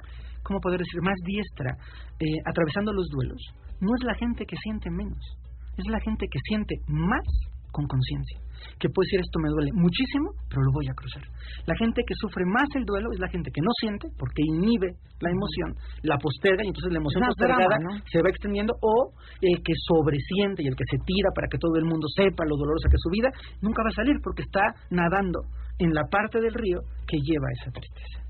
¿cómo 0.46 0.60
poder 0.60 0.80
decir?, 0.80 1.02
más 1.02 1.18
diestra 1.26 1.76
eh, 2.20 2.40
atravesando 2.46 2.94
los 2.94 3.08
duelos, 3.10 3.42
no 3.82 3.90
es 3.98 4.04
la 4.06 4.16
gente 4.16 4.46
que 4.46 4.56
siente 4.58 4.90
menos, 4.90 5.38
es 5.78 5.86
la 5.88 6.00
gente 6.00 6.28
que 6.32 6.40
siente 6.48 6.76
más 6.88 7.26
con 7.72 7.88
conciencia. 7.88 8.40
Que 8.80 8.90
puede 8.90 9.08
decir 9.08 9.20
esto 9.22 9.40
me 9.40 9.50
duele 9.50 9.72
muchísimo, 9.74 10.32
pero 10.50 10.62
lo 10.64 10.72
voy 10.72 10.88
a 10.88 10.94
cruzar. 10.94 11.24
La 11.66 11.76
gente 11.76 12.04
que 12.06 12.14
sufre 12.16 12.46
más 12.46 12.68
el 12.76 12.86
duelo 12.86 13.12
es 13.12 13.20
la 13.20 13.30
gente 13.30 13.52
que 13.52 13.62
no 13.62 13.72
siente 13.80 14.10
porque 14.18 14.44
inhibe 14.44 14.96
la 15.20 15.32
emoción, 15.32 15.76
la 16.04 16.18
posterga 16.18 16.64
y 16.64 16.70
entonces 16.70 16.92
la 16.92 17.00
emoción 17.00 17.24
postergada 17.26 17.78
se 18.12 18.22
va 18.22 18.30
extendiendo 18.30 18.74
o 18.82 19.14
el 19.42 19.64
que 19.64 19.74
sobresiente 19.88 20.64
y 20.64 20.68
el 20.68 20.76
que 20.76 20.88
se 20.90 20.98
tira 21.06 21.30
para 21.34 21.48
que 21.48 21.58
todo 21.58 21.76
el 21.78 21.86
mundo 21.86 22.08
sepa 22.16 22.44
lo 22.46 22.58
dolorosa 22.58 22.90
que 22.90 23.00
es 23.00 23.04
su 23.04 23.12
vida, 23.12 23.30
nunca 23.62 23.84
va 23.84 23.90
a 23.90 24.00
salir 24.00 24.20
porque 24.24 24.44
está 24.44 24.76
nadando 24.92 25.40
en 25.80 25.94
la 25.94 26.04
parte 26.12 26.40
del 26.40 26.54
río 26.54 26.80
que 27.08 27.18
lleva 27.24 27.48
esa 27.60 27.72
tristeza 27.72 28.26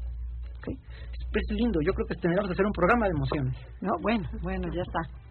es 1.40 1.52
lindo. 1.52 1.80
Yo 1.82 1.94
creo 1.94 2.08
que 2.08 2.16
tendríamos 2.16 2.50
que 2.50 2.54
hacer 2.54 2.66
un 2.66 2.72
programa 2.72 3.06
de 3.06 3.12
emociones. 3.12 3.56
No, 3.82 3.92
bueno, 4.02 4.28
bueno, 4.42 4.68
ya 4.74 4.82
está. 4.82 5.25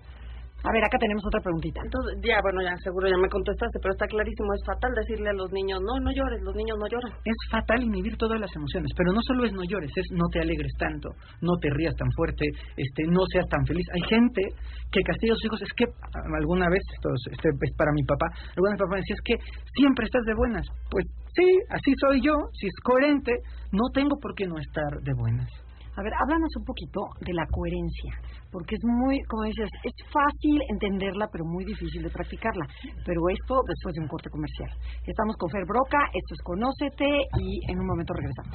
A 0.65 0.73
ver, 0.73 0.81
acá 0.81 0.97
tenemos 0.97 1.21
otra 1.29 1.45
preguntita. 1.45 1.85
Entonces, 1.85 2.17
ya, 2.25 2.41
bueno, 2.41 2.65
ya 2.65 2.73
seguro 2.81 3.05
ya 3.05 3.21
me 3.21 3.29
contestaste, 3.29 3.77
pero 3.85 3.93
está 3.93 4.09
clarísimo, 4.09 4.49
es 4.57 4.65
fatal 4.65 4.97
decirle 4.97 5.29
a 5.29 5.37
los 5.37 5.53
niños, 5.53 5.77
no, 5.85 6.01
no 6.01 6.09
llores, 6.09 6.41
los 6.41 6.57
niños 6.57 6.81
no 6.81 6.89
lloran. 6.89 7.13
Es 7.21 7.37
fatal 7.53 7.85
inhibir 7.85 8.17
todas 8.17 8.41
las 8.41 8.49
emociones, 8.57 8.89
pero 8.97 9.13
no 9.13 9.21
solo 9.29 9.45
es 9.45 9.53
no 9.53 9.61
llores, 9.69 9.93
es 9.95 10.09
no 10.17 10.25
te 10.33 10.41
alegres 10.41 10.73
tanto, 10.81 11.13
no 11.45 11.53
te 11.61 11.69
rías 11.69 11.95
tan 11.97 12.09
fuerte, 12.17 12.49
este, 12.81 13.05
no 13.13 13.21
seas 13.29 13.45
tan 13.53 13.61
feliz. 13.67 13.85
Hay 13.93 14.09
gente 14.09 14.41
que 14.89 15.05
castiga 15.05 15.33
a 15.33 15.37
sus 15.37 15.45
hijos, 15.45 15.61
es 15.61 15.73
que 15.77 15.85
alguna 16.33 16.65
vez, 16.73 16.81
esto 16.97 17.13
es, 17.13 17.37
este 17.37 17.49
es 17.61 17.73
para 17.77 17.93
mi 17.93 18.03
papá, 18.09 18.33
alguna 18.57 18.73
vez 18.73 18.81
papá 18.81 18.97
decía, 18.97 19.21
es 19.21 19.25
que 19.25 19.37
siempre 19.77 20.09
estás 20.09 20.25
de 20.25 20.33
buenas. 20.33 20.65
Pues 20.89 21.05
sí, 21.37 21.61
así 21.69 21.93
soy 22.01 22.25
yo, 22.25 22.33
si 22.57 22.69
es 22.69 22.77
coherente, 22.81 23.37
no 23.69 23.93
tengo 23.93 24.17
por 24.17 24.35
qué 24.35 24.47
no 24.49 24.57
estar 24.57 24.97
de 25.05 25.13
buenas. 25.13 25.64
A 25.97 26.03
ver, 26.03 26.13
háblanos 26.13 26.51
un 26.59 26.65
poquito 26.65 27.07
de 27.21 27.33
la 27.33 27.47
coherencia, 27.47 28.19
porque 28.51 28.75
es 28.75 28.83
muy, 28.85 29.23
como 29.29 29.45
dices, 29.45 29.71
es 29.85 29.95
fácil 30.11 30.61
entenderla, 30.69 31.29
pero 31.31 31.45
muy 31.45 31.65
difícil 31.65 32.03
de 32.03 32.11
practicarla. 32.11 32.67
Pero 33.07 33.21
esto 33.31 33.63
después 33.69 33.95
de 33.95 34.01
un 34.03 34.09
corte 34.09 34.29
comercial. 34.29 34.71
Estamos 35.07 35.37
con 35.39 35.49
Fer 35.51 35.65
Broca, 35.67 35.99
esto 36.13 36.35
es 36.35 36.43
Conócete 36.43 37.07
y 37.39 37.61
en 37.71 37.79
un 37.79 37.87
momento 37.87 38.13
regresamos. 38.13 38.55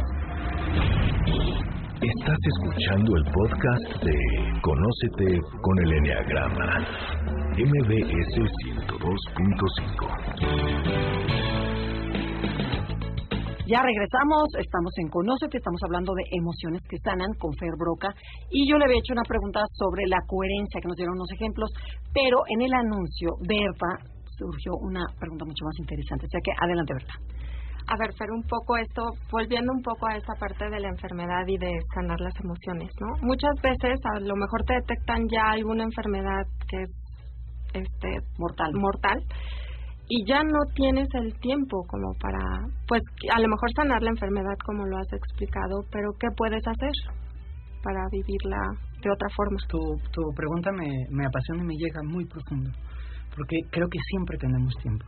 Estás 2.02 2.38
escuchando 2.44 3.16
el 3.18 3.24
podcast 3.24 4.04
de 4.04 4.18
Conócete 4.62 5.40
con 5.62 5.80
el 5.80 5.94
Enneagrama, 5.94 6.80
MBS 7.56 8.36
102.5. 8.88 11.49
Ya 13.70 13.86
regresamos, 13.86 14.50
estamos 14.58 14.90
en 14.98 15.14
Conócete, 15.14 15.62
estamos 15.62 15.78
hablando 15.86 16.10
de 16.18 16.26
emociones 16.34 16.82
que 16.90 16.98
sanan 17.06 17.30
con 17.38 17.54
Fer 17.54 17.78
Broca 17.78 18.10
y 18.50 18.66
yo 18.66 18.82
le 18.82 18.86
había 18.86 18.98
hecho 18.98 19.14
una 19.14 19.30
pregunta 19.30 19.62
sobre 19.78 20.10
la 20.10 20.18
coherencia, 20.26 20.82
que 20.82 20.90
nos 20.90 20.98
dieron 20.98 21.14
unos 21.14 21.30
ejemplos, 21.38 21.70
pero 22.10 22.42
en 22.50 22.66
el 22.66 22.74
anuncio, 22.74 23.38
Berta, 23.46 24.10
surgió 24.26 24.74
una 24.82 25.06
pregunta 25.22 25.46
mucho 25.46 25.70
más 25.70 25.78
interesante. 25.78 26.26
O 26.26 26.30
sea 26.34 26.42
que 26.42 26.50
adelante, 26.58 26.98
Berta. 26.98 27.14
A 27.94 27.96
ver, 28.02 28.10
Fer, 28.18 28.34
un 28.34 28.42
poco 28.50 28.74
esto, 28.74 29.06
volviendo 29.30 29.70
un 29.70 29.86
poco 29.86 30.10
a 30.10 30.18
esa 30.18 30.34
parte 30.34 30.66
de 30.66 30.80
la 30.82 30.90
enfermedad 30.90 31.46
y 31.46 31.62
de 31.62 31.70
sanar 31.94 32.18
las 32.26 32.34
emociones, 32.42 32.90
¿no? 32.98 33.22
Muchas 33.22 33.54
veces 33.62 34.02
a 34.02 34.18
lo 34.18 34.34
mejor 34.34 34.66
te 34.66 34.82
detectan 34.82 35.30
ya 35.30 35.54
alguna 35.54 35.86
enfermedad 35.86 36.42
que 36.66 36.90
es 36.90 36.92
este 37.78 38.18
mortal. 38.42 38.74
mortal 38.74 39.22
y 40.10 40.26
ya 40.26 40.44
no 40.44 40.60
tienes 40.74 41.08
el 41.14 41.34
tiempo 41.40 41.86
como 41.88 42.14
para, 42.20 42.40
pues 42.88 43.02
a 43.34 43.40
lo 43.40 43.48
mejor 43.48 43.70
sanar 43.76 44.02
la 44.02 44.10
enfermedad 44.10 44.58
como 44.66 44.86
lo 44.86 44.98
has 44.98 45.14
explicado, 45.14 45.86
pero 45.92 46.10
¿qué 46.20 46.28
puedes 46.36 46.66
hacer 46.68 46.92
para 47.84 48.02
vivirla 48.12 48.58
de 49.02 49.12
otra 49.12 49.30
forma? 49.36 49.58
Tu, 49.70 49.78
tu 50.12 50.22
pregunta 50.36 50.72
me, 50.72 50.90
me 51.12 51.26
apasiona 51.26 51.64
y 51.64 51.68
me 51.68 51.76
llega 51.76 52.02
muy 52.04 52.26
profundo, 52.26 52.72
porque 53.36 53.58
creo 53.70 53.88
que 53.88 54.00
siempre 54.10 54.38
tenemos 54.40 54.74
tiempo 54.82 55.06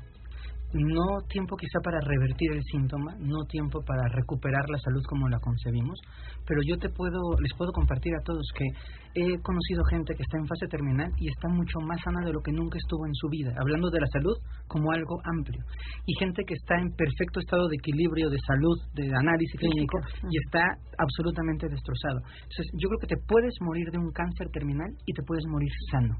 no 0.74 1.22
tiempo 1.28 1.56
quizá 1.58 1.80
para 1.84 2.00
revertir 2.02 2.52
el 2.54 2.64
síntoma, 2.72 3.16
no 3.20 3.44
tiempo 3.46 3.82
para 3.86 4.08
recuperar 4.10 4.70
la 4.70 4.78
salud 4.80 5.04
como 5.08 5.28
la 5.30 5.40
concebimos, 5.40 6.00
pero 6.46 6.62
yo 6.66 6.78
te 6.78 6.90
puedo, 6.90 7.20
les 7.40 7.54
puedo 7.58 7.72
compartir 7.72 8.14
a 8.16 8.24
todos 8.24 8.46
que 8.56 8.66
he 9.14 9.40
conocido 9.42 9.84
gente 9.90 10.16
que 10.16 10.24
está 10.24 10.38
en 10.38 10.48
fase 10.48 10.68
terminal 10.68 11.12
y 11.18 11.28
está 11.28 11.50
mucho 11.50 11.80
más 11.82 12.00
sana 12.04 12.26
de 12.26 12.34
lo 12.34 12.42
que 12.42 12.52
nunca 12.52 12.78
estuvo 12.78 13.06
en 13.06 13.14
su 13.16 13.28
vida, 13.30 13.52
hablando 13.60 13.90
de 13.90 14.00
la 14.00 14.08
salud 14.08 14.36
como 14.68 14.92
algo 14.92 15.20
amplio, 15.26 15.62
y 16.06 16.14
gente 16.18 16.44
que 16.48 16.54
está 16.54 16.80
en 16.80 16.96
perfecto 16.96 17.40
estado 17.40 17.68
de 17.68 17.76
equilibrio, 17.76 18.30
de 18.30 18.40
salud, 18.48 18.78
de 18.94 19.12
análisis 19.14 19.60
clínico 19.60 20.00
y 20.30 20.38
está 20.46 20.64
absolutamente 20.98 21.68
destrozado. 21.68 22.20
Entonces, 22.44 22.68
yo 22.80 22.88
creo 22.90 23.00
que 23.00 23.16
te 23.16 23.22
puedes 23.28 23.54
morir 23.62 23.92
de 23.92 23.98
un 23.98 24.12
cáncer 24.12 24.48
terminal 24.52 24.90
y 25.06 25.14
te 25.14 25.24
puedes 25.24 25.46
morir 25.48 25.72
sano 25.92 26.16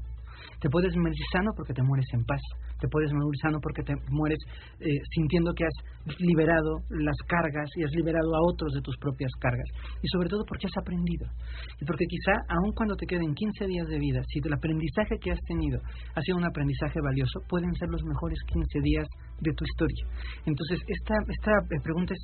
Te 0.60 0.68
puedes 0.68 0.94
morir 0.96 1.18
sano 1.32 1.50
porque 1.56 1.72
te 1.72 1.82
mueres 1.82 2.06
en 2.12 2.24
paz. 2.24 2.40
Te 2.82 2.90
puedes 2.90 3.14
morir 3.14 3.38
sano 3.38 3.62
porque 3.62 3.86
te 3.86 3.94
mueres 4.10 4.38
eh, 4.80 4.98
sintiendo 5.14 5.54
que 5.54 5.62
has 5.62 5.76
liberado 6.18 6.82
las 6.90 7.14
cargas 7.30 7.70
y 7.78 7.84
has 7.86 7.94
liberado 7.94 8.26
a 8.34 8.42
otros 8.50 8.74
de 8.74 8.82
tus 8.82 8.98
propias 8.98 9.30
cargas. 9.38 9.70
Y 10.02 10.08
sobre 10.10 10.28
todo 10.28 10.42
porque 10.42 10.66
has 10.66 10.76
aprendido. 10.82 11.30
Y 11.78 11.84
porque 11.86 12.06
quizá, 12.10 12.34
aun 12.50 12.74
cuando 12.74 12.96
te 12.98 13.06
queden 13.06 13.34
15 13.34 13.66
días 13.70 13.86
de 13.86 13.98
vida, 14.02 14.18
si 14.26 14.42
el 14.42 14.52
aprendizaje 14.52 15.14
que 15.22 15.30
has 15.30 15.40
tenido 15.46 15.78
ha 16.16 16.20
sido 16.22 16.38
un 16.38 16.44
aprendizaje 16.44 16.98
valioso, 16.98 17.38
pueden 17.48 17.72
ser 17.78 17.88
los 17.88 18.02
mejores 18.02 18.38
15 18.50 18.80
días 18.82 19.06
de 19.42 19.52
tu 19.54 19.64
historia. 19.64 20.04
Entonces, 20.46 20.80
esta, 20.86 21.14
esta 21.28 21.52
eh, 21.70 21.80
pregunta 21.82 22.14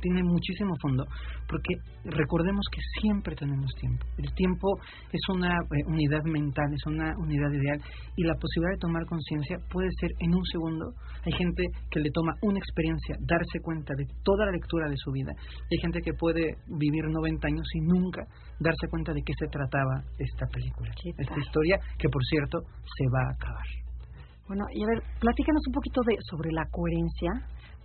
tiene 0.00 0.22
muchísimo 0.22 0.74
fondo, 0.82 1.04
porque 1.48 1.74
recordemos 2.04 2.66
que 2.70 2.80
siempre 3.00 3.34
tenemos 3.34 3.70
tiempo. 3.78 4.04
El 4.18 4.32
tiempo 4.34 4.68
es 5.12 5.20
una 5.34 5.54
eh, 5.54 5.82
unidad 5.86 6.22
mental, 6.24 6.66
es 6.74 6.86
una 6.86 7.14
unidad 7.18 7.50
ideal, 7.52 7.80
y 8.16 8.24
la 8.24 8.34
posibilidad 8.34 8.74
de 8.74 8.80
tomar 8.80 9.04
conciencia 9.06 9.58
puede 9.70 9.90
en 10.18 10.34
un 10.34 10.44
segundo. 10.44 10.92
Hay 11.24 11.32
gente 11.32 11.64
que 11.90 12.00
le 12.00 12.10
toma 12.10 12.34
una 12.42 12.58
experiencia, 12.58 13.16
darse 13.20 13.60
cuenta 13.62 13.94
de 13.96 14.04
toda 14.22 14.46
la 14.46 14.52
lectura 14.52 14.88
de 14.88 14.96
su 14.96 15.10
vida. 15.12 15.32
Hay 15.32 15.78
gente 15.80 16.00
que 16.00 16.12
puede 16.12 16.56
vivir 16.66 17.04
90 17.04 17.46
años 17.46 17.66
y 17.74 17.80
nunca 17.80 18.22
darse 18.60 18.88
cuenta 18.88 19.12
de 19.12 19.22
qué 19.22 19.32
se 19.38 19.46
trataba 19.48 20.02
esta 20.18 20.46
película, 20.46 20.90
esta 21.18 21.38
historia 21.38 21.78
que, 21.98 22.08
por 22.08 22.22
cierto, 22.24 22.58
se 22.84 23.04
va 23.08 23.22
a 23.28 23.34
acabar. 23.34 23.66
Bueno, 24.46 24.64
y 24.72 24.82
a 24.82 24.86
ver, 24.86 25.02
platícanos 25.18 25.62
un 25.66 25.72
poquito 25.74 26.00
de 26.06 26.16
sobre 26.30 26.52
la 26.52 26.62
coherencia, 26.70 27.30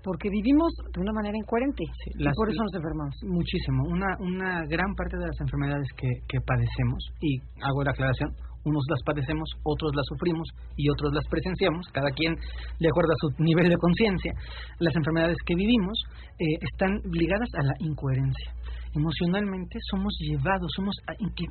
porque 0.03 0.29
vivimos 0.29 0.69
de 0.93 1.01
una 1.01 1.13
manera 1.13 1.37
incoherente 1.37 1.83
y 1.83 2.23
por 2.33 2.49
eso 2.49 2.61
nos 2.63 2.73
enfermamos. 2.73 3.15
Muchísimo. 3.23 3.83
Una, 3.85 4.17
una 4.19 4.65
gran 4.65 4.93
parte 4.95 5.17
de 5.17 5.25
las 5.25 5.39
enfermedades 5.41 5.87
que, 5.97 6.09
que 6.27 6.39
padecemos, 6.41 7.01
y 7.21 7.37
hago 7.61 7.83
la 7.83 7.91
aclaración, 7.91 8.29
unos 8.65 8.83
las 8.89 9.01
padecemos, 9.03 9.49
otros 9.63 9.91
las 9.95 10.05
sufrimos 10.07 10.47
y 10.75 10.89
otros 10.89 11.13
las 11.13 11.25
presenciamos, 11.29 11.87
cada 11.91 12.09
quien 12.11 12.35
de 12.35 12.87
acuerdo 12.87 13.11
a 13.11 13.21
su 13.21 13.43
nivel 13.43 13.69
de 13.69 13.77
conciencia. 13.77 14.33
Las 14.79 14.95
enfermedades 14.95 15.37
que 15.45 15.55
vivimos 15.55 15.97
eh, 16.39 16.45
están 16.71 17.01
ligadas 17.11 17.49
a 17.57 17.63
la 17.63 17.73
incoherencia 17.79 18.53
emocionalmente 18.93 19.79
somos 19.89 20.13
llevados, 20.19 20.71
somos 20.75 20.95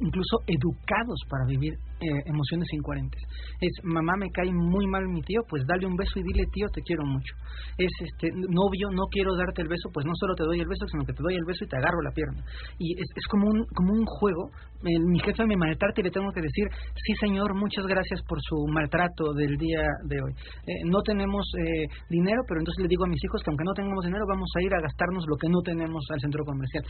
incluso 0.01 0.38
educados 0.47 1.18
para 1.28 1.47
vivir 1.47 1.74
eh, 2.01 2.07
emociones 2.26 2.68
incoherentes. 2.72 3.20
Es, 3.61 3.72
mamá 3.84 4.14
me 4.16 4.30
cae 4.30 4.53
muy 4.53 4.86
mal 4.86 5.07
mi 5.09 5.22
tío, 5.22 5.41
pues 5.49 5.64
dale 5.66 5.86
un 5.86 5.97
beso 5.97 6.18
y 6.18 6.22
dile 6.22 6.45
tío, 6.53 6.66
te 6.72 6.82
quiero 6.82 7.05
mucho. 7.05 7.34
Es, 7.76 7.93
este, 8.01 8.30
novio, 8.32 8.88
no 8.93 9.05
quiero 9.11 9.36
darte 9.36 9.62
el 9.62 9.68
beso, 9.68 9.88
pues 9.93 10.07
no 10.07 10.12
solo 10.14 10.34
te 10.34 10.45
doy 10.45 10.61
el 10.61 10.68
beso, 10.68 10.86
sino 10.88 11.05
que 11.05 11.12
te 11.12 11.22
doy 11.22 11.34
el 11.34 11.45
beso 11.45 11.64
y 11.64 11.68
te 11.68 11.76
agarro 11.76 12.01
la 12.03 12.12
pierna. 12.12 12.43
Y 12.78 12.93
es, 13.01 13.26
como, 13.28 13.49
un, 13.49 13.64
como 13.74 13.93
un 13.93 14.05
juego. 14.07 14.51
mi 14.82 15.20
jefe 15.20 15.45
me 15.47 15.57
maltrata 15.57 16.01
y 16.01 16.05
le 16.05 16.11
tengo 16.11 16.32
que 16.32 16.41
decir, 16.41 16.68
sí 16.97 17.12
señor, 17.20 17.55
muchas 17.55 17.86
gracias 17.86 18.20
por 18.28 18.38
su 18.41 18.66
maltrato 18.68 19.32
del 19.34 19.57
día 19.57 19.84
de 20.09 20.22
hoy. 20.22 20.32
Eh, 20.66 20.84
no 20.86 21.03
tenemos 21.03 21.45
eh, 21.59 21.86
dinero, 22.09 22.43
pero 22.49 22.61
entonces 22.61 22.82
le 22.82 22.88
digo 22.88 23.05
a 23.05 23.09
mis 23.09 23.22
hijos 23.24 23.43
que 23.43 23.51
aunque 23.51 23.64
no 23.64 23.72
tengamos 23.74 24.05
dinero, 24.05 24.24
vamos 24.28 24.51
a 24.57 24.62
ir 24.62 24.72
a 24.74 24.80
gastarnos 24.80 25.24
lo 25.28 25.36
que 25.36 25.49
no 25.49 25.61
tenemos 25.61 26.05
al 26.11 26.20
centro 26.20 26.45
comercial. 26.45 26.84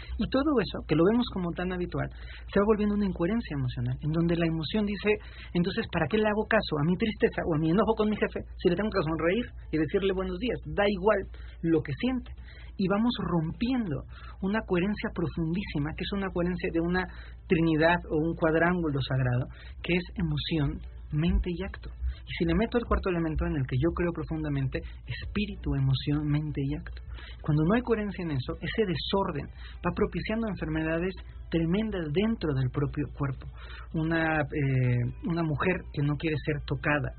Eso, 0.60 0.84
que 0.86 0.96
lo 0.96 1.04
vemos 1.04 1.26
como 1.32 1.50
tan 1.52 1.72
habitual, 1.72 2.08
se 2.52 2.60
va 2.60 2.66
volviendo 2.66 2.94
una 2.94 3.06
incoherencia 3.06 3.54
emocional, 3.54 3.96
en 4.00 4.10
donde 4.12 4.36
la 4.36 4.46
emoción 4.46 4.86
dice, 4.86 5.10
entonces, 5.54 5.86
¿para 5.92 6.06
qué 6.08 6.18
le 6.18 6.28
hago 6.28 6.46
caso 6.46 6.78
a 6.78 6.84
mi 6.84 6.96
tristeza 6.96 7.42
o 7.46 7.54
a 7.54 7.58
mi 7.58 7.70
enojo 7.70 7.94
con 7.96 8.08
mi 8.08 8.16
jefe 8.16 8.40
si 8.58 8.68
le 8.68 8.76
tengo 8.76 8.90
que 8.90 9.02
sonreír 9.02 9.46
y 9.72 9.78
decirle 9.78 10.12
buenos 10.12 10.38
días? 10.38 10.58
Da 10.66 10.84
igual 10.88 11.20
lo 11.62 11.82
que 11.82 11.92
siente. 11.94 12.32
Y 12.76 12.88
vamos 12.88 13.12
rompiendo 13.20 14.04
una 14.40 14.60
coherencia 14.66 15.10
profundísima, 15.14 15.92
que 15.96 16.04
es 16.04 16.12
una 16.12 16.30
coherencia 16.32 16.70
de 16.72 16.80
una 16.80 17.04
trinidad 17.46 17.98
o 18.08 18.16
un 18.16 18.34
cuadrángulo 18.34 19.00
sagrado, 19.02 19.46
que 19.82 19.96
es 19.96 20.04
emoción, 20.16 20.80
mente 21.12 21.50
y 21.52 21.62
acto. 21.62 21.90
Y 22.30 22.32
si 22.38 22.44
le 22.44 22.54
meto 22.54 22.78
el 22.78 22.84
cuarto 22.84 23.10
elemento 23.10 23.44
en 23.44 23.56
el 23.56 23.66
que 23.66 23.74
yo 23.76 23.90
creo 23.90 24.12
profundamente, 24.12 24.78
espíritu, 25.02 25.74
emoción, 25.74 26.22
mente 26.30 26.62
y 26.62 26.76
acto. 26.78 27.02
Cuando 27.42 27.64
no 27.64 27.74
hay 27.74 27.82
coherencia 27.82 28.22
en 28.22 28.30
eso, 28.30 28.54
ese 28.62 28.86
desorden 28.86 29.50
va 29.82 29.90
propiciando 29.90 30.46
enfermedades 30.46 31.12
tremendas 31.50 32.06
dentro 32.14 32.54
del 32.54 32.70
propio 32.70 33.06
cuerpo. 33.18 33.48
Una, 33.94 34.42
eh, 34.42 35.02
una 35.26 35.42
mujer 35.42 35.82
que 35.92 36.02
no 36.02 36.14
quiere 36.14 36.36
ser 36.46 36.62
tocada 36.64 37.10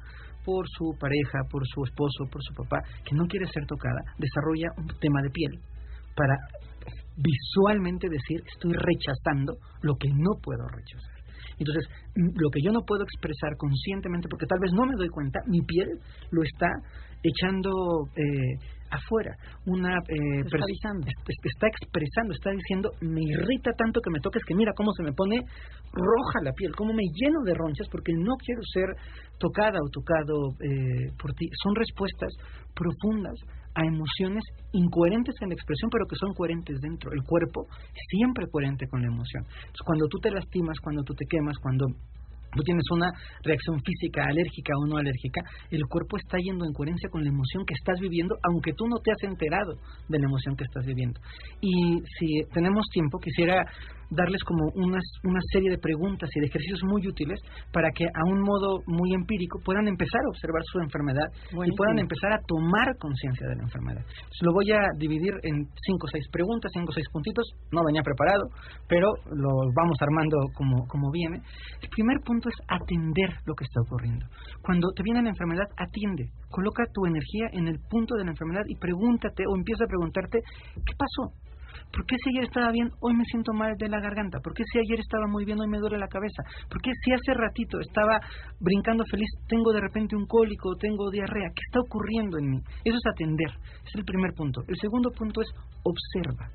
por 0.46 0.64
su 0.70 0.96
pareja, 0.98 1.44
por 1.52 1.68
su 1.68 1.84
esposo, 1.84 2.32
por 2.32 2.42
su 2.42 2.54
papá, 2.56 2.80
que 3.04 3.14
no 3.14 3.28
quiere 3.28 3.48
ser 3.52 3.66
tocada, 3.68 4.00
desarrolla 4.18 4.72
un 4.78 4.88
tema 5.00 5.22
de 5.22 5.30
piel 5.30 5.60
para 6.16 6.36
visualmente 7.18 8.08
decir 8.08 8.40
estoy 8.48 8.72
rechazando 8.80 9.60
lo 9.82 9.96
que 9.96 10.08
no 10.08 10.40
puedo 10.42 10.64
rechazar. 10.72 11.11
Entonces, 11.58 11.86
lo 12.16 12.50
que 12.50 12.62
yo 12.64 12.72
no 12.72 12.82
puedo 12.86 13.04
expresar 13.04 13.56
conscientemente, 13.58 14.28
porque 14.30 14.46
tal 14.46 14.60
vez 14.60 14.72
no 14.74 14.86
me 14.86 14.96
doy 14.96 15.10
cuenta, 15.10 15.40
mi 15.48 15.62
piel 15.62 15.90
lo 16.32 16.44
está 16.44 16.70
echando 17.24 17.72
eh, 18.16 18.58
afuera. 18.90 19.36
Una 19.66 19.96
eh, 20.10 20.42
está, 20.44 20.90
está 21.44 21.68
expresando, 21.68 22.34
está 22.34 22.52
diciendo, 22.52 22.90
me 23.02 23.22
irrita 23.22 23.72
tanto 23.78 24.02
que 24.02 24.12
me 24.12 24.20
toques 24.20 24.44
que 24.46 24.56
mira 24.56 24.74
cómo 24.76 24.92
se 24.94 25.04
me 25.04 25.14
pone 25.14 25.38
roja 25.94 26.44
la 26.44 26.52
piel, 26.54 26.76
cómo 26.76 26.94
me 26.94 27.04
lleno 27.14 27.42
de 27.44 27.54
ronchas 27.54 27.88
porque 27.92 28.14
no 28.14 28.36
quiero 28.38 28.62
ser 28.74 28.90
tocada 29.40 29.80
o 29.82 29.90
tocado 29.90 30.52
eh, 30.60 31.12
por 31.20 31.34
ti. 31.34 31.48
Son 31.64 31.76
respuestas 31.76 32.34
profundas 32.76 33.36
a 33.76 33.86
emociones 33.86 34.44
incoherentes 34.74 35.36
en 35.42 35.50
la 35.50 35.56
expresión, 35.56 35.90
pero 35.90 36.06
que 36.08 36.16
son 36.16 36.34
coherentes 36.34 36.80
dentro. 36.82 37.12
El 37.12 37.24
cuerpo 37.24 37.68
siempre 38.10 38.48
coherente 38.48 38.88
con 38.88 39.02
la 39.02 39.08
emoción. 39.08 39.46
cuando 39.86 40.08
tú 40.08 40.18
te 40.20 40.32
lastimas, 40.32 40.80
cuando 40.80 41.04
tú 41.04 41.14
te 41.14 41.26
quemas, 41.26 41.58
cuando 41.62 41.86
tú 42.54 42.64
tienes 42.64 42.84
una 42.92 43.10
reacción 43.44 43.80
física 43.80 44.24
alérgica 44.28 44.74
o 44.78 44.86
no 44.86 44.98
alérgica, 44.98 45.42
el 45.70 45.86
cuerpo 45.88 46.18
está 46.18 46.38
yendo 46.38 46.66
en 46.66 46.74
coherencia 46.74 47.10
con 47.10 47.24
la 47.24 47.30
emoción 47.30 47.66
que 47.66 47.74
estás 47.74 48.00
viviendo, 48.00 48.36
aunque 48.44 48.74
tú 48.74 48.88
no 48.88 48.98
te 48.98 49.12
has 49.12 49.24
enterado 49.24 49.74
de 50.10 50.20
la 50.20 50.26
emoción 50.26 50.56
que 50.56 50.66
estás 50.66 50.86
viviendo. 50.86 51.20
Y 51.62 52.00
si 52.20 52.44
tenemos 52.54 52.86
tiempo, 52.92 53.20
quisiera 53.20 53.64
darles 54.12 54.44
como 54.44 54.68
unas, 54.76 55.04
una 55.24 55.40
serie 55.52 55.72
de 55.72 55.78
preguntas 55.78 56.30
y 56.36 56.40
de 56.40 56.48
ejercicios 56.48 56.84
muy 56.84 57.08
útiles 57.08 57.40
para 57.72 57.90
que 57.92 58.06
a 58.06 58.24
un 58.28 58.42
modo 58.42 58.84
muy 58.86 59.14
empírico 59.14 59.60
puedan 59.64 59.88
empezar 59.88 60.22
a 60.26 60.30
observar 60.30 60.62
su 60.66 60.80
enfermedad 60.80 61.28
y 61.52 61.72
puedan 61.76 61.98
empezar 62.00 62.34
a 62.34 62.40
tomar 62.46 62.98
conciencia 63.00 63.48
de 63.48 63.56
la 63.56 63.64
enfermedad. 63.64 64.04
lo 64.42 64.54
voy 64.54 64.72
a 64.72 64.84
dividir 64.98 65.34
en 65.44 65.66
cinco 65.88 66.06
o 66.06 66.12
seis 66.12 66.28
preguntas, 66.32 66.72
cinco 66.74 66.92
o 66.92 66.94
seis 66.94 67.08
puntitos, 67.12 67.46
no 67.72 67.84
venía 67.86 68.04
preparado, 68.04 68.52
pero 68.88 69.08
lo 69.32 69.72
vamos 69.74 69.98
armando 70.02 70.38
como, 70.54 70.86
como 70.88 71.10
viene. 71.12 71.42
El 71.82 71.90
primer 71.90 72.20
punto 72.26 72.50
es 72.50 72.56
atender 72.68 73.32
lo 73.46 73.56
que 73.56 73.64
está 73.64 73.82
ocurriendo. 73.82 74.26
Cuando 74.62 74.92
te 74.92 75.04
viene 75.04 75.24
la 75.24 75.30
enfermedad, 75.30 75.68
atiende, 75.78 76.30
coloca 76.50 76.84
tu 76.94 77.06
energía 77.06 77.48
en 77.54 77.68
el 77.68 77.80
punto 77.90 78.16
de 78.16 78.26
la 78.26 78.32
enfermedad 78.32 78.64
y 78.68 78.76
pregúntate 78.76 79.44
o 79.48 79.56
empieza 79.56 79.86
a 79.86 79.88
preguntarte, 79.88 80.40
¿qué 80.76 80.94
pasó? 80.98 81.32
¿Por 81.92 82.06
qué 82.06 82.16
si 82.24 82.30
ayer 82.32 82.44
estaba 82.46 82.72
bien, 82.72 82.90
hoy 83.02 83.14
me 83.14 83.26
siento 83.26 83.54
mal 83.54 83.76
de 83.78 83.90
la 83.90 84.00
garganta? 84.00 84.40
¿Por 84.40 84.54
qué 84.54 84.64
si 84.72 84.80
ayer 84.80 85.00
estaba 85.00 85.28
muy 85.28 85.46
bien, 85.46 85.60
hoy 85.60 85.68
me 85.68 85.80
duele 85.80 85.98
la 85.98 86.08
cabeza? 86.08 86.44
¿Por 86.70 86.82
qué 86.82 86.92
si 87.04 87.12
hace 87.12 87.34
ratito 87.34 87.80
estaba 87.80 88.20
brincando 88.60 89.04
feliz, 89.06 89.30
tengo 89.48 89.74
de 89.74 89.82
repente 89.82 90.16
un 90.16 90.26
cólico, 90.26 90.76
tengo 90.80 91.10
diarrea? 91.12 91.50
¿Qué 91.54 91.62
está 91.68 91.80
ocurriendo 91.80 92.38
en 92.38 92.50
mí? 92.50 92.60
Eso 92.84 92.98
es 92.98 93.06
atender, 93.12 93.52
es 93.86 93.96
el 93.96 94.06
primer 94.06 94.32
punto. 94.34 94.62
El 94.68 94.78
segundo 94.80 95.10
punto 95.12 95.42
es 95.42 95.50
observa. 95.84 96.50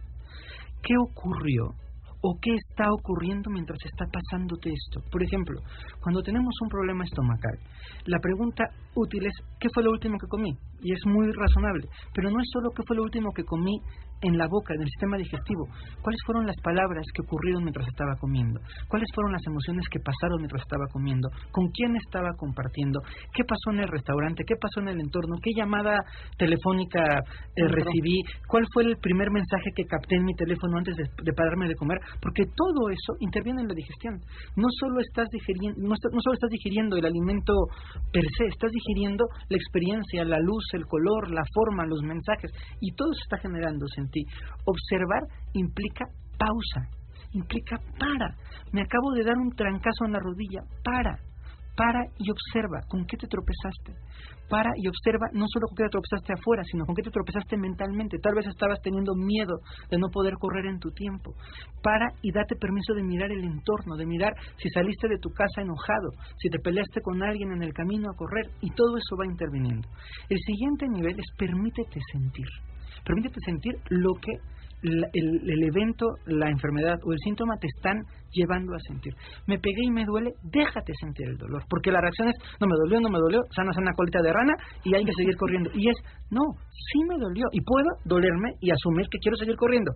¿Qué 0.83 0.95
ocurrió? 0.97 1.75
¿O 2.23 2.39
qué 2.41 2.51
está 2.55 2.91
ocurriendo 2.91 3.51
mientras 3.51 3.79
está 3.85 4.07
pasándote 4.07 4.71
esto? 4.71 5.01
Por 5.13 5.23
ejemplo, 5.23 5.61
cuando 6.01 6.23
tenemos 6.23 6.55
un 6.63 6.69
problema 6.69 7.05
estomacal, 7.05 7.59
la 8.07 8.19
pregunta 8.19 8.65
útil 8.95 9.27
es 9.27 9.35
¿qué 9.61 9.69
fue 9.73 9.85
lo 9.85 9.91
último 9.91 10.17
que 10.19 10.27
comí? 10.27 10.51
Y 10.81 10.93
es 10.93 11.01
muy 11.07 11.31
razonable, 11.31 11.87
pero 12.15 12.31
no 12.31 12.41
es 12.41 12.49
solo 12.53 12.71
qué 12.75 12.83
fue 12.87 12.97
lo 12.97 13.03
último 13.03 13.31
que 13.33 13.45
comí 13.45 13.79
en 14.23 14.39
la 14.39 14.47
boca, 14.49 14.75
en 14.75 14.83
el 14.83 14.89
sistema 14.89 15.17
digestivo. 15.17 15.69
¿Cuáles 16.03 16.21
fueron 16.25 16.47
las 16.47 16.57
palabras 16.63 17.05
que 17.13 17.23
ocurrieron 17.23 17.63
mientras 17.63 17.87
estaba 17.89 18.17
comiendo? 18.17 18.61
¿Cuáles 18.89 19.09
fueron 19.15 19.33
las 19.33 19.47
emociones 19.47 19.85
que 19.91 20.01
pasaron 20.01 20.39
mientras 20.39 20.63
estaba 20.63 20.87
comiendo? 20.93 21.29
¿Con 21.51 21.69
quién 21.69 21.97
estaba 21.97 22.31
compartiendo? 22.37 23.01
¿Qué 23.33 23.45
pasó 23.45 23.71
en 23.73 23.81
el 23.81 23.89
restaurante? 23.89 24.45
¿Qué 24.47 24.55
pasó 24.57 24.81
en 24.81 24.89
el 24.89 25.01
entorno? 25.01 25.37
¿Qué 25.43 25.51
llamada 25.55 25.99
telefónica 26.39 27.03
eh, 27.55 27.69
recibí? 27.69 28.23
¿Cuál 28.49 28.65
fue 28.73 28.85
el 28.85 28.97
primer 28.97 29.31
mensaje 29.31 29.71
que 29.75 29.85
capté 29.85 30.17
en 30.17 30.25
mi 30.25 30.35
teléfono 30.35 30.79
antes 30.79 30.97
de, 30.97 31.33
pararme 31.33 31.69
de 31.69 31.75
comer? 31.75 31.99
Porque 32.21 32.45
todo 32.55 32.89
eso 32.89 33.13
interviene 33.21 33.63
en 33.63 33.69
la 33.69 33.75
digestión. 33.75 34.17
No 34.57 34.69
solo 34.81 35.01
estás 35.01 35.29
digiriendo, 35.31 35.81
no, 35.81 35.95
no 35.95 36.21
solo 36.21 36.35
estás 36.35 36.51
digiriendo 36.51 36.97
el 36.97 37.05
alimento 37.05 37.53
per 38.13 38.25
se, 38.37 38.47
estás 38.47 38.71
digiriendo 38.73 39.25
la 39.49 39.57
experiencia, 39.57 40.25
la 40.25 40.41
luz, 40.41 40.65
el 40.73 40.87
color, 40.87 41.31
la 41.31 41.45
forma, 41.53 41.87
los 41.87 42.01
mensajes, 42.03 42.51
y 42.81 42.93
todo 42.95 43.13
eso 43.13 43.21
está 43.23 43.39
generándose 43.39 44.06
Observar 44.65 45.23
implica 45.55 46.05
pausa, 46.39 46.89
implica 47.33 47.77
para. 47.99 48.35
Me 48.73 48.83
acabo 48.83 49.13
de 49.13 49.25
dar 49.25 49.37
un 49.37 49.51
trancazo 49.51 50.05
en 50.05 50.13
la 50.13 50.21
rodilla, 50.21 50.61
para. 50.85 51.19
para 51.77 52.01
y 52.19 52.31
observa 52.31 52.81
con 52.89 53.05
qué 53.05 53.17
te 53.19 53.27
tropezaste. 53.27 53.93
Para 54.49 54.71
y 54.77 54.89
observa 54.89 55.27
no 55.33 55.45
solo 55.53 55.67
con 55.69 55.77
qué 55.77 55.85
te 55.85 55.91
tropezaste 55.91 56.33
afuera, 56.33 56.63
sino 56.65 56.87
con 56.87 56.95
qué 56.95 57.03
te 57.03 57.11
tropezaste 57.11 57.57
mentalmente. 57.57 58.19
Tal 58.19 58.35
vez 58.35 58.47
estabas 58.47 58.81
teniendo 58.81 59.15
miedo 59.15 59.59
de 59.91 59.99
no 59.99 60.09
poder 60.09 60.35
correr 60.39 60.67
en 60.67 60.79
tu 60.79 60.91
tiempo. 60.93 61.35
Para 61.83 62.07
y 62.23 62.33
date 62.33 62.57
permiso 62.57 62.95
de 62.95 63.03
mirar 63.03 63.31
el 63.31 63.45
entorno, 63.45 63.97
de 63.97 64.07
mirar 64.07 64.33
si 64.57 64.71
saliste 64.71 65.09
de 65.09 65.19
tu 65.19 65.31
casa 65.31 65.61
enojado, 65.61 66.11
si 66.39 66.49
te 66.49 66.61
peleaste 66.61 67.03
con 67.03 67.23
alguien 67.23 67.53
en 67.53 67.63
el 67.63 67.75
camino 67.75 68.09
a 68.09 68.17
correr, 68.17 68.51
y 68.63 68.71
todo 68.71 68.97
eso 68.97 69.17
va 69.19 69.27
interviniendo. 69.27 69.89
El 70.31 70.39
siguiente 70.39 70.87
nivel 70.89 71.19
es 71.19 71.27
permítete 71.37 72.01
sentir. 72.13 72.47
Permítete 73.07 73.39
sentir 73.47 73.73
lo 73.89 74.15
que 74.15 74.33
el, 74.83 75.63
evento, 75.63 76.07
la 76.27 76.51
enfermedad 76.51 76.99
o 77.05 77.13
el 77.13 77.19
síntoma 77.25 77.57
te 77.57 77.69
están 77.69 78.03
llevando 78.33 78.75
a 78.75 78.81
sentir. 78.81 79.15
Me 79.47 79.59
pegué 79.59 79.83
y 79.85 79.91
me 79.91 80.05
duele, 80.05 80.33
déjate 80.43 80.93
sentir 81.01 81.29
el 81.29 81.39
dolor, 81.39 81.63
porque 81.69 81.91
la 81.91 82.01
reacción 82.01 82.29
es, 82.29 82.35
no 82.61 82.67
me 82.67 82.75
dolió, 82.77 83.01
no 83.01 83.09
me 83.09 83.19
dolió, 83.19 83.41
sana, 83.55 83.73
sana 83.73 83.93
colita 83.95 84.21
de 84.23 84.33
rana 84.33 84.55
y 84.85 84.95
hay 84.95 85.05
que 85.05 85.13
seguir 85.17 85.37
corriendo. 85.37 85.71
Y 85.75 85.89
es, 85.89 85.97
no, 86.31 86.43
sí 86.71 86.99
me 87.09 87.19
dolió 87.19 87.47
y 87.53 87.61
puedo 87.63 87.89
dolerme 88.05 88.51
y 88.61 88.71
asumir 88.71 89.07
que 89.11 89.19
quiero 89.19 89.37
seguir 89.37 89.57
corriendo, 89.57 89.93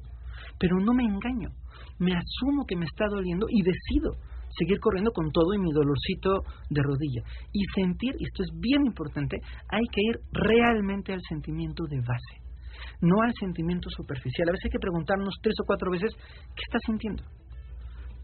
pero 0.59 0.79
no 0.79 0.95
me 0.95 1.05
engaño, 1.05 1.51
me 1.99 2.13
asumo 2.13 2.65
que 2.67 2.77
me 2.77 2.87
está 2.87 3.07
doliendo 3.09 3.47
y 3.51 3.63
decido 3.63 4.15
seguir 4.59 4.81
corriendo 4.81 5.13
con 5.13 5.31
todo 5.31 5.55
y 5.55 5.59
mi 5.59 5.73
dolorcito 5.73 6.43
de 6.71 6.83
rodilla. 6.83 7.23
Y 7.53 7.63
sentir, 7.75 8.15
y 8.19 8.25
esto 8.25 8.43
es 8.43 8.51
bien 8.59 8.87
importante, 8.87 9.37
hay 9.69 9.85
que 9.93 10.01
ir 10.01 10.17
realmente 10.33 11.13
al 11.13 11.21
sentimiento 11.29 11.85
de 11.89 12.01
base 12.01 12.40
no 13.01 13.23
al 13.23 13.33
sentimiento 13.39 13.89
superficial. 13.91 14.49
A 14.49 14.53
veces 14.53 14.67
hay 14.67 14.71
que 14.71 14.79
preguntarnos 14.79 15.35
tres 15.43 15.55
o 15.61 15.67
cuatro 15.67 15.91
veces, 15.91 16.13
¿qué 16.15 16.63
estás 16.67 16.83
sintiendo? 16.87 17.23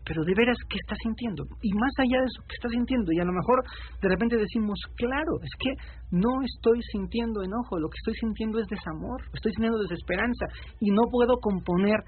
Pero 0.07 0.23
de 0.23 0.35
veras, 0.35 0.57
¿qué 0.71 0.79
estás 0.79 0.99
sintiendo? 1.03 1.43
Y 1.61 1.73
más 1.75 1.91
allá 1.99 2.23
de 2.23 2.31
eso, 2.31 2.41
¿qué 2.47 2.55
estás 2.55 2.71
sintiendo? 2.71 3.11
Y 3.11 3.19
a 3.19 3.25
lo 3.27 3.33
mejor 3.33 3.59
de 4.01 4.09
repente 4.09 4.37
decimos, 4.37 4.79
claro, 4.95 5.43
es 5.43 5.51
que 5.59 5.71
no 6.13 6.31
estoy 6.47 6.79
sintiendo 6.93 7.43
enojo, 7.43 7.79
lo 7.79 7.89
que 7.91 7.99
estoy 7.99 8.15
sintiendo 8.15 8.61
es 8.61 8.67
desamor, 8.69 9.21
estoy 9.35 9.51
sintiendo 9.53 9.83
desesperanza 9.83 10.47
y 10.79 10.91
no 10.91 11.03
puedo 11.11 11.37
componer 11.43 11.99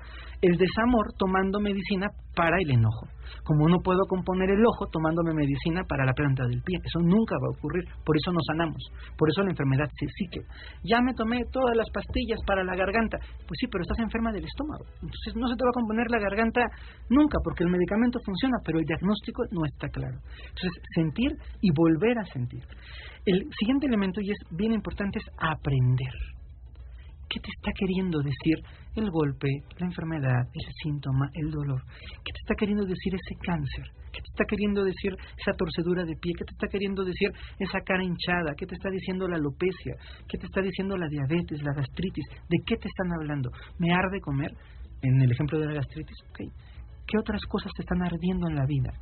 el 0.41 0.57
desamor 0.57 1.13
tomando 1.19 1.59
medicina 1.59 2.07
para 2.39 2.57
el 2.63 2.71
enojo. 2.71 3.09
Como 3.43 3.69
no 3.69 3.79
puedo 3.83 4.07
componer 4.09 4.51
el 4.51 4.65
ojo 4.65 4.87
tomándome 4.87 5.35
medicina 5.35 5.83
para 5.83 6.07
la 6.07 6.13
planta 6.13 6.47
del 6.47 6.63
pie. 6.63 6.79
Eso 6.85 7.01
nunca 7.01 7.35
va 7.35 7.49
a 7.51 7.57
ocurrir. 7.59 7.85
Por 8.07 8.17
eso 8.17 8.31
nos 8.31 8.45
sanamos. 8.47 8.79
Por 9.19 9.29
eso 9.29 9.43
la 9.43 9.51
enfermedad 9.51 9.91
se 9.99 10.07
sigue. 10.07 10.47
Ya 10.85 11.01
me 11.03 11.13
tomé 11.15 11.43
todas 11.51 11.77
las 11.77 11.91
pastillas 11.91 12.39
para 12.47 12.63
la 12.63 12.77
garganta. 12.77 13.19
Pues 13.19 13.59
sí, 13.59 13.67
pero 13.67 13.83
estás 13.83 13.99
enferma 13.99 14.33
del 14.33 14.45
estómago. 14.45 14.85
Entonces 15.03 15.35
no 15.35 15.49
se 15.49 15.57
te 15.57 15.65
va 15.65 15.71
a 15.75 15.81
componer 15.81 16.07
la 16.11 16.21
garganta 16.21 16.61
nunca 17.11 17.39
porque 17.43 17.65
el 17.65 17.71
medicamento 17.71 17.88
funciona, 18.25 18.59
pero 18.65 18.79
el 18.79 18.85
diagnóstico 18.85 19.45
no 19.51 19.65
está 19.65 19.89
claro. 19.89 20.19
Entonces, 20.49 20.83
sentir 20.95 21.33
y 21.61 21.71
volver 21.73 22.19
a 22.19 22.25
sentir. 22.33 22.63
El 23.25 23.49
siguiente 23.59 23.87
elemento, 23.87 24.21
y 24.21 24.31
es 24.31 24.39
bien 24.51 24.73
importante, 24.73 25.19
es 25.19 25.27
aprender. 25.39 26.13
¿Qué 27.29 27.41
te 27.41 27.51
está 27.55 27.73
queriendo 27.79 28.21
decir 28.21 28.57
el 28.97 29.11
golpe, 29.11 29.49
la 29.79 29.87
enfermedad, 29.87 30.49
el 30.55 30.65
síntoma, 30.83 31.29
el 31.35 31.51
dolor? 31.51 31.83
¿Qué 32.25 32.33
te 32.33 32.41
está 32.41 32.55
queriendo 32.55 32.87
decir 32.87 33.15
ese 33.15 33.37
cáncer? 33.45 33.85
¿Qué 34.11 34.23
te 34.23 34.31
está 34.33 34.45
queriendo 34.49 34.83
decir 34.83 35.13
esa 35.37 35.53
torcedura 35.53 36.05
de 36.05 36.17
pie? 36.17 36.33
¿Qué 36.39 36.45
te 36.45 36.55
está 36.55 36.69
queriendo 36.69 37.05
decir 37.05 37.29
esa 37.59 37.81
cara 37.85 38.03
hinchada? 38.03 38.55
¿Qué 38.57 38.65
te 38.65 38.77
está 38.77 38.89
diciendo 38.89 39.29
la 39.29 39.37
alopecia? 39.37 39.95
¿Qué 40.27 40.39
te 40.39 40.47
está 40.47 40.63
diciendo 40.63 40.97
la 40.97 41.07
diabetes, 41.07 41.63
la 41.63 41.75
gastritis? 41.75 42.25
¿De 42.49 42.59
qué 42.65 42.77
te 42.77 42.89
están 42.89 43.13
hablando? 43.13 43.51
¿Me 43.79 43.93
arde 43.93 44.21
comer? 44.21 44.51
En 45.03 45.21
el 45.21 45.31
ejemplo 45.31 45.61
de 45.61 45.67
la 45.67 45.75
gastritis, 45.75 46.17
ok. 46.31 46.49
¿Qué 47.09 47.19
otras 47.19 47.41
cosas 47.47 47.73
te 47.75 47.83
están 47.83 48.03
ardiendo 48.03 48.49
en 48.49 48.55
la 48.55 48.67
vida 48.67 48.93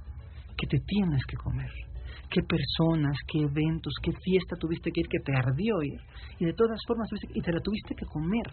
que 0.56 0.66
te 0.66 0.78
tienes 0.86 1.26
que 1.26 1.36
comer? 1.36 1.70
qué 2.30 2.42
personas, 2.42 3.16
qué 3.28 3.38
eventos, 3.38 3.94
qué 4.02 4.12
fiesta 4.12 4.56
tuviste 4.58 4.90
que 4.90 5.00
ir 5.00 5.08
que 5.08 5.20
te 5.20 5.32
ardió 5.36 5.82
ir. 5.82 6.00
Y 6.38 6.44
de 6.44 6.52
todas 6.52 6.78
formas, 6.86 7.08
y 7.34 7.40
te 7.40 7.52
la 7.52 7.60
tuviste 7.60 7.94
que 7.94 8.06
comer. 8.06 8.46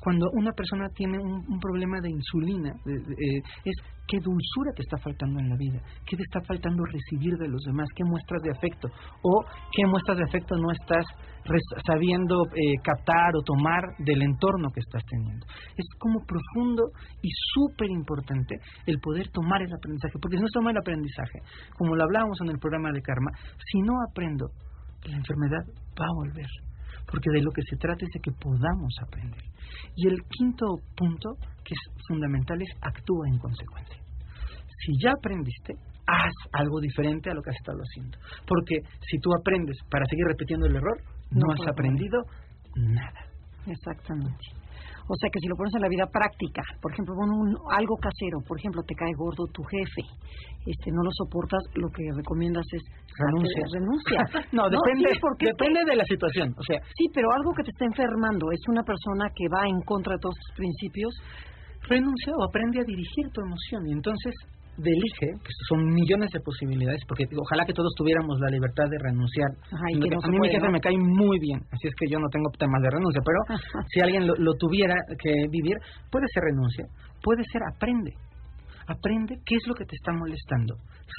Cuando 0.00 0.30
una 0.32 0.52
persona 0.52 0.88
tiene 0.94 1.18
un, 1.18 1.58
problema 1.60 2.00
de 2.00 2.10
insulina, 2.10 2.70
eh, 2.86 3.42
es 3.64 3.74
qué 4.06 4.18
dulzura 4.20 4.72
te 4.74 4.82
está 4.82 4.96
faltando 4.98 5.40
en 5.40 5.48
la 5.50 5.56
vida, 5.56 5.80
qué 6.06 6.16
te 6.16 6.22
está 6.22 6.40
faltando 6.46 6.84
recibir 6.84 7.36
de 7.36 7.48
los 7.48 7.62
demás, 7.62 7.88
qué 7.94 8.04
muestras 8.04 8.42
de 8.42 8.50
afecto 8.50 8.88
o 9.22 9.44
qué 9.72 9.86
muestras 9.86 10.18
de 10.18 10.24
afecto 10.24 10.56
no 10.56 10.70
estás 10.70 11.04
sabiendo 11.86 12.44
eh, 12.54 12.74
captar 12.82 13.34
o 13.36 13.42
tomar 13.42 13.82
del 13.98 14.22
entorno 14.22 14.70
que 14.70 14.80
estás 14.80 15.02
teniendo. 15.08 15.46
Es 15.76 15.86
como 15.98 16.20
profundo 16.26 16.90
y 17.22 17.28
súper 17.54 17.90
importante 17.90 18.56
el 18.86 18.98
poder 19.00 19.28
tomar 19.30 19.62
el 19.62 19.72
aprendizaje, 19.72 20.18
porque 20.20 20.36
si 20.36 20.42
no 20.42 20.48
toma 20.52 20.70
el 20.70 20.78
aprendizaje, 20.78 21.40
como 21.76 21.96
lo 21.96 22.04
hablábamos 22.04 22.38
en 22.42 22.50
el 22.50 22.58
programa 22.58 22.92
de 22.92 23.02
karma, 23.02 23.30
si 23.70 23.80
no 23.80 23.94
aprendo, 24.08 24.50
la 25.04 25.16
enfermedad 25.16 25.64
va 26.00 26.06
a 26.06 26.14
volver 26.14 26.48
porque 27.10 27.30
de 27.32 27.40
lo 27.40 27.50
que 27.50 27.62
se 27.62 27.76
trata 27.76 28.04
es 28.04 28.10
de 28.12 28.20
que 28.20 28.32
podamos 28.32 28.92
aprender. 29.00 29.40
Y 29.96 30.08
el 30.08 30.20
quinto 30.28 30.66
punto, 30.94 31.36
que 31.64 31.72
es 31.72 32.04
fundamental, 32.06 32.60
es 32.60 32.68
actúa 32.82 33.26
en 33.28 33.38
consecuencia. 33.38 33.96
Si 34.84 34.92
ya 35.02 35.12
aprendiste, 35.16 35.74
haz 36.06 36.32
algo 36.52 36.80
diferente 36.80 37.30
a 37.30 37.34
lo 37.34 37.42
que 37.42 37.50
has 37.50 37.56
estado 37.56 37.80
haciendo. 37.80 38.18
Porque 38.46 38.80
si 39.08 39.18
tú 39.18 39.30
aprendes 39.34 39.76
para 39.90 40.04
seguir 40.06 40.24
repitiendo 40.26 40.66
el 40.66 40.76
error, 40.76 41.00
no, 41.30 41.52
has 41.52 41.68
aprendido 41.68 42.22
nada. 42.76 43.28
Exactamente. 43.66 44.58
O 45.08 45.16
sea 45.16 45.30
que 45.32 45.40
si 45.40 45.48
lo 45.48 45.56
pones 45.56 45.72
en 45.74 45.82
la 45.82 45.88
vida 45.88 46.04
práctica, 46.04 46.60
por 46.82 46.92
ejemplo, 46.92 47.16
un, 47.16 47.56
algo 47.72 47.96
casero, 47.96 48.44
por 48.46 48.60
ejemplo, 48.60 48.82
te 48.84 48.94
cae 48.94 49.12
gordo 49.16 49.48
tu 49.48 49.64
jefe, 49.64 50.04
este, 50.68 50.92
no 50.92 51.00
lo 51.02 51.10
soportas, 51.16 51.64
lo 51.74 51.88
que 51.88 52.04
recomiendas 52.12 52.64
es 52.72 52.84
renuncia. 53.16 53.64
renuncia. 53.72 54.20
no, 54.52 54.68
depende, 54.68 55.08
depende 55.40 55.80
de 55.88 55.96
la 55.96 56.04
situación. 56.04 56.52
O 56.52 56.62
sea, 56.62 56.76
sí, 56.92 57.08
pero 57.14 57.32
algo 57.32 57.56
que 57.56 57.64
te 57.64 57.72
está 57.72 57.86
enfermando 57.86 58.52
es 58.52 58.60
una 58.68 58.84
persona 58.84 59.32
que 59.34 59.48
va 59.48 59.64
en 59.64 59.80
contra 59.80 60.12
de 60.12 60.20
todos 60.20 60.36
tus 60.36 60.52
principios. 60.56 61.14
Renuncia 61.88 62.32
o 62.36 62.44
aprende 62.44 62.80
a 62.80 62.84
dirigir 62.84 63.32
tu 63.32 63.40
emoción 63.40 63.88
y 63.88 63.92
entonces 63.92 64.34
de 64.78 64.90
elige, 64.90 65.28
que 65.42 65.52
son 65.68 65.84
millones 65.90 66.30
de 66.30 66.40
posibilidades, 66.40 67.02
porque 67.06 67.26
ojalá 67.34 67.66
que 67.66 67.74
todos 67.74 67.92
tuviéramos 67.96 68.38
la 68.40 68.48
libertad 68.48 68.86
de 68.88 68.98
renunciar. 68.98 69.50
a 69.74 70.28
mí 70.30 70.38
mi 70.38 70.48
jefe 70.48 70.68
me 70.70 70.80
cae 70.80 70.96
muy 70.96 71.38
bien, 71.40 71.58
así 71.72 71.88
es 71.88 71.94
que 71.98 72.06
yo 72.10 72.18
no 72.18 72.28
tengo 72.30 72.48
temas 72.56 72.80
de 72.82 72.90
renuncia, 72.90 73.20
pero 73.26 73.38
si 73.88 74.00
alguien 74.00 74.26
lo, 74.26 74.54
tuviera 74.54 74.94
que 75.18 75.32
vivir, 75.50 75.76
puede 76.10 76.26
ser 76.32 76.44
renuncia, 76.44 76.86
puede 77.22 77.42
ser 77.50 77.62
aprende. 77.74 78.14
Aprende 78.88 79.36
qué 79.44 79.54
es 79.54 79.68
lo 79.68 79.74
que 79.74 79.84
te 79.84 79.96
está 79.96 80.12
molestando. 80.14 80.74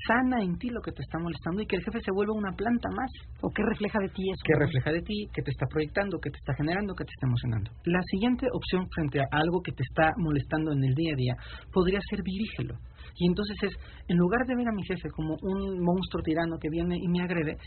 Sana 0.07 0.41
en 0.41 0.57
ti 0.57 0.69
lo 0.71 0.81
que 0.81 0.91
te 0.91 1.03
está 1.03 1.19
molestando 1.19 1.61
y 1.61 1.67
que 1.67 1.75
el 1.75 1.83
jefe 1.83 1.99
se 2.01 2.11
vuelva 2.11 2.33
una 2.33 2.51
planta 2.57 2.89
más. 2.89 3.11
O 3.43 3.49
que 3.53 3.61
refleja 3.61 3.99
de 3.99 4.09
ti 4.09 4.25
eso. 4.25 4.41
Que 4.43 4.57
refleja 4.57 4.91
de 4.91 5.03
ti, 5.03 5.29
que 5.31 5.43
te 5.43 5.51
está 5.51 5.67
proyectando, 5.69 6.17
que 6.17 6.31
te 6.31 6.37
está 6.37 6.55
generando, 6.55 6.95
que 6.95 7.05
te 7.05 7.13
está 7.13 7.27
emocionando. 7.27 7.69
La 7.85 8.01
siguiente 8.09 8.47
opción 8.51 8.89
frente 8.89 9.21
a 9.21 9.27
algo 9.29 9.61
que 9.61 9.71
te 9.71 9.83
está 9.83 10.13
molestando 10.17 10.71
en 10.71 10.83
el 10.83 10.95
día 10.95 11.13
a 11.13 11.15
día 11.15 11.33
podría 11.71 11.99
ser 12.09 12.23
dirígelo 12.23 12.73
y 13.15 13.27
entonces 13.27 13.57
es, 13.63 13.73
en 14.07 14.17
lugar 14.17 14.45
de 14.45 14.55
ver 14.55 14.67
a 14.67 14.71
mi 14.71 14.83
jefe 14.83 15.09
como 15.09 15.35
un 15.41 15.79
monstruo 15.79 16.23
tirano 16.23 16.57
que 16.59 16.69
viene 16.69 16.97
y 16.97 17.07
me 17.07 17.21
agrede, 17.21 17.57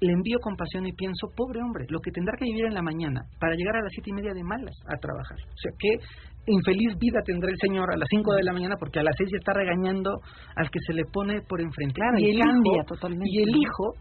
le 0.00 0.12
envío 0.12 0.38
compasión 0.40 0.86
y 0.86 0.92
pienso, 0.92 1.28
pobre 1.34 1.60
hombre, 1.60 1.86
lo 1.88 2.00
que 2.00 2.10
tendrá 2.10 2.34
que 2.38 2.44
vivir 2.44 2.66
en 2.66 2.74
la 2.74 2.82
mañana 2.82 3.20
para 3.40 3.54
llegar 3.54 3.76
a 3.76 3.82
las 3.82 3.92
siete 3.92 4.10
y 4.10 4.14
media 4.14 4.32
de 4.32 4.44
malas 4.44 4.74
a 4.86 4.96
trabajar. 4.96 5.38
O 5.38 5.58
sea, 5.58 5.72
qué 5.78 5.98
infeliz 6.46 6.96
vida 6.98 7.20
tendrá 7.24 7.50
el 7.50 7.58
señor 7.60 7.92
a 7.92 7.96
las 7.96 8.08
cinco 8.08 8.34
de 8.34 8.42
la 8.42 8.52
mañana 8.52 8.76
porque 8.78 9.00
a 9.00 9.02
las 9.02 9.14
seis 9.16 9.28
ya 9.30 9.38
está 9.38 9.52
regañando 9.52 10.10
al 10.56 10.70
que 10.70 10.78
se 10.86 10.92
le 10.92 11.04
pone 11.04 11.42
por 11.42 11.60
enfrente. 11.60 12.00
y, 12.18 12.30
el 12.30 12.38
cambia 12.38 12.84
totalmente. 12.86 13.28
Y 13.28 13.42
el 13.42 13.50
hijo 13.50 13.94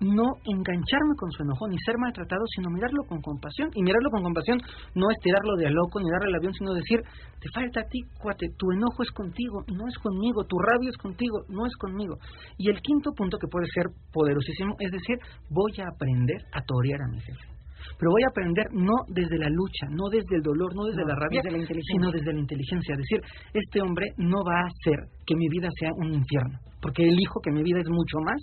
no 0.00 0.24
engancharme 0.44 1.14
con 1.16 1.30
su 1.30 1.42
enojo, 1.42 1.68
ni 1.68 1.78
ser 1.84 1.96
maltratado, 1.98 2.44
sino 2.54 2.70
mirarlo 2.70 3.02
con 3.08 3.20
compasión. 3.20 3.70
Y 3.74 3.82
mirarlo 3.82 4.10
con 4.10 4.22
compasión 4.22 4.58
no 4.94 5.10
es 5.10 5.18
tirarlo 5.22 5.56
de 5.56 5.66
a 5.66 5.70
loco, 5.70 6.00
ni 6.00 6.10
darle 6.10 6.28
el 6.28 6.36
avión, 6.36 6.52
sino 6.54 6.74
decir, 6.74 7.00
te 7.40 7.48
falta 7.54 7.80
a 7.80 7.88
ti, 7.88 8.00
cuate, 8.20 8.46
tu 8.56 8.72
enojo 8.72 9.02
es 9.02 9.10
contigo, 9.10 9.64
no 9.72 9.88
es 9.88 9.96
conmigo, 9.98 10.44
tu 10.44 10.58
rabia 10.58 10.90
es 10.90 10.96
contigo, 10.98 11.44
no 11.48 11.66
es 11.66 11.74
conmigo. 11.76 12.16
Y 12.58 12.70
el 12.70 12.80
quinto 12.80 13.12
punto 13.12 13.38
que 13.38 13.48
puede 13.48 13.66
ser 13.72 13.86
poderosísimo 14.12 14.76
es 14.78 14.90
decir, 14.92 15.16
voy 15.50 15.72
a 15.80 15.88
aprender 15.88 16.42
a 16.52 16.62
torear 16.62 17.00
a 17.02 17.08
mi 17.08 17.20
jefe. 17.20 17.55
Pero 17.98 18.12
voy 18.12 18.22
a 18.22 18.30
aprender 18.30 18.66
no 18.72 18.92
desde 19.08 19.38
la 19.38 19.48
lucha, 19.48 19.88
no 19.90 20.08
desde 20.10 20.36
el 20.36 20.42
dolor, 20.42 20.74
no 20.74 20.84
desde 20.84 21.04
la 21.04 21.16
rabia, 21.16 21.40
sino 21.42 22.10
desde 22.12 22.32
la 22.32 22.40
inteligencia. 22.40 22.92
Es 22.92 23.00
decir, 23.00 23.20
este 23.54 23.80
hombre 23.80 24.06
no 24.18 24.44
va 24.44 24.60
a 24.60 24.68
hacer 24.68 24.98
que 25.26 25.34
mi 25.34 25.48
vida 25.48 25.68
sea 25.78 25.90
un 25.96 26.12
infierno, 26.12 26.58
porque 26.80 27.08
elijo 27.08 27.40
que 27.40 27.52
mi 27.52 27.62
vida 27.62 27.80
es 27.80 27.88
mucho 27.88 28.18
más 28.20 28.40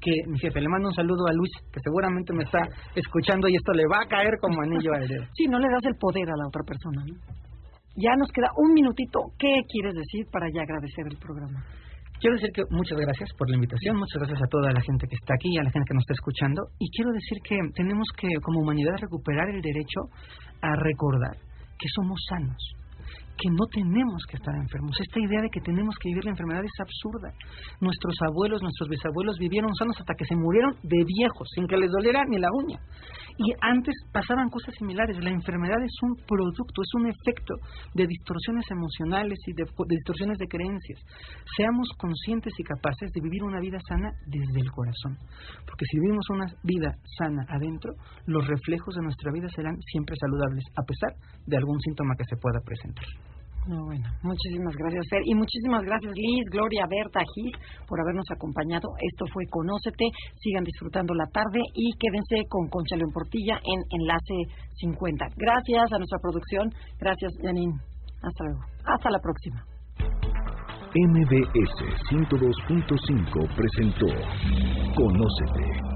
que 0.00 0.12
mi 0.28 0.38
jefe. 0.38 0.60
Le 0.60 0.68
mando 0.68 0.88
un 0.88 0.94
saludo 0.94 1.26
a 1.26 1.32
Luis, 1.32 1.52
que 1.72 1.80
seguramente 1.80 2.34
me 2.34 2.44
está 2.44 2.60
escuchando 2.94 3.48
y 3.48 3.56
esto 3.56 3.72
le 3.72 3.86
va 3.86 4.02
a 4.02 4.08
caer 4.08 4.34
como 4.40 4.60
anillo 4.60 4.92
al 4.92 5.06
dedo. 5.06 5.24
Sí, 5.36 5.46
no 5.46 5.58
le 5.58 5.68
das 5.68 5.84
el 5.84 5.96
poder 5.98 6.28
a 6.28 6.36
la 6.36 6.46
otra 6.48 6.62
persona. 6.64 7.04
Ya 7.96 8.12
nos 8.18 8.30
queda 8.32 8.50
un 8.56 8.72
minutito. 8.74 9.20
¿Qué 9.38 9.62
quieres 9.68 9.94
decir 9.94 10.26
para 10.30 10.48
ya 10.52 10.62
agradecer 10.62 11.06
el 11.08 11.16
programa? 11.16 11.64
Quiero 12.18 12.36
decir 12.36 12.50
que 12.54 12.64
muchas 12.70 12.98
gracias 12.98 13.28
por 13.36 13.50
la 13.50 13.56
invitación, 13.56 13.96
muchas 13.96 14.16
gracias 14.16 14.40
a 14.42 14.48
toda 14.48 14.72
la 14.72 14.80
gente 14.80 15.06
que 15.06 15.16
está 15.16 15.34
aquí, 15.34 15.58
a 15.58 15.62
la 15.62 15.70
gente 15.70 15.84
que 15.86 15.94
nos 15.94 16.02
está 16.02 16.14
escuchando, 16.14 16.62
y 16.78 16.88
quiero 16.90 17.12
decir 17.12 17.38
que 17.44 17.56
tenemos 17.74 18.08
que, 18.16 18.28
como 18.42 18.60
humanidad, 18.60 18.96
recuperar 19.00 19.50
el 19.50 19.60
derecho 19.60 20.00
a 20.62 20.74
recordar 20.76 21.36
que 21.78 21.88
somos 21.94 22.18
sanos, 22.30 22.56
que 23.36 23.50
no 23.50 23.66
tenemos 23.70 24.24
que 24.28 24.36
estar 24.36 24.54
enfermos. 24.54 24.96
Esta 25.00 25.20
idea 25.20 25.42
de 25.42 25.50
que 25.50 25.60
tenemos 25.60 25.94
que 26.00 26.08
vivir 26.08 26.24
la 26.24 26.30
enfermedad 26.30 26.64
es 26.64 26.80
absurda. 26.80 27.30
Nuestros 27.80 28.16
abuelos, 28.26 28.62
nuestros 28.62 28.88
bisabuelos 28.88 29.36
vivieron 29.38 29.74
sanos 29.74 29.96
hasta 30.00 30.14
que 30.14 30.24
se 30.24 30.36
murieron 30.36 30.72
de 30.82 31.04
viejos, 31.04 31.48
sin 31.54 31.66
que 31.66 31.76
les 31.76 31.90
doliera 31.90 32.24
ni 32.28 32.38
la 32.38 32.48
uña. 32.52 32.80
Y 33.38 33.52
antes 33.60 33.94
pasaban 34.12 34.48
cosas 34.48 34.74
similares. 34.78 35.22
La 35.22 35.30
enfermedad 35.30 35.76
es 35.84 35.92
un 36.02 36.16
producto, 36.26 36.80
es 36.80 36.94
un 36.96 37.06
efecto 37.08 37.54
de 37.94 38.06
distorsiones 38.06 38.64
emocionales 38.70 39.38
y 39.46 39.52
de, 39.52 39.64
distorsiones 39.88 40.38
de 40.38 40.48
creencias. 40.48 41.00
Seamos 41.56 41.88
conscientes 41.98 42.54
y 42.56 42.64
capaces 42.64 43.12
de 43.12 43.20
vivir 43.20 43.44
una 43.44 43.60
vida 43.60 43.78
sana 43.88 44.10
desde 44.26 44.60
el 44.60 44.70
corazón. 44.72 45.18
Porque 45.66 45.84
si 45.84 46.00
vivimos 46.00 46.24
una 46.30 46.46
vida 46.64 46.96
sana 47.18 47.44
adentro, 47.48 47.92
los 48.24 48.46
reflejos 48.46 48.94
de 48.94 49.02
nuestra 49.02 49.30
vida 49.32 49.48
serán 49.54 49.76
siempre 49.92 50.16
saludables, 50.16 50.64
a 50.74 50.82
pesar 50.82 51.12
de 51.46 51.56
algún 51.56 51.78
síntoma 51.80 52.16
que 52.16 52.24
se 52.24 52.40
pueda 52.40 52.60
presentar. 52.64 53.04
No, 53.66 53.84
bueno, 53.84 54.06
muchísimas 54.22 54.74
gracias, 54.76 55.04
Fer. 55.10 55.22
Y 55.24 55.34
muchísimas 55.34 55.82
gracias, 55.82 56.12
Liz, 56.14 56.44
Gloria, 56.50 56.86
Berta, 56.88 57.20
Gis, 57.34 57.52
por 57.88 58.00
habernos 58.00 58.26
acompañado. 58.30 58.88
Esto 59.02 59.26
fue 59.32 59.44
Conócete. 59.50 60.06
Sigan 60.38 60.62
disfrutando 60.62 61.14
la 61.14 61.26
tarde 61.26 61.58
y 61.74 61.90
quédense 61.98 62.46
con 62.48 62.68
Concha 62.68 62.94
León 62.96 63.10
Portilla 63.12 63.58
en 63.58 63.82
Enlace 63.90 64.38
50. 64.78 65.26
Gracias 65.36 65.92
a 65.92 65.98
nuestra 65.98 66.18
producción. 66.22 66.70
Gracias, 67.00 67.32
Janine. 67.42 67.74
Hasta 68.22 68.44
luego. 68.44 68.60
Hasta 68.86 69.10
la 69.10 69.18
próxima. 69.18 69.64
MBS 70.94 71.76
102.5 72.08 73.54
presentó 73.54 74.06
Conócete 74.94 75.95